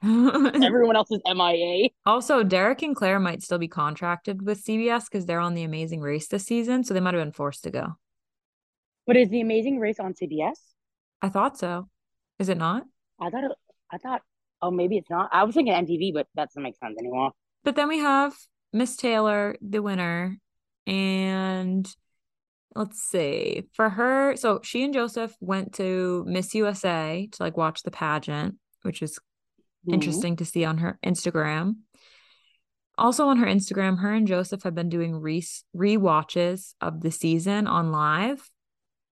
Everyone 0.04 0.94
else 0.94 1.10
is 1.10 1.20
MIA. 1.26 1.88
Also, 2.06 2.44
Derek 2.44 2.82
and 2.82 2.94
Claire 2.94 3.18
might 3.18 3.42
still 3.42 3.58
be 3.58 3.66
contracted 3.66 4.42
with 4.42 4.64
CBS 4.64 5.06
because 5.10 5.26
they're 5.26 5.40
on 5.40 5.54
the 5.54 5.64
Amazing 5.64 6.00
Race 6.00 6.28
this 6.28 6.46
season, 6.46 6.84
so 6.84 6.94
they 6.94 7.00
might 7.00 7.14
have 7.14 7.24
been 7.24 7.32
forced 7.32 7.64
to 7.64 7.72
go. 7.72 7.96
But 9.06 9.16
is 9.16 9.28
the 9.28 9.40
Amazing 9.40 9.78
Race 9.78 9.98
on 9.98 10.14
CBS? 10.14 10.58
I 11.22 11.28
thought 11.28 11.58
so. 11.58 11.88
Is 12.38 12.48
it 12.48 12.58
not? 12.58 12.84
I 13.20 13.30
thought 13.30 13.44
it, 13.44 13.52
I 13.90 13.98
thought 13.98 14.22
oh 14.62 14.70
maybe 14.70 14.96
it's 14.96 15.10
not. 15.10 15.28
I 15.32 15.44
was 15.44 15.54
thinking 15.54 15.74
MTV, 15.74 16.12
but 16.14 16.26
that 16.34 16.48
doesn't 16.48 16.62
make 16.62 16.76
sense 16.76 16.96
anymore. 16.98 17.32
But 17.64 17.76
then 17.76 17.88
we 17.88 17.98
have 17.98 18.34
Miss 18.72 18.96
Taylor, 18.96 19.56
the 19.60 19.82
winner, 19.82 20.38
and 20.86 21.86
let's 22.74 23.02
see. 23.02 23.64
For 23.74 23.90
her, 23.90 24.36
so 24.36 24.60
she 24.62 24.84
and 24.84 24.94
Joseph 24.94 25.34
went 25.40 25.74
to 25.74 26.24
Miss 26.26 26.54
USA 26.54 27.28
to 27.32 27.42
like 27.42 27.56
watch 27.56 27.82
the 27.82 27.90
pageant, 27.90 28.56
which 28.82 29.02
is 29.02 29.18
Mhm. 29.86 29.94
interesting 29.94 30.36
to 30.36 30.44
see 30.44 30.64
on 30.64 30.78
her 30.78 30.98
Instagram. 31.04 31.76
Also 32.96 33.26
on 33.26 33.38
her 33.38 33.46
Instagram, 33.46 33.98
her 34.00 34.12
and 34.12 34.26
Joseph 34.26 34.62
have 34.62 34.74
been 34.74 34.88
doing 34.90 35.16
re 35.16 35.42
re-watches 35.72 36.74
of 36.80 37.00
the 37.00 37.10
season 37.10 37.66
on 37.66 37.90
live, 37.90 38.50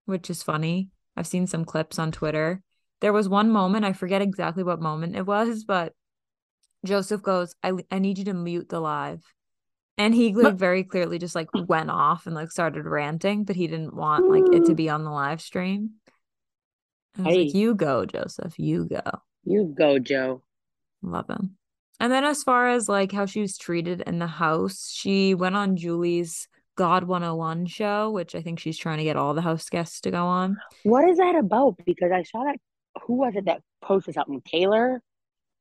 which 0.08 0.30
is 0.30 0.42
funny. 0.42 0.88
I've 1.16 1.26
seen 1.26 1.46
some 1.46 1.64
clips 1.64 1.98
on 1.98 2.12
Twitter. 2.12 2.62
There 3.00 3.12
was 3.12 3.28
one 3.28 3.50
moment, 3.50 3.84
I 3.84 3.92
forget 3.92 4.22
exactly 4.22 4.64
what 4.64 4.80
moment 4.80 5.14
it 5.14 5.26
was, 5.26 5.64
but 5.64 5.92
Joseph 6.84 7.22
goes, 7.22 7.54
I, 7.62 7.72
I 7.90 7.98
need 7.98 8.18
you 8.18 8.24
to 8.24 8.34
mute 8.34 8.68
the 8.68 8.80
live. 8.80 9.22
And 9.98 10.14
he 10.14 10.32
like 10.32 10.54
very 10.54 10.84
clearly 10.84 11.18
just 11.18 11.34
like 11.34 11.48
went 11.52 11.90
off 11.90 12.26
and 12.26 12.34
like 12.34 12.50
started 12.50 12.84
ranting, 12.84 13.44
but 13.44 13.56
he 13.56 13.66
didn't 13.66 13.94
want 13.94 14.30
like 14.30 14.44
it 14.54 14.66
to 14.66 14.72
mm. 14.72 14.76
be 14.76 14.88
on 14.88 15.04
the 15.04 15.10
live 15.10 15.40
stream. 15.40 15.90
I 17.18 17.22
was 17.22 17.36
like, 17.36 17.52
Hey. 17.52 17.58
you 17.58 17.74
go, 17.74 18.06
Joseph, 18.06 18.58
you 18.58 18.84
go. 18.84 19.02
You 19.44 19.74
go, 19.76 19.98
Joe. 19.98 20.42
Love 21.02 21.28
him. 21.28 21.56
And 22.00 22.12
then 22.12 22.24
as 22.24 22.44
far 22.44 22.68
as 22.68 22.88
like 22.88 23.10
how 23.10 23.26
she 23.26 23.40
was 23.40 23.58
treated 23.58 24.02
in 24.06 24.20
the 24.20 24.28
house, 24.28 24.88
she 24.92 25.34
went 25.34 25.56
on 25.56 25.76
Julie's 25.76 26.48
God 26.78 27.04
101 27.04 27.66
show, 27.66 28.08
which 28.12 28.36
I 28.36 28.40
think 28.40 28.60
she's 28.60 28.78
trying 28.78 28.98
to 28.98 29.04
get 29.04 29.16
all 29.16 29.34
the 29.34 29.42
house 29.42 29.68
guests 29.68 30.00
to 30.02 30.12
go 30.12 30.24
on. 30.24 30.56
What 30.84 31.08
is 31.08 31.18
that 31.18 31.34
about? 31.34 31.74
Because 31.84 32.12
I 32.12 32.22
saw 32.22 32.44
that. 32.44 32.56
Who 33.02 33.14
was 33.14 33.34
it 33.34 33.46
that 33.46 33.62
posted 33.82 34.14
something? 34.14 34.40
Taylor, 34.46 35.02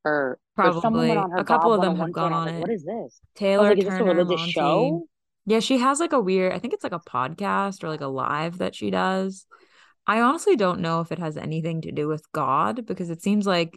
or 0.05 0.39
or 0.57 0.71
Probably. 0.71 1.09
her 1.09 1.37
A 1.37 1.43
couple 1.43 1.71
God 1.71 1.75
of 1.75 1.81
them 1.81 1.95
have 1.97 2.11
gone 2.11 2.33
on 2.33 2.45
like, 2.45 2.55
it. 2.55 2.61
What 2.61 2.69
is 2.69 2.83
this? 2.83 3.19
Taylor 3.33 3.69
like, 3.69 3.79
is 3.79 3.85
this 3.85 3.99
a 3.99 4.03
religious 4.03 4.39
Monte. 4.39 4.51
show? 4.51 5.07
Yeah, 5.47 5.59
she 5.59 5.79
has 5.79 5.99
like 5.99 6.13
a 6.13 6.19
weird, 6.19 6.53
I 6.53 6.59
think 6.59 6.73
it's 6.73 6.83
like 6.83 6.93
a 6.93 6.99
podcast 6.99 7.83
or 7.83 7.89
like 7.89 8.01
a 8.01 8.07
live 8.07 8.59
that 8.59 8.75
she 8.75 8.91
does. 8.91 9.47
I 10.05 10.21
honestly 10.21 10.55
don't 10.55 10.81
know 10.81 11.01
if 11.01 11.11
it 11.11 11.19
has 11.19 11.35
anything 11.35 11.81
to 11.81 11.91
do 11.91 12.07
with 12.07 12.31
God 12.31 12.85
because 12.85 13.09
it 13.09 13.23
seems 13.23 13.47
like 13.47 13.75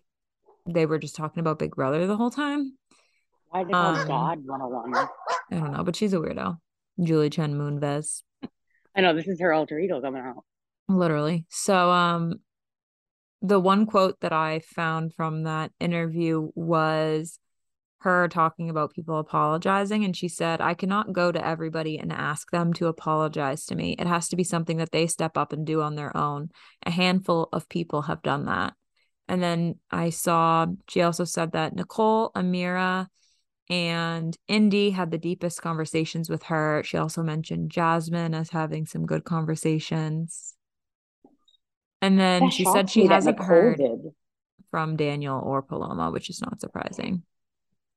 they 0.68 0.84
were 0.84 0.98
just 0.98 1.16
talking 1.16 1.40
about 1.40 1.58
Big 1.58 1.74
Brother 1.74 2.06
the 2.06 2.16
whole 2.16 2.30
time. 2.30 2.76
Why 3.48 3.64
they 3.64 3.72
call 3.72 3.96
Um, 3.96 4.06
God 4.06 4.38
101? 4.46 5.08
I 5.50 5.54
don't 5.58 5.72
know, 5.72 5.84
but 5.84 5.96
she's 5.96 6.12
a 6.12 6.18
weirdo. 6.18 6.58
Julie 7.02 7.30
Chen 7.30 7.54
Moonves. 7.54 8.22
I 8.94 9.00
know 9.00 9.14
this 9.14 9.28
is 9.28 9.40
her 9.40 9.52
alter 9.52 9.78
ego 9.78 10.00
coming 10.00 10.22
out. 10.22 10.44
Literally. 10.88 11.46
So 11.48 11.90
um 11.90 12.40
the 13.42 13.60
one 13.60 13.86
quote 13.86 14.20
that 14.20 14.32
I 14.32 14.60
found 14.60 15.14
from 15.14 15.44
that 15.44 15.72
interview 15.80 16.50
was 16.54 17.38
her 18.00 18.28
talking 18.28 18.70
about 18.70 18.94
people 18.94 19.18
apologizing 19.18 20.04
and 20.04 20.16
she 20.16 20.28
said, 20.28 20.60
"I 20.60 20.74
cannot 20.74 21.12
go 21.12 21.30
to 21.30 21.46
everybody 21.46 21.98
and 21.98 22.12
ask 22.12 22.50
them 22.50 22.72
to 22.74 22.86
apologize 22.86 23.66
to 23.66 23.74
me. 23.74 23.94
It 23.98 24.06
has 24.06 24.28
to 24.30 24.36
be 24.36 24.44
something 24.44 24.78
that 24.78 24.90
they 24.90 25.06
step 25.06 25.36
up 25.36 25.52
and 25.52 25.66
do 25.66 25.82
on 25.82 25.94
their 25.94 26.14
own. 26.16 26.50
A 26.84 26.90
handful 26.90 27.48
of 27.52 27.68
people 27.68 28.02
have 28.02 28.22
done 28.22 28.46
that." 28.46 28.74
And 29.28 29.42
then 29.42 29.76
I 29.90 30.10
saw 30.10 30.66
she 30.88 31.02
also 31.02 31.24
said 31.24 31.52
that 31.52 31.74
Nicole, 31.74 32.32
Ameerah, 32.34 33.06
and 33.70 34.36
Indy 34.48 34.90
had 34.90 35.12
the 35.12 35.18
deepest 35.18 35.62
conversations 35.62 36.28
with 36.28 36.42
her. 36.44 36.82
She 36.84 36.96
also 36.96 37.22
mentioned 37.22 37.70
Jasmine 37.70 38.34
as 38.34 38.50
having 38.50 38.84
some 38.84 39.06
good 39.06 39.24
conversations. 39.24 40.54
And 42.02 42.18
then 42.18 42.44
That 42.44 42.52
she 42.52 42.64
said 42.64 42.90
she 42.90 43.06
hasn't 43.06 43.38
Nicole 43.38 43.46
heard 43.46 43.78
did. 43.78 44.00
from 44.72 44.96
Daniel 44.96 45.38
or 45.38 45.62
Paloma, 45.62 46.10
which 46.10 46.28
is 46.28 46.40
not 46.40 46.60
surprising. 46.60 47.22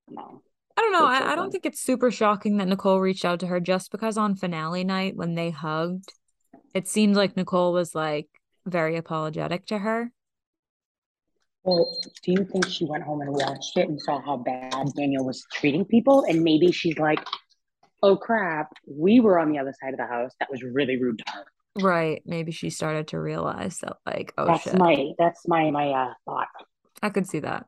No. 0.10 0.42
I 0.78 0.82
don't 0.82 0.92
know. 0.92 1.06
I, 1.06 1.32
I 1.32 1.36
don't 1.36 1.52
think 1.52 1.66
it's 1.66 1.82
super 1.82 2.12
shocking 2.12 2.58
that 2.58 2.68
Nicole 2.68 3.00
reached 3.00 3.26
out 3.26 3.40
to 3.40 3.48
her 3.48 3.60
just 3.60 3.92
because 3.92 4.18
on 4.18 4.36
finale 4.36 4.84
night 4.84 5.16
when 5.16 5.34
they 5.36 5.50
hugged, 5.50 6.14
it 6.74 6.88
seemed 6.88 7.16
like 7.16 7.36
Nicole 7.36 7.74
was 7.74 7.96
like 7.96 8.28
very 8.66 8.96
apologetic 8.96 9.66
to 9.68 9.80
her. 9.80 10.12
Well, 11.64 11.98
do 12.24 12.32
you 12.34 12.44
think 12.46 12.68
she 12.68 12.86
went 12.86 13.04
home 13.04 13.22
and 13.22 13.32
watched 13.32 13.78
it 13.78 13.88
and 13.88 14.00
saw 14.02 14.22
how 14.22 14.38
bad 14.38 14.74
Daniel 14.98 15.26
was 15.26 15.46
treating 15.54 15.86
people? 15.86 16.26
And 16.28 16.44
maybe 16.44 16.72
she's 16.72 16.98
like, 16.98 17.26
oh 18.02 18.18
crap, 18.18 18.74
we 18.86 19.20
were 19.22 19.40
on 19.40 19.52
the 19.52 19.60
other 19.60 19.74
side 19.82 19.94
of 19.94 19.98
the 19.98 20.06
house. 20.06 20.32
That 20.40 20.52
was 20.52 20.62
really 20.62 21.02
rude 21.02 21.20
to 21.20 21.32
her. 21.34 21.46
Right. 21.82 22.22
Maybe 22.26 22.52
she 22.52 22.70
started 22.70 23.08
to 23.10 23.20
realize 23.20 23.80
that, 23.80 23.98
like, 24.06 24.34
oh 24.38 24.46
that's 24.46 24.64
shit. 24.64 24.78
my 24.78 25.12
that's 25.18 25.48
my 25.48 25.72
my 25.72 25.90
uh 25.90 26.14
thought. 26.26 26.48
I 27.02 27.10
could 27.10 27.28
see 27.28 27.40
that. 27.40 27.66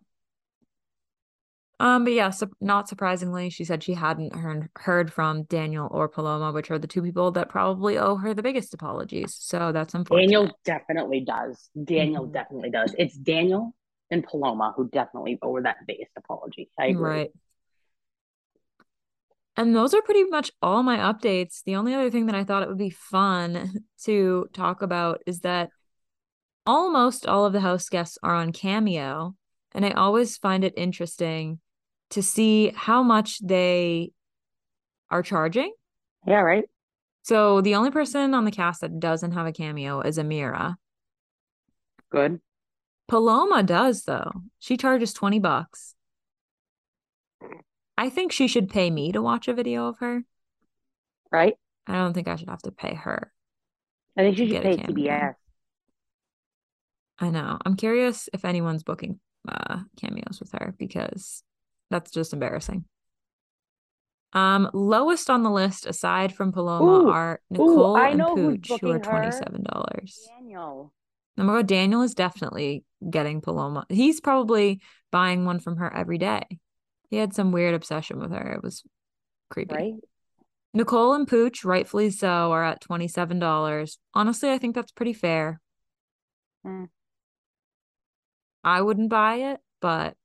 Um, 1.79 2.05
but 2.05 2.13
yeah, 2.13 2.29
su- 2.29 2.51
not 2.61 2.87
surprisingly, 2.87 3.49
she 3.49 3.65
said 3.65 3.83
she 3.83 3.93
hadn't 3.95 4.33
heard 4.35 4.69
heard 4.77 5.11
from 5.11 5.43
Daniel 5.43 5.87
or 5.91 6.07
Paloma, 6.07 6.51
which 6.51 6.69
are 6.69 6.79
the 6.79 6.87
two 6.87 7.01
people 7.01 7.31
that 7.31 7.49
probably 7.49 7.97
owe 7.97 8.15
her 8.15 8.33
the 8.33 8.43
biggest 8.43 8.73
apologies. 8.73 9.35
So 9.39 9.71
that's 9.71 9.93
unfortunate. 9.93 10.27
Daniel 10.27 10.51
definitely 10.65 11.21
does. 11.21 11.69
Daniel 11.83 12.27
Mhm. 12.27 12.33
definitely 12.33 12.69
does. 12.69 12.93
It's 12.97 13.17
Daniel 13.17 13.73
and 14.11 14.23
Paloma 14.23 14.73
who 14.75 14.87
definitely 14.89 15.39
owe 15.41 15.61
that 15.61 15.77
biggest 15.87 16.11
apology. 16.17 16.69
I 16.79 16.87
agree. 16.87 17.03
Right. 17.03 17.31
And 19.57 19.75
those 19.75 19.93
are 19.93 20.01
pretty 20.01 20.25
much 20.25 20.51
all 20.61 20.83
my 20.83 20.97
updates. 20.97 21.63
The 21.63 21.75
only 21.75 21.93
other 21.93 22.11
thing 22.11 22.25
that 22.25 22.35
I 22.35 22.43
thought 22.43 22.63
it 22.63 22.69
would 22.69 22.77
be 22.77 22.89
fun 22.89 23.73
to 24.03 24.47
talk 24.53 24.81
about 24.81 25.21
is 25.25 25.39
that 25.41 25.69
almost 26.65 27.25
all 27.25 27.45
of 27.45 27.53
the 27.53 27.61
house 27.61 27.89
guests 27.89 28.17
are 28.21 28.35
on 28.35 28.51
Cameo, 28.51 29.35
and 29.73 29.85
I 29.85 29.91
always 29.91 30.37
find 30.37 30.63
it 30.63 30.73
interesting 30.75 31.59
to 32.09 32.21
see 32.21 32.71
how 32.75 33.01
much 33.03 33.39
they 33.39 34.11
are 35.09 35.23
charging. 35.23 35.73
Yeah, 36.27 36.41
right. 36.41 36.65
So 37.23 37.61
the 37.61 37.75
only 37.75 37.91
person 37.91 38.33
on 38.33 38.45
the 38.45 38.51
cast 38.51 38.81
that 38.81 38.99
doesn't 38.99 39.31
have 39.31 39.47
a 39.47 39.51
cameo 39.51 40.01
is 40.01 40.17
Ameerah. 40.17 40.75
Good. 42.11 42.39
Paloma 43.07 43.63
does 43.63 44.03
though. 44.03 44.31
She 44.59 44.77
charges 44.77 45.13
20 45.13 45.39
bucks. 45.39 45.95
I 47.97 48.09
think 48.09 48.31
she 48.31 48.47
should 48.47 48.69
pay 48.69 48.89
me 48.89 49.11
to 49.11 49.21
watch 49.21 49.47
a 49.47 49.53
video 49.53 49.87
of 49.87 49.99
her. 49.99 50.23
Right? 51.31 51.55
I 51.87 51.93
don't 51.93 52.13
think 52.13 52.27
I 52.27 52.35
should 52.35 52.49
have 52.49 52.61
to 52.63 52.71
pay 52.71 52.95
her. 52.95 53.31
I 54.17 54.21
think 54.21 54.37
she 54.37 54.49
should 54.49 54.63
pay. 54.63 54.77
CBS. 54.77 55.35
I 57.19 57.29
know. 57.29 57.57
I'm 57.65 57.75
curious 57.75 58.27
if 58.33 58.43
anyone's 58.43 58.83
booking 58.83 59.19
uh 59.47 59.81
cameos 59.97 60.39
with 60.39 60.51
her 60.53 60.73
because 60.77 61.43
that's 61.91 62.11
just 62.11 62.33
embarrassing. 62.33 62.85
Um, 64.33 64.69
lowest 64.73 65.29
on 65.29 65.43
the 65.43 65.49
list 65.49 65.85
aside 65.85 66.35
from 66.35 66.51
Paloma 66.51 67.05
Ooh, 67.05 67.09
are 67.09 67.39
Nicole 67.49 67.95
I 67.95 68.09
and 68.09 68.21
Pooch, 68.21 68.69
who 68.81 68.91
are 68.91 68.99
twenty-seven 68.99 69.63
dollars. 69.63 70.27
Daniel. 70.37 70.91
Oh 71.37 71.43
my 71.43 71.57
god, 71.57 71.67
Daniel 71.67 72.01
is 72.01 72.13
definitely 72.13 72.83
getting 73.09 73.41
Paloma. 73.41 73.85
He's 73.89 74.21
probably 74.21 74.81
buying 75.11 75.45
one 75.45 75.59
from 75.59 75.77
her 75.77 75.93
every 75.93 76.17
day. 76.17 76.43
He 77.09 77.17
had 77.17 77.33
some 77.33 77.51
weird 77.51 77.75
obsession 77.75 78.19
with 78.19 78.31
her. 78.31 78.53
It 78.53 78.63
was 78.63 78.83
creepy. 79.49 79.75
Right? 79.75 79.93
Nicole 80.73 81.13
and 81.13 81.27
Pooch, 81.27 81.63
rightfully 81.63 82.09
so, 82.09 82.51
are 82.51 82.63
at 82.63 82.81
$27. 82.81 83.97
Honestly, 84.13 84.51
I 84.51 84.57
think 84.57 84.75
that's 84.75 84.91
pretty 84.91 85.13
fair. 85.13 85.61
Hmm. 86.63 86.85
I 88.63 88.81
wouldn't 88.81 89.09
buy 89.09 89.35
it, 89.35 89.59
but 89.79 90.15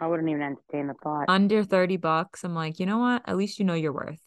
I 0.00 0.06
wouldn't 0.06 0.28
even 0.28 0.42
entertain 0.42 0.86
the 0.86 0.94
thought. 1.02 1.26
under 1.28 1.64
30 1.64 1.96
bucks, 1.98 2.44
I'm 2.44 2.54
like, 2.54 2.80
you 2.80 2.86
know 2.86 2.98
what? 2.98 3.22
At 3.26 3.36
least 3.36 3.58
you 3.58 3.64
know 3.64 3.74
your 3.74 3.92
worth. 3.92 4.22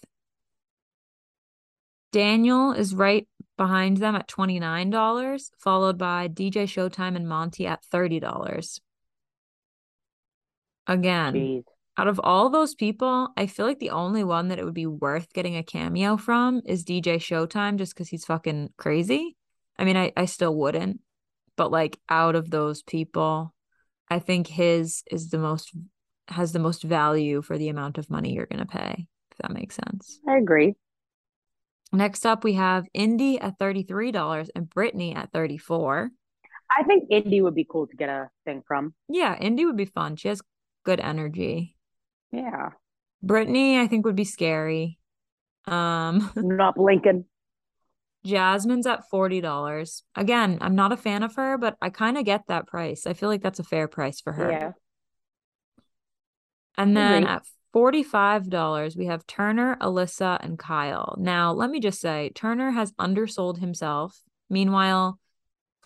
Daniel 2.11 2.74
is 2.74 2.93
right 2.93 3.28
behind 3.58 3.97
them 3.97 4.16
at 4.16 4.28
$29, 4.28 5.51
followed 5.58 5.97
by 5.97 6.28
DJ 6.28 6.64
Showtime 6.64 7.16
and 7.16 7.28
Monte 7.28 7.68
at 7.68 7.84
$30. 7.91 8.80
Again, 10.88 11.34
Jeez. 11.34 11.64
out 11.97 12.08
of 12.08 12.20
all 12.24 12.49
those 12.49 12.76
people, 12.76 13.30
I 13.38 13.47
feel 13.47 13.66
like 13.66 13.80
the 13.80 13.91
only 13.91 14.24
one 14.24 14.49
that 14.49 14.60
it 14.60 14.66
would 14.66 14.74
be 14.74 14.86
worth 14.86 15.32
getting 15.34 15.56
a 15.56 15.64
cameo 15.64 16.18
from 16.18 16.62
is 16.66 16.84
DJ 16.84 17.16
Showtime 17.16 17.78
just 17.78 17.93
because 17.93 18.10
he's 18.10 18.26
fucking 18.26 18.74
crazy. 18.78 19.38
I 19.78 19.86
mean, 19.86 19.97
I, 19.97 20.12
I 20.18 20.26
still 20.26 20.56
wouldn't, 20.56 20.99
but 21.56 21.72
like 21.72 21.99
out 22.10 22.36
of 22.36 22.49
those 22.49 22.82
people, 22.84 23.54
I 24.10 24.20
think 24.20 24.47
his 24.47 25.04
is 25.10 25.30
the 25.30 25.39
most 25.39 25.72
has 26.30 26.54
the 26.54 26.60
most 26.60 26.84
value 26.84 27.41
for 27.41 27.58
the 27.58 27.70
amount 27.70 27.97
of 27.97 28.10
money 28.10 28.34
you're 28.34 28.45
gonna 28.45 28.66
pay, 28.66 29.08
if 29.32 29.38
that 29.39 29.51
makes 29.51 29.76
sense. 29.76 30.20
I 30.28 30.38
agree. 30.38 30.76
Next 31.94 32.26
up, 32.26 32.44
we 32.44 32.54
have 32.54 32.86
Indy 32.94 33.39
at 33.39 33.58
$33 33.60 34.50
and 34.56 34.70
Brittany 34.70 35.16
at 35.16 35.32
34 35.32 36.12
I 36.76 36.84
think 36.84 37.06
Indy 37.10 37.41
would 37.41 37.56
be 37.56 37.68
cool 37.70 37.88
to 37.88 37.96
get 37.96 38.10
a 38.10 38.30
thing 38.46 38.64
from. 38.68 38.94
Yeah, 39.08 39.38
Indy 39.38 39.66
would 39.66 39.78
be 39.78 39.86
fun. 39.86 40.16
She 40.16 40.28
has 40.28 40.41
good 40.84 41.00
energy. 41.00 41.76
Yeah. 42.32 42.70
Brittany, 43.22 43.80
I 43.80 43.88
think, 43.88 44.06
would 44.06 44.16
be 44.16 44.24
scary. 44.24 44.98
Um, 45.68 46.32
Not 46.36 46.76
blinking. 46.76 47.26
Jasmine's 48.26 48.88
at 48.88 49.04
$40. 49.12 50.02
Again, 50.16 50.58
I'm 50.62 50.76
not 50.76 50.94
a 50.94 50.98
fan 50.98 51.24
of 51.24 51.36
her, 51.36 51.58
but 51.58 51.76
I 51.82 51.89
kind 51.89 52.18
of 52.18 52.26
get 52.26 52.48
that 52.48 52.68
price. 52.68 53.06
I 53.06 53.14
feel 53.14 53.30
like 53.30 53.41
that's 53.41 53.60
a 53.60 53.64
fair 53.64 53.88
price 53.88 54.22
for 54.22 54.32
her. 54.32 54.52
Yeah. 54.52 54.72
And 56.78 56.96
then 56.98 57.28
at 57.28 57.44
$45, 57.74 58.95
we 58.95 59.07
have 59.07 59.26
Turner, 59.28 59.78
Alyssa, 59.82 60.38
and 60.41 60.57
Kyle. 60.59 61.15
Now, 61.19 61.51
let 61.53 61.69
me 61.69 61.80
just 61.80 61.99
say, 61.99 62.32
Turner 62.36 62.71
has 62.71 62.93
undersold 62.99 63.59
himself. 63.59 64.21
Meanwhile, 64.49 65.19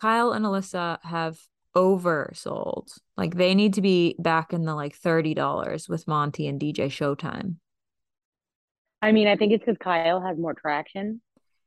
Kyle 0.02 0.32
and 0.32 0.46
Alyssa 0.46 1.00
have 1.04 1.38
oversold. 1.76 2.90
Like 3.16 3.36
they 3.36 3.56
need 3.56 3.74
to 3.76 3.82
be 3.82 4.16
back 4.20 4.54
in 4.54 4.64
the 4.66 4.76
like 4.76 4.98
$30 5.00 5.88
with 5.90 6.08
Monte 6.08 6.48
and 6.48 6.60
DJ 6.60 6.88
Showtime. 6.88 7.56
I 9.02 9.12
mean, 9.12 9.28
I 9.28 9.36
think 9.36 9.54
it's 9.54 9.64
because 9.64 9.78
Kyle 9.78 10.22
has 10.22 10.38
more 10.38 10.54
traction, 10.56 11.22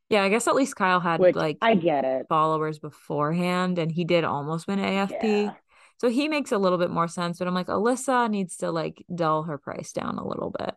Yeah, 0.09 0.23
I 0.23 0.29
guess 0.29 0.47
at 0.47 0.55
least 0.55 0.75
Kyle 0.75 0.99
had 0.99 1.19
which 1.21 1.35
like 1.35 1.57
I 1.61 1.75
get 1.75 2.03
it. 2.03 2.25
followers 2.27 2.77
beforehand 2.79 3.79
and 3.79 3.91
he 3.91 4.03
did 4.03 4.23
almost 4.25 4.67
win 4.67 4.79
AFP. 4.79 5.43
Yeah. 5.45 5.53
So 6.01 6.09
he 6.09 6.27
makes 6.27 6.51
a 6.51 6.57
little 6.57 6.79
bit 6.79 6.89
more 6.89 7.07
sense, 7.07 7.37
but 7.37 7.47
I'm 7.47 7.53
like, 7.53 7.67
Alyssa 7.67 8.27
needs 8.27 8.57
to 8.57 8.71
like 8.71 9.05
dull 9.13 9.43
her 9.43 9.59
price 9.59 9.91
down 9.91 10.17
a 10.17 10.27
little 10.27 10.49
bit. 10.49 10.73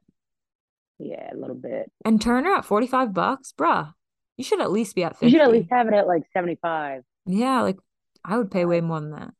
Yeah, 0.99 1.31
a 1.33 1.35
little 1.35 1.57
bit. 1.57 1.91
And 2.05 2.21
Turner 2.21 2.53
at 2.53 2.67
45 2.67 3.15
bucks, 3.15 3.55
bruh. 3.57 3.95
You 4.37 4.45
should 4.45 4.61
at 4.61 4.71
least 4.71 4.95
be 4.95 5.03
at 5.03 5.13
50. 5.13 5.25
You 5.25 5.31
should 5.31 5.41
at 5.41 5.51
least 5.51 5.71
have 5.71 5.89
it 5.89 5.95
at 5.95 6.07
like 6.07 6.25
75. 6.35 7.05
Yeah, 7.25 7.63
like 7.63 7.79
I 8.23 8.37
would 8.37 8.51
pay 8.51 8.67
way 8.67 8.83
more 8.83 9.01
than 9.01 9.13
that. 9.13 9.33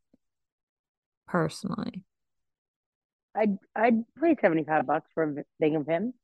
Personally. 1.29 2.03
I'd 3.37 3.59
I'd 3.77 4.05
pay 4.19 4.37
75 4.41 4.87
bucks 4.87 5.11
for 5.13 5.25
a 5.25 5.45
thing 5.61 5.77
of 5.77 5.87
him. 5.87 6.15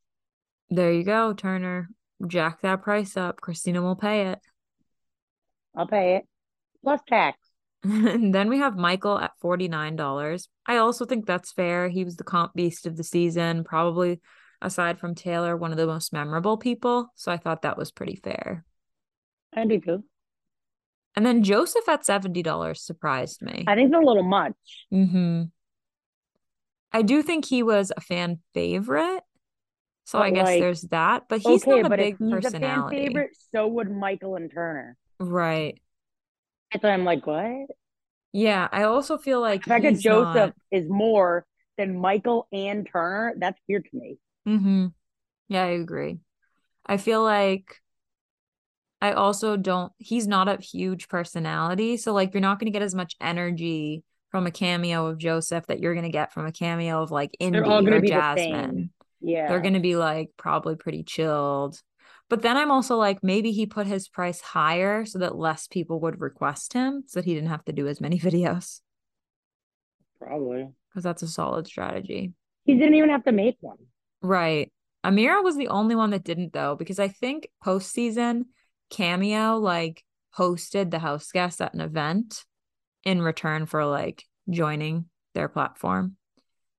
There 0.71 0.91
you 0.91 1.05
go, 1.05 1.35
Turner. 1.35 1.91
Jack 2.27 2.63
that 2.63 2.81
price 2.81 3.15
up. 3.15 3.43
Christina 3.43 3.83
will 3.83 3.95
pay 3.95 4.29
it. 4.29 4.39
I'll 5.77 5.87
pay 5.87 6.17
it. 6.17 6.25
Plus 6.83 7.03
tax. 7.07 7.37
And 7.83 8.35
then 8.35 8.49
we 8.49 8.59
have 8.59 8.77
Michael 8.77 9.19
at 9.19 9.33
$49. 9.43 10.49
I 10.67 10.77
also 10.77 11.05
think 11.05 11.27
that's 11.27 11.53
fair. 11.53 11.89
He 11.89 12.05
was 12.05 12.17
the 12.17 12.25
comp 12.25 12.55
beast 12.55 12.87
of 12.87 12.97
the 12.97 13.05
season, 13.05 13.65
probably 13.65 14.21
aside 14.63 14.99
from 14.99 15.15
Taylor, 15.15 15.57
one 15.57 15.71
of 15.73 15.79
the 15.79 15.87
most 15.87 16.13
memorable 16.13 16.57
people. 16.57 17.13
So 17.15 17.33
I 17.33 17.37
thought 17.37 17.63
that 17.63 17.79
was 17.79 17.91
pretty 17.91 18.17
fair. 18.17 18.65
I 19.55 19.65
do 19.65 19.81
too. 19.81 20.05
And 21.17 21.27
then 21.27 21.43
Joseph 21.43 21.89
at 21.89 22.05
$70 22.05 22.77
surprised 22.77 23.43
me. 23.43 23.65
I 23.67 23.75
think 23.75 23.89
it's 23.89 23.97
a 23.97 24.07
little 24.07 24.23
much. 24.23 24.55
Mm-hmm. 24.93 25.45
I 26.93 27.03
do 27.03 27.23
think 27.23 27.45
he 27.45 27.63
was 27.63 27.93
a 27.97 28.01
fan 28.01 28.41
favorite. 28.55 29.23
So 30.05 30.19
I 30.19 30.31
guess 30.31 30.47
like, 30.47 30.61
there's 30.61 30.83
that. 30.83 31.25
But 31.29 31.41
he's 31.41 31.63
okay, 31.63 31.83
not 31.83 31.87
a 31.87 31.89
but 31.89 31.99
big 31.99 32.15
if 32.15 32.19
he's 32.19 32.29
a 32.29 32.31
fan 32.33 32.41
personality. 32.53 32.97
favorite, 32.97 33.31
so 33.55 33.67
would 33.69 33.91
Michael 33.91 34.37
and 34.37 34.51
Turner. 34.53 34.97
Right. 35.19 35.81
And 36.73 36.83
so 36.83 36.89
I'm 36.89 37.05
like, 37.05 37.27
what? 37.27 37.69
Yeah. 38.33 38.69
I 38.71 38.85
also 38.85 39.19
feel 39.19 39.41
like 39.41 39.65
The 39.65 39.71
fact 39.71 39.85
that 39.85 39.99
Joseph 39.99 40.35
not- 40.35 40.55
is 40.71 40.89
more 40.89 41.45
than 41.77 41.99
Michael 41.99 42.47
and 42.53 42.89
Turner, 42.91 43.35
that's 43.39 43.59
weird 43.69 43.87
to 43.91 43.97
me. 43.97 44.19
Mm-hmm. 44.47 44.87
Yeah, 45.49 45.63
I 45.65 45.69
agree. 45.71 46.19
I 46.87 46.97
feel 46.97 47.23
like 47.23 47.81
I 49.01 49.13
also 49.13 49.57
don't, 49.57 49.93
he's 49.99 50.29
not 50.29 50.49
a 50.49 50.59
huge 50.61 51.09
personality. 51.09 51.97
So, 51.97 52.13
like, 52.13 52.35
you're 52.35 52.41
not 52.41 52.59
going 52.59 52.67
to 52.67 52.77
get 52.77 52.83
as 52.83 52.95
much 52.95 53.17
energy 53.21 54.05
from 54.31 54.47
a 54.47 54.51
cameo 54.51 55.07
of 55.07 55.19
Joseph 55.19 55.67
that 55.67 55.81
you're 55.81 55.95
going 55.95 56.05
to 56.05 56.13
get 56.13 56.33
from 56.33 56.47
a 56.47 56.53
cameo 56.53 57.03
of 57.03 57.11
like 57.11 57.37
Indy 57.41 57.61
gonna 57.61 57.97
or 57.97 58.01
Jasmine. 58.01 58.91
Yeah. 59.21 59.49
They're 59.49 59.61
going 59.61 59.75
to 59.75 59.81
be 59.81 59.97
like 59.97 60.31
probably 60.37 60.77
pretty 60.77 61.03
chilled. 61.03 61.81
But 62.31 62.43
then 62.43 62.57
I'm 62.57 62.71
also 62.71 62.97
like, 62.97 63.19
maybe 63.23 63.51
he 63.51 63.67
put 63.67 63.87
his 63.89 64.09
price 64.09 64.41
higher 64.41 65.05
so 65.05 65.19
that 65.19 65.37
less 65.37 65.67
people 65.67 66.01
would 66.01 66.21
request 66.21 66.73
him 66.73 67.03
so 67.07 67.19
that 67.19 67.27
he 67.27 67.35
didn't 67.35 67.51
have 67.51 67.65
to 67.67 67.73
do 67.73 67.89
as 67.89 68.01
many 68.01 68.19
videos 68.29 68.81
Probably. 70.19 70.69
because 70.89 71.03
that's 71.05 71.23
a 71.23 71.29
solid 71.29 71.67
strategy. 71.67 72.33
He 72.65 72.75
didn't 72.75 72.95
even 72.95 73.11
have 73.11 73.25
to 73.25 73.33
make 73.33 73.57
one. 73.61 73.79
Right. 74.23 74.73
Ameerah 75.05 75.43
was 75.43 75.57
the 75.57 75.69
only 75.69 75.97
one 75.97 76.11
that 76.11 76.25
didn't 76.25 76.53
though, 76.53 76.77
because 76.77 77.01
I 77.01 77.09
think 77.09 77.49
postseason 77.65 78.45
Cameo 78.91 79.57
like 79.57 80.05
hosted 80.37 80.91
the 80.91 80.99
house 81.01 81.33
guests 81.33 81.61
at 81.61 81.75
an 81.75 81.81
event 81.81 82.45
in 83.03 83.23
return 83.23 83.67
for 83.67 83.85
like 83.85 84.25
joining 84.49 85.07
their 85.35 85.49
platform. 85.49 86.17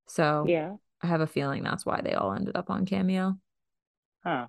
So 0.07 0.45
Yeah. 0.47 0.75
I 1.01 1.07
have 1.07 1.21
a 1.21 1.27
feeling 1.27 1.63
that's 1.63 1.85
why 1.85 1.99
they 2.01 2.13
all 2.13 2.31
ended 2.31 2.55
up 2.55 2.69
on 2.69 2.85
Cameo. 2.85 3.37
Huh. 4.23 4.47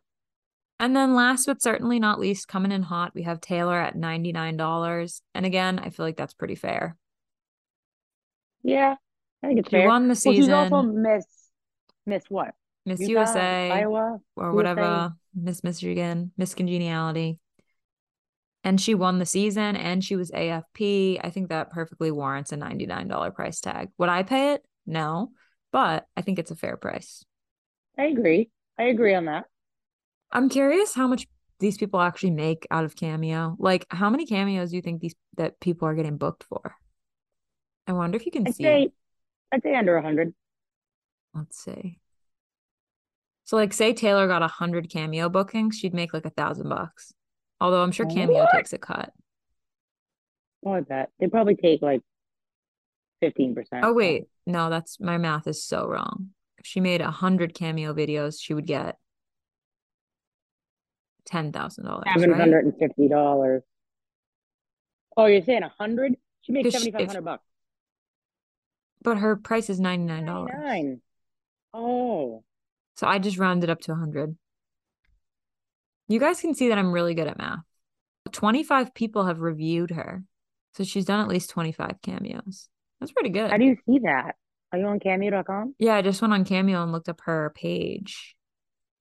And 0.83 0.97
then 0.97 1.15
last 1.15 1.47
but 1.47 1.63
certainly 1.63 2.01
not 2.01 2.19
least, 2.19 2.49
coming 2.49 2.73
in 2.73 2.83
hot, 2.83 3.13
we 3.15 3.23
have 3.23 3.41
Taylor 3.41 3.79
at 3.79 3.95
$99. 3.97 5.23
And 5.33 5.47
again, 5.47 5.79
I 5.79 5.91
feel 5.91 6.05
like 6.05 6.17
that's 6.17 6.35
pretty 6.35 6.57
fair. 6.57 6.97
Yeah. 8.65 8.97
I 9.45 9.47
think 9.47 9.61
it's 9.61 9.69
She 9.71 9.77
fair. 9.77 9.87
won 9.87 10.09
the 10.09 10.21
Well, 10.25 10.35
she's 10.35 10.49
also 10.49 10.83
Miss 10.83 11.25
Miss 12.05 12.25
what? 12.29 12.55
Miss 12.85 12.99
Utah, 12.99 13.21
USA. 13.21 13.71
Iowa. 13.71 14.19
or 14.35 14.47
USA. 14.47 14.57
whatever, 14.57 15.15
Miss 15.37 15.63
Michigan, 15.63 16.33
Miss 16.37 16.53
Congeniality. 16.53 17.39
And 18.65 18.81
she 18.81 18.97
won 18.97 19.21
the 19.21 19.27
season 19.27 19.77
and 19.77 20.03
she 20.03 20.17
was 20.17 20.33
AFP. 20.33 21.21
I 21.23 21.31
think 21.31 21.51
that 21.51 21.71
perfectly 21.71 22.11
warrants 22.11 22.51
a 22.51 22.57
$99 22.57 23.35
price 23.37 23.61
tag. 23.61 23.91
Would 23.99 24.09
I 24.09 24.25
pay 24.25 24.55
it? 24.55 24.65
No, 24.85 25.31
but 25.71 26.07
I 26.17 26.23
think 26.23 26.41
it's 26.41 26.51
a 26.51 26.57
fair 26.57 26.77
price. 26.77 27.25
I 27.97 28.07
agree. 28.07 28.51
I 28.79 28.85
agree 28.85 29.15
on 29.15 29.27
that. 29.27 29.45
I'm 30.33 30.49
curious 30.49 30.95
how 30.95 31.07
much 31.07 31.27
these 31.61 31.77
people 31.79 32.01
actually 32.01 32.31
make 32.31 32.67
out 32.71 32.85
of 32.85 32.97
Cameo. 32.97 33.57
Like, 33.59 33.87
how 33.91 34.11
many 34.11 34.27
cameos 34.27 34.71
do 34.71 34.77
you 34.77 34.83
think 34.83 35.01
these 35.01 35.15
that 35.37 35.61
people 35.61 35.87
are 35.87 35.95
getting 35.95 36.17
booked 36.17 36.45
for? 36.45 36.75
I 37.87 37.93
wonder 37.93 38.17
if 38.17 38.27
you 38.27 38.33
can 38.33 38.47
I'd 38.47 38.55
see. 38.55 38.65
say 38.65 38.93
I'd 39.53 39.63
say 39.63 39.75
under 39.75 39.97
a 39.97 40.03
hundred. 40.03 40.35
Let's 41.35 41.63
see. 41.63 41.99
So, 43.45 43.57
like, 43.57 43.73
say 43.73 43.93
Taylor 43.93 44.27
got 44.27 44.43
a 44.43 44.49
hundred 44.49 44.89
cameo 44.91 45.29
bookings, 45.29 45.77
she'd 45.77 45.95
make 45.95 46.15
like 46.15 46.25
a 46.25 46.31
thousand 46.31 46.69
bucks. 46.69 47.13
Although 47.61 47.83
I'm 47.83 47.93
sure 47.93 48.07
Cameo 48.07 48.41
What? 48.41 48.53
takes 48.53 48.73
a 48.73 48.79
cut. 48.79 49.13
What 50.61 50.73
was 50.73 50.85
that? 50.89 51.11
They 51.21 51.29
probably 51.29 51.55
take 51.55 51.83
like 51.83 52.01
fifteen 53.21 53.55
percent. 53.55 53.85
Oh 53.85 53.93
wait, 53.93 54.25
no, 54.47 54.71
that's 54.71 54.99
my 54.99 55.19
math 55.19 55.47
is 55.47 55.65
so 55.65 55.87
wrong. 55.87 56.31
If 56.59 56.67
she 56.67 56.81
made 56.81 57.01
a 57.01 57.11
hundred 57.11 57.55
cameo 57.55 57.93
videos, 57.95 58.41
she 58.41 58.55
would 58.55 58.67
get 58.67 58.97
ten 61.27 61.53
thousand 61.53 61.85
dollars. 61.85 62.05
Seven 62.13 62.31
Right? 62.31 62.41
hundred 62.41 62.65
and 62.65 62.75
fifty 62.79 63.09
dollars. 63.09 63.63
Oh, 65.17 65.27
you're 65.27 65.43
saying 65.43 65.63
a 65.63 65.73
hundred? 65.79 66.15
She 66.43 66.53
makes 66.53 66.71
seventy 66.73 66.91
five 66.93 67.07
hundred 67.07 67.25
bucks. 67.25 67.45
But 69.03 69.19
her 69.19 69.37
price 69.37 69.69
is 69.71 69.81
ninety 69.81 70.05
nine 70.07 70.25
dollars. 70.25 70.53
Oh, 71.75 72.45
So 72.97 73.07
I 73.07 73.19
just 73.19 73.39
rounded 73.39 73.71
up 73.71 73.81
to 73.83 73.93
a 73.93 73.97
hundred. 73.97 74.37
You 76.09 76.21
guys 76.21 76.41
can 76.41 76.55
see 76.55 76.69
that 76.69 76.79
I'm 76.79 76.93
really 76.93 77.15
good 77.15 77.27
at 77.29 77.39
math. 77.39 77.61
Twenty 78.31 78.63
five 78.63 78.95
people 78.95 79.25
have 79.27 79.41
reviewed 79.41 79.91
her, 79.91 80.25
so 80.75 80.85
she's 80.85 81.05
done 81.07 81.21
at 81.21 81.29
least 81.29 81.51
twenty 81.51 81.73
five 81.73 81.97
cameos. 82.03 82.69
That's 83.01 83.13
pretty 83.13 83.31
good. 83.31 83.51
how 83.51 83.57
do 83.57 83.65
you 83.65 83.77
see 83.87 83.99
that? 84.05 84.37
Are 84.73 84.79
you 84.79 84.87
on 84.87 85.01
Cameo.com? 85.01 85.75
Yeah, 85.79 85.97
I 85.97 86.03
just 86.03 86.23
went 86.23 86.33
on 86.33 86.45
Cameo 86.45 86.83
and 86.83 86.93
looked 86.93 87.09
up 87.09 87.21
her 87.25 87.53
page. 87.55 88.37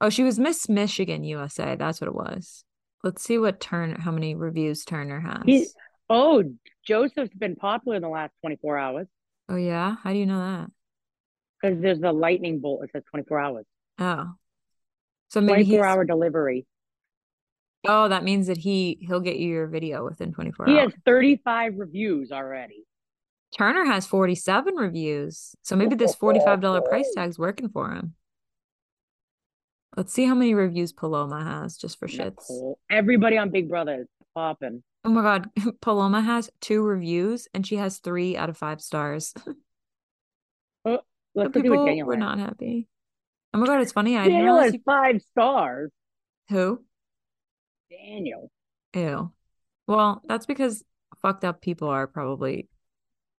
Oh, 0.02 0.10
she 0.10 0.24
was 0.24 0.38
Miss 0.40 0.68
Michigan 0.68 1.24
USA. 1.24 1.76
That's 1.78 2.02
what 2.02 2.08
it 2.10 2.16
was. 2.16 2.66
Let's 3.04 3.24
see 3.24 3.38
what 3.38 3.60
Turner, 3.62 3.98
how 4.00 4.12
many 4.12 4.36
reviews 4.36 4.84
Turner 4.84 5.20
has. 5.22 5.44
He- 5.46 5.68
Oh, 6.10 6.44
Joseph's 6.86 7.34
been 7.34 7.56
popular 7.56 7.96
in 7.96 8.02
the 8.02 8.10
last 8.10 8.34
twenty 8.42 8.58
four 8.62 8.78
hours 8.78 9.08
oh 9.48 9.56
yeah, 9.56 9.96
how 10.04 10.12
do 10.12 10.18
you 10.18 10.26
know 10.26 10.40
that? 10.40 10.70
because 11.62 11.82
there's 11.82 12.00
the 12.02 12.12
lightning 12.12 12.60
bolt. 12.60 12.84
It 12.84 12.90
says 12.92 13.04
twenty 13.10 13.26
four 13.26 13.40
hours. 13.40 13.66
Oh, 13.98 14.34
so 15.30 15.40
maybe 15.40 15.48
Twenty 15.54 15.64
he's. 15.66 15.76
four 15.78 15.86
hour 15.86 16.04
delivery. 16.04 16.66
Oh, 17.88 18.10
that 18.10 18.26
means 18.26 18.48
that 18.48 18.58
he 18.58 18.98
he'll 19.08 19.22
get 19.22 19.38
you 19.38 19.48
your 19.48 19.68
video 19.68 20.04
within 20.04 20.34
twenty 20.34 20.52
four 20.52 20.66
He 20.66 20.74
hours. 20.74 20.80
He 20.80 20.84
has 20.92 20.94
thirty 21.06 21.38
five 21.46 21.76
reviews 21.78 22.32
already. 22.34 22.84
Turner 23.58 23.86
has 23.86 24.06
forty 24.06 24.36
seven 24.36 24.76
reviews, 24.76 25.56
so 25.62 25.78
maybe 25.78 25.96
this 25.96 26.14
forty 26.16 26.40
five 26.42 26.60
dollar 26.60 26.82
price 26.82 27.10
tag's 27.16 27.40
working 27.40 27.70
for 27.70 27.92
him. 27.92 28.16
Let's 29.98 30.14
see 30.14 30.26
how 30.26 30.36
many 30.36 30.54
reviews 30.54 30.94
Paloma 30.94 31.44
has, 31.44 31.78
just 31.78 32.00
for 32.00 32.08
shits. 32.08 32.26
Nicole. 32.50 32.80
Everybody 32.90 33.38
on 33.38 33.50
Big 33.50 33.68
Brother 33.68 34.02
is 34.02 34.08
popping. 34.34 34.84
Oh 35.04 35.10
my 35.10 35.22
God, 35.22 35.50
Paloma 35.82 36.22
has 36.22 36.50
two 36.62 36.84
reviews 36.84 37.48
and 37.54 37.66
she 37.66 37.76
has 37.76 37.98
three 37.98 38.38
out 38.38 38.50
of 38.50 38.58
five 38.58 38.82
stars. 38.82 39.34
Oh, 40.84 40.98
Let's 41.36 41.52
But 41.52 41.62
people 41.62 41.86
Daniel 41.86 42.08
were 42.08 42.18
not 42.18 42.40
happy. 42.40 42.88
Oh 43.54 43.60
my 43.60 43.68
God, 43.68 43.82
it's 43.82 43.92
funny. 43.92 44.18
I 44.18 44.28
Daniel 44.28 44.58
has 44.58 44.74
you... 44.74 44.80
five 44.84 45.22
stars. 45.30 45.92
Who? 46.50 46.84
Daniel. 47.92 48.50
Ew. 48.96 49.32
Well, 49.88 50.24
that's 50.28 50.48
because 50.48 50.84
fucked 51.22 51.46
up 51.46 51.62
people 51.62 51.88
are 51.88 52.08
probably 52.08 52.68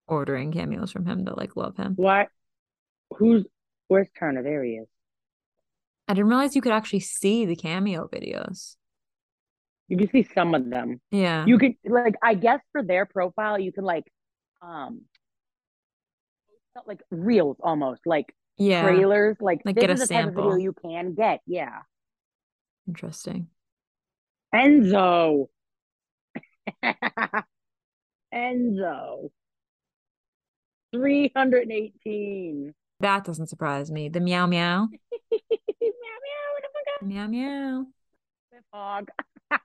ordering 0.07 0.53
cameos 0.53 0.93
from 0.93 1.05
him 1.05 1.25
to 1.25 1.35
like 1.35 1.57
love 1.57 1.77
him. 1.77 1.95
What? 1.97 2.29
Who's 3.17 3.45
where's 3.89 4.09
Turner? 4.17 4.45
There 4.45 4.63
he 4.63 4.73
is. 4.73 4.87
I 6.09 6.15
didn't 6.15 6.29
realize 6.29 6.57
you 6.57 6.63
could 6.63 6.73
actually 6.73 7.01
see 7.01 7.47
the 7.47 7.57
cameo 7.57 8.09
videos. 8.09 8.77
You 9.89 9.97
can 9.97 10.11
see 10.11 10.29
some 10.35 10.55
of 10.55 10.71
them. 10.71 11.01
Yeah. 11.11 11.45
You 11.47 11.59
could 11.59 11.75
like 11.85 12.15
I 12.23 12.35
guess 12.35 12.61
for 12.73 12.83
their 12.83 13.07
profile 13.07 13.59
you 13.59 13.73
can 13.73 13.85
like 13.85 14.05
um 14.63 15.03
like 16.87 17.03
reels 17.11 17.59
almost 17.63 18.01
like 18.07 18.35
yeah. 18.57 18.83
trailers 18.83 19.37
like, 19.41 19.61
Like, 19.65 19.75
this 19.75 19.83
get 19.83 19.91
a 19.91 19.93
is 19.95 20.09
the 20.09 20.15
type 20.15 20.29
of 20.29 20.35
video 20.35 20.57
you 20.57 20.73
can 20.73 21.15
get 21.15 21.41
yeah 21.47 21.81
Interesting. 22.89 23.49
Enzo 24.55 25.49
Enzo 28.35 29.31
318 30.93 32.75
That 33.01 33.25
doesn't 33.25 33.49
surprise 33.49 33.91
me. 33.91 34.09
The 34.09 34.21
meow 34.21 34.47
meow. 34.47 34.89
Meow 37.03 37.27
meow 37.27 37.27
meow. 37.27 37.87
hog 38.73 39.09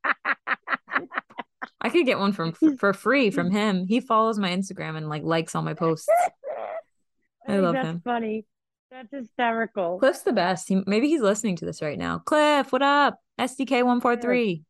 I 1.80 1.90
could 1.90 2.06
get 2.06 2.20
one 2.20 2.34
from 2.34 2.54
for 2.80 2.94
free 2.94 3.30
from 3.30 3.52
him. 3.52 3.86
He 3.88 4.00
follows 4.00 4.38
my 4.40 4.50
Instagram 4.50 4.98
and 4.98 5.08
like 5.10 5.24
likes 5.24 5.56
all 5.56 5.62
my 5.62 5.74
posts. 5.74 6.08
I 7.48 7.58
love 7.58 7.76
that's 7.76 7.88
him. 7.88 8.02
funny 8.04 8.46
that's 8.92 9.12
hysterical 9.12 10.00
Cliff's 10.00 10.22
the 10.22 10.34
best. 10.34 10.68
He 10.68 10.82
maybe 10.86 11.08
he's 11.08 11.22
listening 11.22 11.56
to 11.58 11.66
this 11.66 11.82
right 11.82 11.98
now. 11.98 12.20
Cliff, 12.20 12.72
what 12.72 12.82
up? 12.82 13.20
SDK 13.40 13.86
one 13.86 14.02
four 14.02 14.18
three. 14.18 14.64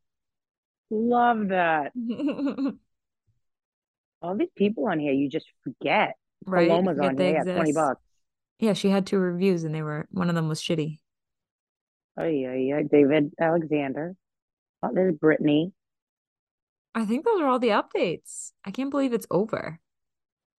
love 0.90 1.48
that 1.48 1.92
all 4.22 4.36
these 4.36 4.48
people 4.56 4.86
on 4.88 4.98
here 4.98 5.12
you 5.12 5.28
just 5.28 5.46
forget 5.64 6.14
Right? 6.46 6.68
Paloma's 6.68 6.96
Forget 6.96 7.10
on 7.10 7.18
here 7.18 7.54
20 7.54 7.72
bucks 7.72 8.00
Yeah, 8.60 8.74
she 8.74 8.90
had 8.90 9.06
two 9.06 9.18
reviews 9.18 9.64
and 9.64 9.74
they 9.74 9.82
were 9.82 10.06
one 10.10 10.28
of 10.28 10.34
them 10.34 10.48
was 10.48 10.60
shitty. 10.60 10.98
Oh 12.18 12.24
yeah, 12.26 12.54
yeah. 12.54 12.80
David 12.90 13.32
Alexander. 13.40 14.14
Oh, 14.82 14.90
there's 14.92 15.14
Brittany. 15.16 15.72
I 16.94 17.04
think 17.04 17.24
those 17.24 17.40
are 17.40 17.46
all 17.46 17.58
the 17.60 17.68
updates. 17.68 18.52
I 18.64 18.70
can't 18.70 18.90
believe 18.90 19.12
it's 19.12 19.26
over. 19.30 19.78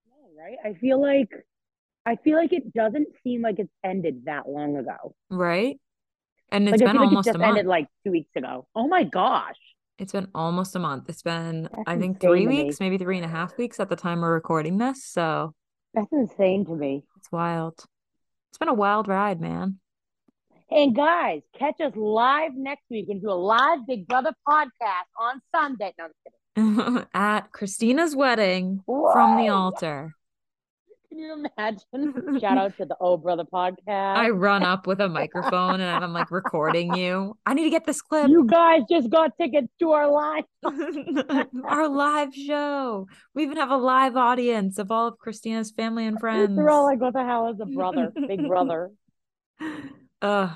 No, 0.07 0.41
right? 0.41 0.57
I 0.63 0.73
feel 0.73 1.01
like 1.01 1.29
I 2.05 2.15
feel 2.17 2.37
like 2.37 2.53
it 2.53 2.73
doesn't 2.73 3.07
seem 3.23 3.41
like 3.41 3.59
it's 3.59 3.71
ended 3.83 4.25
that 4.25 4.47
long 4.47 4.77
ago. 4.77 5.15
Right? 5.29 5.77
And 6.51 6.65
Like 6.69 6.75
it's 6.75 6.81
I 6.81 6.85
been 6.85 6.93
feel 6.93 7.01
like 7.01 7.11
it 7.11 7.15
almost 7.15 7.25
just 7.25 7.35
a 7.35 7.39
month. 7.39 7.49
ended 7.49 7.65
like 7.65 7.87
two 8.05 8.11
weeks 8.11 8.31
ago. 8.35 8.67
Oh 8.75 8.87
my 8.87 9.03
gosh. 9.03 9.57
It's 9.97 10.13
been 10.13 10.29
almost 10.33 10.75
a 10.75 10.79
month. 10.79 11.09
It's 11.09 11.21
been, 11.21 11.63
That's 11.63 11.83
I 11.85 11.97
think, 11.97 12.21
three 12.21 12.47
weeks, 12.47 12.79
maybe 12.79 12.97
three 12.97 13.17
and 13.17 13.25
a 13.25 13.29
half 13.29 13.57
weeks 13.57 13.81
at 13.81 13.89
the 13.89 13.97
time 13.97 14.21
we're 14.21 14.33
recording 14.33 14.77
this. 14.77 15.03
So 15.03 15.53
That's 15.93 16.07
insane 16.13 16.65
to 16.67 16.75
me. 16.75 17.03
it's 17.17 17.29
wild. 17.31 17.83
It's 18.49 18.57
been 18.57 18.69
a 18.69 18.73
wild 18.73 19.09
ride, 19.09 19.41
man. 19.41 19.79
And 20.71 20.95
guys, 20.95 21.41
catch 21.57 21.81
us 21.81 21.93
live 21.95 22.51
next 22.55 22.83
week 22.91 23.07
and 23.09 23.21
do 23.21 23.31
a 23.31 23.33
live 23.33 23.79
Big 23.87 24.07
Brother 24.07 24.33
podcast 24.47 25.09
on 25.19 25.41
Sunday. 25.55 25.93
No, 25.97 26.05
I'm 26.05 26.11
just 26.11 26.95
kidding. 26.95 27.05
At 27.13 27.51
Christina's 27.51 28.15
wedding 28.15 28.81
from 28.85 29.37
the 29.37 29.49
altar. 29.49 30.13
Can 31.09 31.17
you 31.17 31.43
imagine? 31.57 32.39
Shout 32.39 32.59
out 32.59 32.77
to 32.77 32.85
the 32.85 32.95
Oh 33.01 33.17
Brother 33.17 33.45
podcast. 33.51 34.15
I 34.15 34.29
run 34.29 34.61
up 34.61 34.85
with 34.85 35.01
a 35.01 35.09
microphone 35.09 35.81
and 35.81 36.03
I'm 36.05 36.13
like 36.13 36.29
recording 36.29 36.93
you. 36.93 37.35
I 37.47 37.55
need 37.55 37.63
to 37.63 37.71
get 37.71 37.87
this 37.87 38.03
clip. 38.03 38.29
you 38.29 38.45
guys 38.45 38.81
just 38.87 39.09
got 39.09 39.31
tickets 39.41 39.69
to 39.79 39.93
our 39.93 40.07
live. 40.07 40.43
Our 41.65 41.87
live 41.89 42.35
show. 42.35 43.07
We 43.33 43.41
even 43.41 43.57
have 43.57 43.71
a 43.71 43.77
live 43.77 44.15
audience 44.15 44.77
of 44.77 44.91
all 44.91 45.07
of 45.07 45.17
Christina's 45.17 45.71
family 45.71 46.05
and 46.05 46.19
friends. 46.19 46.55
They're 46.55 46.69
all 46.69 46.83
like, 46.83 46.99
what 46.99 47.13
the 47.13 47.25
hell 47.25 47.47
is 47.47 47.59
a 47.59 47.65
brother? 47.65 48.13
Big 48.27 48.47
brother. 48.47 48.91
Uh, 50.21 50.53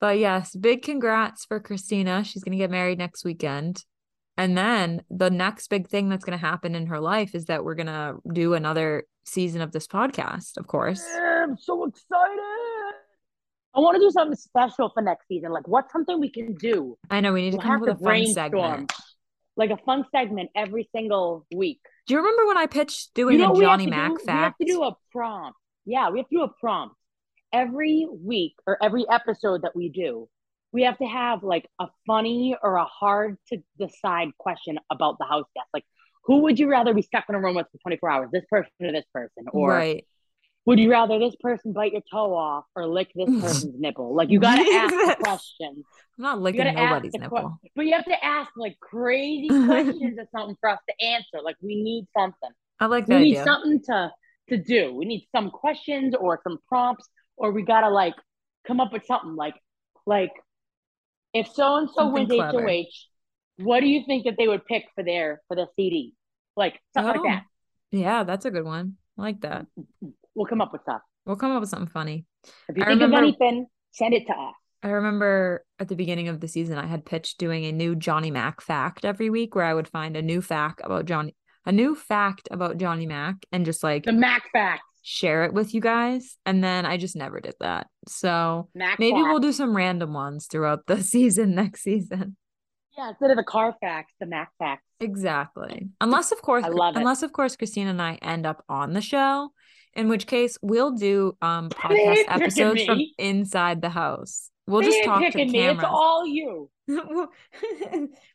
but 0.00 0.18
yes, 0.18 0.54
big 0.54 0.82
congrats 0.82 1.44
for 1.44 1.60
Christina. 1.60 2.24
She's 2.24 2.44
gonna 2.44 2.56
get 2.56 2.70
married 2.70 2.98
next 2.98 3.24
weekend. 3.24 3.84
And 4.36 4.56
then 4.56 5.02
the 5.10 5.30
next 5.30 5.68
big 5.68 5.88
thing 5.88 6.08
that's 6.08 6.24
gonna 6.24 6.36
happen 6.36 6.74
in 6.74 6.86
her 6.86 7.00
life 7.00 7.34
is 7.34 7.46
that 7.46 7.64
we're 7.64 7.74
gonna 7.74 8.14
do 8.32 8.54
another 8.54 9.04
season 9.24 9.60
of 9.60 9.72
this 9.72 9.86
podcast, 9.86 10.56
of 10.56 10.66
course. 10.66 11.04
I'm 11.18 11.56
so 11.58 11.84
excited. 11.84 12.40
I 13.74 13.80
want 13.80 13.96
to 13.96 14.00
do 14.00 14.10
something 14.10 14.36
special 14.36 14.90
for 14.94 15.02
next 15.02 15.28
season. 15.28 15.50
Like, 15.50 15.68
what's 15.68 15.92
something 15.92 16.18
we 16.18 16.30
can 16.30 16.54
do? 16.54 16.96
I 17.10 17.20
know 17.20 17.34
we 17.34 17.42
need 17.42 17.50
to 17.50 17.56
We'll 17.58 17.62
come 17.62 17.72
up 17.72 17.88
have 17.88 17.98
with 17.98 17.98
to 17.98 18.04
a 18.04 18.24
fun 18.24 18.26
segment. 18.32 18.92
Like 19.58 19.70
a 19.70 19.76
fun 19.84 20.04
segment 20.12 20.50
every 20.54 20.88
single 20.94 21.46
week. 21.54 21.80
Do 22.06 22.14
you 22.14 22.20
remember 22.20 22.46
when 22.46 22.56
I 22.56 22.66
pitched 22.66 23.12
doing 23.14 23.34
you 23.34 23.42
know 23.42 23.48
a 23.48 23.48
what 23.50 23.58
we 23.58 23.64
have 23.64 23.72
Johnny 23.72 23.84
to 23.84 23.90
Mac 23.90 24.10
do? 24.12 24.24
fact? 24.24 24.56
We 24.60 24.64
have 24.64 24.68
to 24.68 24.74
do 24.74 24.82
a 24.82 24.96
prompt. 25.12 25.58
Yeah, 25.84 26.10
we 26.10 26.18
have 26.20 26.28
to 26.28 26.36
do 26.36 26.42
a 26.42 26.48
prompt. 26.60 26.94
Every 27.52 28.06
week 28.10 28.54
or 28.66 28.82
every 28.82 29.08
episode 29.08 29.62
that 29.62 29.74
we 29.74 29.88
do, 29.88 30.28
we 30.72 30.82
have 30.82 30.98
to 30.98 31.06
have 31.06 31.42
like 31.42 31.68
a 31.80 31.86
funny 32.06 32.56
or 32.62 32.76
a 32.76 32.84
hard 32.84 33.38
to 33.48 33.58
decide 33.78 34.28
question 34.38 34.78
about 34.90 35.18
the 35.18 35.24
house 35.24 35.46
guest. 35.54 35.68
Like, 35.72 35.84
who 36.24 36.38
would 36.42 36.58
you 36.58 36.68
rather 36.68 36.92
be 36.92 37.02
stuck 37.02 37.24
in 37.28 37.34
a 37.34 37.40
room 37.40 37.54
with 37.56 37.66
for 37.72 37.78
24 37.78 38.10
hours? 38.10 38.28
This 38.32 38.44
person 38.50 38.70
or 38.80 38.92
this 38.92 39.04
person? 39.14 39.44
Or 39.52 39.70
right. 39.70 40.06
would 40.66 40.78
you 40.78 40.90
rather 40.90 41.18
this 41.18 41.36
person 41.40 41.72
bite 41.72 41.92
your 41.92 42.02
toe 42.10 42.34
off 42.34 42.64
or 42.74 42.86
lick 42.86 43.10
this 43.14 43.30
person's 43.40 43.78
nipple? 43.78 44.14
Like, 44.14 44.30
you 44.30 44.40
got 44.40 44.56
to 44.56 44.74
ask 44.74 44.90
the 44.92 45.06
Yes. 45.06 45.16
questions. 45.20 45.84
I'm 46.18 46.22
not 46.22 46.40
licking 46.40 46.64
gotta 46.64 46.72
nobody's 46.72 47.14
nipple. 47.14 47.60
but 47.76 47.86
you 47.86 47.92
have 47.94 48.04
to 48.06 48.24
ask 48.24 48.50
like 48.56 48.78
crazy 48.80 49.48
questions 49.66 50.18
or 50.18 50.26
something 50.32 50.56
for 50.60 50.70
us 50.70 50.80
to 50.88 51.06
answer. 51.06 51.38
Like, 51.42 51.56
we 51.62 51.80
need 51.80 52.06
something. 52.16 52.50
I 52.80 52.86
like 52.86 53.06
that. 53.06 53.14
We 53.18 53.24
need 53.24 53.38
idea. 53.38 53.44
something 53.44 53.82
to 53.84 54.12
to 54.48 54.56
do. 54.56 54.94
We 54.94 55.04
need 55.04 55.26
some 55.34 55.50
questions 55.50 56.14
or 56.18 56.40
some 56.44 56.58
prompts, 56.68 57.08
or 57.36 57.52
we 57.52 57.62
gotta 57.62 57.88
like 57.90 58.14
come 58.66 58.80
up 58.80 58.92
with 58.92 59.04
something 59.06 59.34
like 59.36 59.54
like 60.06 60.30
if 61.32 61.48
so 61.52 61.76
and 61.76 61.88
so 61.94 62.08
wins 62.10 62.28
clever. 62.32 62.66
HOH, 62.66 62.84
what 63.58 63.80
do 63.80 63.86
you 63.86 64.04
think 64.06 64.24
that 64.24 64.34
they 64.38 64.48
would 64.48 64.64
pick 64.66 64.84
for 64.94 65.02
their 65.04 65.40
for 65.48 65.56
their 65.56 65.66
CD? 65.76 66.14
Like 66.56 66.80
something 66.94 67.18
Oh. 67.18 67.22
like 67.22 67.32
that. 67.32 67.42
Yeah, 67.92 68.24
that's 68.24 68.44
a 68.44 68.50
good 68.50 68.64
one. 68.64 68.94
I 69.18 69.22
like 69.22 69.40
that. 69.42 69.66
We'll 70.34 70.46
come 70.46 70.60
up 70.60 70.72
with 70.72 70.82
stuff. 70.82 71.00
We'll 71.24 71.36
come 71.36 71.52
up 71.52 71.60
with 71.60 71.68
something 71.70 71.88
funny. 71.88 72.24
If 72.68 72.76
you 72.76 72.82
I 72.82 72.86
think 72.86 73.00
remember- 73.00 73.16
of 73.18 73.22
anything, 73.22 73.66
send 73.92 74.14
it 74.14 74.26
to 74.26 74.32
us. 74.32 74.54
I 74.82 74.88
remember 74.90 75.64
at 75.80 75.88
the 75.88 75.96
beginning 75.96 76.28
of 76.28 76.40
the 76.40 76.46
season, 76.48 76.78
I 76.78 76.86
had 76.86 77.04
pitched 77.04 77.38
doing 77.38 77.64
a 77.64 77.72
new 77.72 77.96
Johnny 77.96 78.30
Mac 78.30 78.60
fact 78.60 79.04
every 79.04 79.30
week 79.30 79.54
where 79.54 79.64
I 79.64 79.74
would 79.74 79.88
find 79.88 80.16
a 80.16 80.22
new 80.22 80.40
fact 80.42 80.80
about 80.84 81.06
Johnny, 81.06 81.34
a 81.64 81.72
new 81.72 81.94
fact 81.96 82.46
about 82.50 82.76
Johnny 82.76 83.06
Mac 83.06 83.36
and 83.50 83.64
just 83.64 83.82
like 83.82 84.04
The 84.04 84.12
Mac 84.12 84.44
facts. 84.52 84.85
Share 85.08 85.44
it 85.44 85.54
with 85.54 85.72
you 85.72 85.80
guys. 85.80 86.36
And 86.44 86.64
then 86.64 86.84
I 86.84 86.96
just 86.96 87.14
never 87.14 87.40
did 87.40 87.54
that. 87.60 87.86
So 88.08 88.68
Mac 88.74 88.98
maybe 88.98 89.22
we'll 89.22 89.38
do 89.38 89.52
some 89.52 89.74
random 89.74 90.12
ones 90.12 90.48
throughout 90.50 90.86
the 90.88 91.00
season 91.02 91.54
next 91.54 91.82
season. 91.82 92.36
Yeah, 92.98 93.10
instead 93.10 93.30
of 93.30 93.36
the 93.36 93.44
car 93.44 93.76
facts, 93.80 94.12
the 94.18 94.26
Mac 94.26 94.50
facts. 94.58 94.82
Exactly. 94.98 95.90
Unless 96.00 96.32
of 96.32 96.42
course 96.42 96.64
I 96.64 96.70
love 96.70 96.96
it. 96.96 96.98
unless 96.98 97.22
of 97.22 97.32
course 97.32 97.54
Christina 97.54 97.90
and 97.90 98.02
I 98.02 98.18
end 98.20 98.46
up 98.46 98.64
on 98.68 98.94
the 98.94 99.00
show, 99.00 99.52
in 99.94 100.08
which 100.08 100.26
case 100.26 100.58
we'll 100.60 100.90
do 100.90 101.36
um 101.40 101.68
podcast 101.70 102.24
episodes 102.26 102.82
from 102.82 102.98
inside 103.16 103.82
the 103.82 103.90
house. 103.90 104.50
We'll 104.66 104.82
just 104.82 105.04
talk 105.04 105.20
to 105.20 105.38
the 105.38 105.46
me. 105.46 105.66
It's 105.68 105.84
all 105.84 106.26
you. 106.26 106.68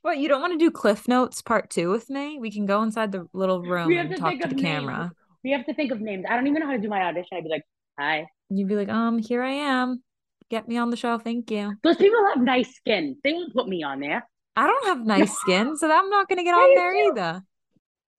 what 0.01 0.17
you 0.17 0.29
don't 0.29 0.39
want 0.39 0.53
to 0.53 0.57
do 0.57 0.71
cliff 0.71 1.05
notes 1.09 1.41
part 1.41 1.69
two 1.69 1.89
with 1.89 2.09
me? 2.09 2.37
We 2.39 2.49
can 2.49 2.65
go 2.65 2.81
inside 2.81 3.11
the 3.11 3.27
little 3.33 3.61
room 3.61 3.91
and 3.91 4.15
talk 4.15 4.39
to 4.39 4.47
the 4.47 4.55
camera. 4.55 5.11
We 5.43 5.51
have 5.51 5.65
to 5.65 5.73
think 5.73 5.91
of 5.91 6.01
names. 6.01 6.25
I 6.29 6.35
don't 6.35 6.47
even 6.47 6.59
know 6.59 6.67
how 6.67 6.73
to 6.73 6.79
do 6.79 6.89
my 6.89 7.01
audition. 7.03 7.37
I'd 7.37 7.43
be 7.43 7.49
like, 7.49 7.63
hi. 7.99 8.27
You'd 8.49 8.67
be 8.67 8.75
like, 8.75 8.89
um, 8.89 9.17
here 9.17 9.41
I 9.41 9.51
am. 9.51 10.03
Get 10.49 10.67
me 10.67 10.77
on 10.77 10.89
the 10.89 10.97
show, 10.97 11.17
thank 11.17 11.49
you. 11.49 11.73
Those 11.83 11.95
people 11.95 12.19
have 12.33 12.43
nice 12.43 12.75
skin. 12.75 13.15
They 13.23 13.31
won't 13.33 13.53
put 13.53 13.67
me 13.69 13.83
on 13.83 14.01
there. 14.01 14.27
I 14.55 14.67
don't 14.67 14.85
have 14.85 15.05
nice 15.05 15.33
skin, 15.37 15.77
so 15.77 15.89
I'm 15.89 16.09
not 16.09 16.27
gonna 16.27 16.43
get 16.43 16.53
on 16.53 16.75
there 16.75 16.91
do. 16.91 16.99
either. 17.11 17.43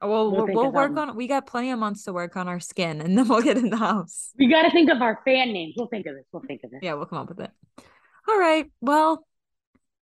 Well, 0.00 0.10
We'll 0.10 0.30
we'll, 0.32 0.46
think 0.46 0.56
we'll 0.58 0.68
of 0.68 0.74
work 0.74 0.96
on. 0.96 1.14
We 1.14 1.28
got 1.28 1.46
plenty 1.46 1.70
of 1.70 1.78
months 1.78 2.04
to 2.04 2.12
work 2.12 2.36
on 2.36 2.48
our 2.48 2.58
skin, 2.58 3.02
and 3.02 3.16
then 3.16 3.28
we'll 3.28 3.42
get 3.42 3.58
in 3.58 3.68
the 3.70 3.76
house. 3.76 4.30
We 4.38 4.48
got 4.48 4.62
to 4.62 4.70
think 4.70 4.90
of 4.90 5.02
our 5.02 5.20
fan 5.26 5.52
names. 5.52 5.74
We'll 5.76 5.88
think 5.88 6.06
of 6.06 6.14
this. 6.14 6.24
We'll 6.32 6.42
think 6.42 6.62
of 6.64 6.70
this. 6.70 6.80
Yeah, 6.82 6.94
we'll 6.94 7.04
come 7.06 7.18
up 7.18 7.28
with 7.28 7.40
it. 7.40 7.50
All 8.28 8.38
right. 8.38 8.64
Well, 8.80 9.26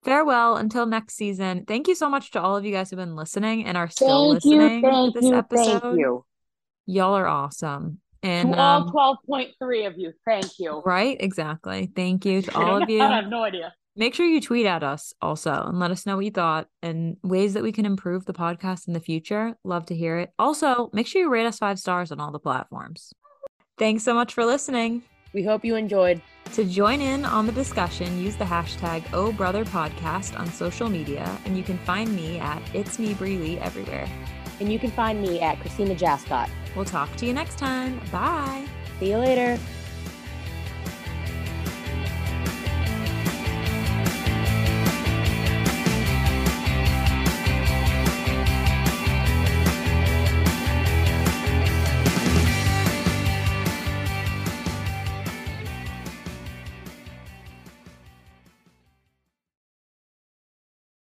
farewell 0.04 0.56
until 0.56 0.86
next 0.86 1.16
season. 1.16 1.64
Thank 1.66 1.88
you 1.88 1.94
so 1.96 2.08
much 2.08 2.30
to 2.30 2.40
all 2.40 2.56
of 2.56 2.64
you 2.64 2.72
guys 2.72 2.90
who've 2.90 2.96
been 2.96 3.16
listening 3.16 3.66
and 3.66 3.76
are 3.76 3.90
still 3.90 4.32
Thank 4.32 4.44
you. 4.44 4.56
listening 4.62 4.82
Thank 4.82 5.14
to 5.14 5.20
this 5.20 5.28
you. 5.30 5.36
episode. 5.36 6.22
Y'all 6.86 7.14
are 7.14 7.26
awesome. 7.26 8.00
And 8.22 8.54
all 8.54 8.82
um, 8.82 9.18
12.3 9.28 9.86
of 9.86 9.98
you. 9.98 10.12
Thank 10.26 10.58
you. 10.58 10.82
right, 10.84 11.16
exactly. 11.18 11.90
Thank 11.94 12.24
you 12.26 12.42
to 12.42 12.54
all 12.56 12.82
of 12.82 12.90
you. 12.90 13.00
I 13.00 13.16
have 13.16 13.28
no 13.28 13.44
idea. 13.44 13.72
Make 13.96 14.14
sure 14.14 14.26
you 14.26 14.40
tweet 14.40 14.66
at 14.66 14.82
us 14.82 15.12
also 15.20 15.64
and 15.66 15.78
let 15.78 15.90
us 15.90 16.06
know 16.06 16.16
what 16.16 16.24
you 16.24 16.30
thought 16.30 16.68
and 16.82 17.16
ways 17.22 17.54
that 17.54 17.62
we 17.62 17.72
can 17.72 17.84
improve 17.84 18.24
the 18.24 18.32
podcast 18.32 18.86
in 18.86 18.94
the 18.94 19.00
future. 19.00 19.56
Love 19.64 19.86
to 19.86 19.96
hear 19.96 20.18
it. 20.18 20.30
Also, 20.38 20.90
make 20.92 21.06
sure 21.06 21.22
you 21.22 21.28
rate 21.28 21.46
us 21.46 21.58
five 21.58 21.78
stars 21.78 22.12
on 22.12 22.20
all 22.20 22.30
the 22.30 22.38
platforms. 22.38 23.12
Thanks 23.78 24.04
so 24.04 24.14
much 24.14 24.32
for 24.34 24.44
listening. 24.44 25.02
We 25.32 25.42
hope 25.42 25.64
you 25.64 25.76
enjoyed. 25.76 26.20
To 26.52 26.64
join 26.64 27.00
in 27.00 27.24
on 27.24 27.46
the 27.46 27.52
discussion, 27.52 28.20
use 28.20 28.36
the 28.36 28.44
hashtag 28.44 29.04
Oh 29.12 29.32
Brother 29.32 29.64
Podcast 29.64 30.38
on 30.38 30.46
social 30.50 30.88
media, 30.88 31.38
and 31.44 31.56
you 31.56 31.62
can 31.62 31.78
find 31.78 32.14
me 32.14 32.38
at 32.38 32.60
It's 32.74 32.98
Me 32.98 33.14
Breely 33.14 33.58
everywhere. 33.60 34.08
And 34.58 34.72
you 34.72 34.78
can 34.78 34.90
find 34.90 35.22
me 35.22 35.40
at 35.40 35.60
Christina 35.60 35.94
Jascott. 35.94 36.50
We'll 36.74 36.84
talk 36.84 37.14
to 37.16 37.26
you 37.26 37.32
next 37.32 37.58
time. 37.58 38.00
Bye. 38.12 38.66
See 38.98 39.10
you 39.10 39.18
later. 39.18 39.58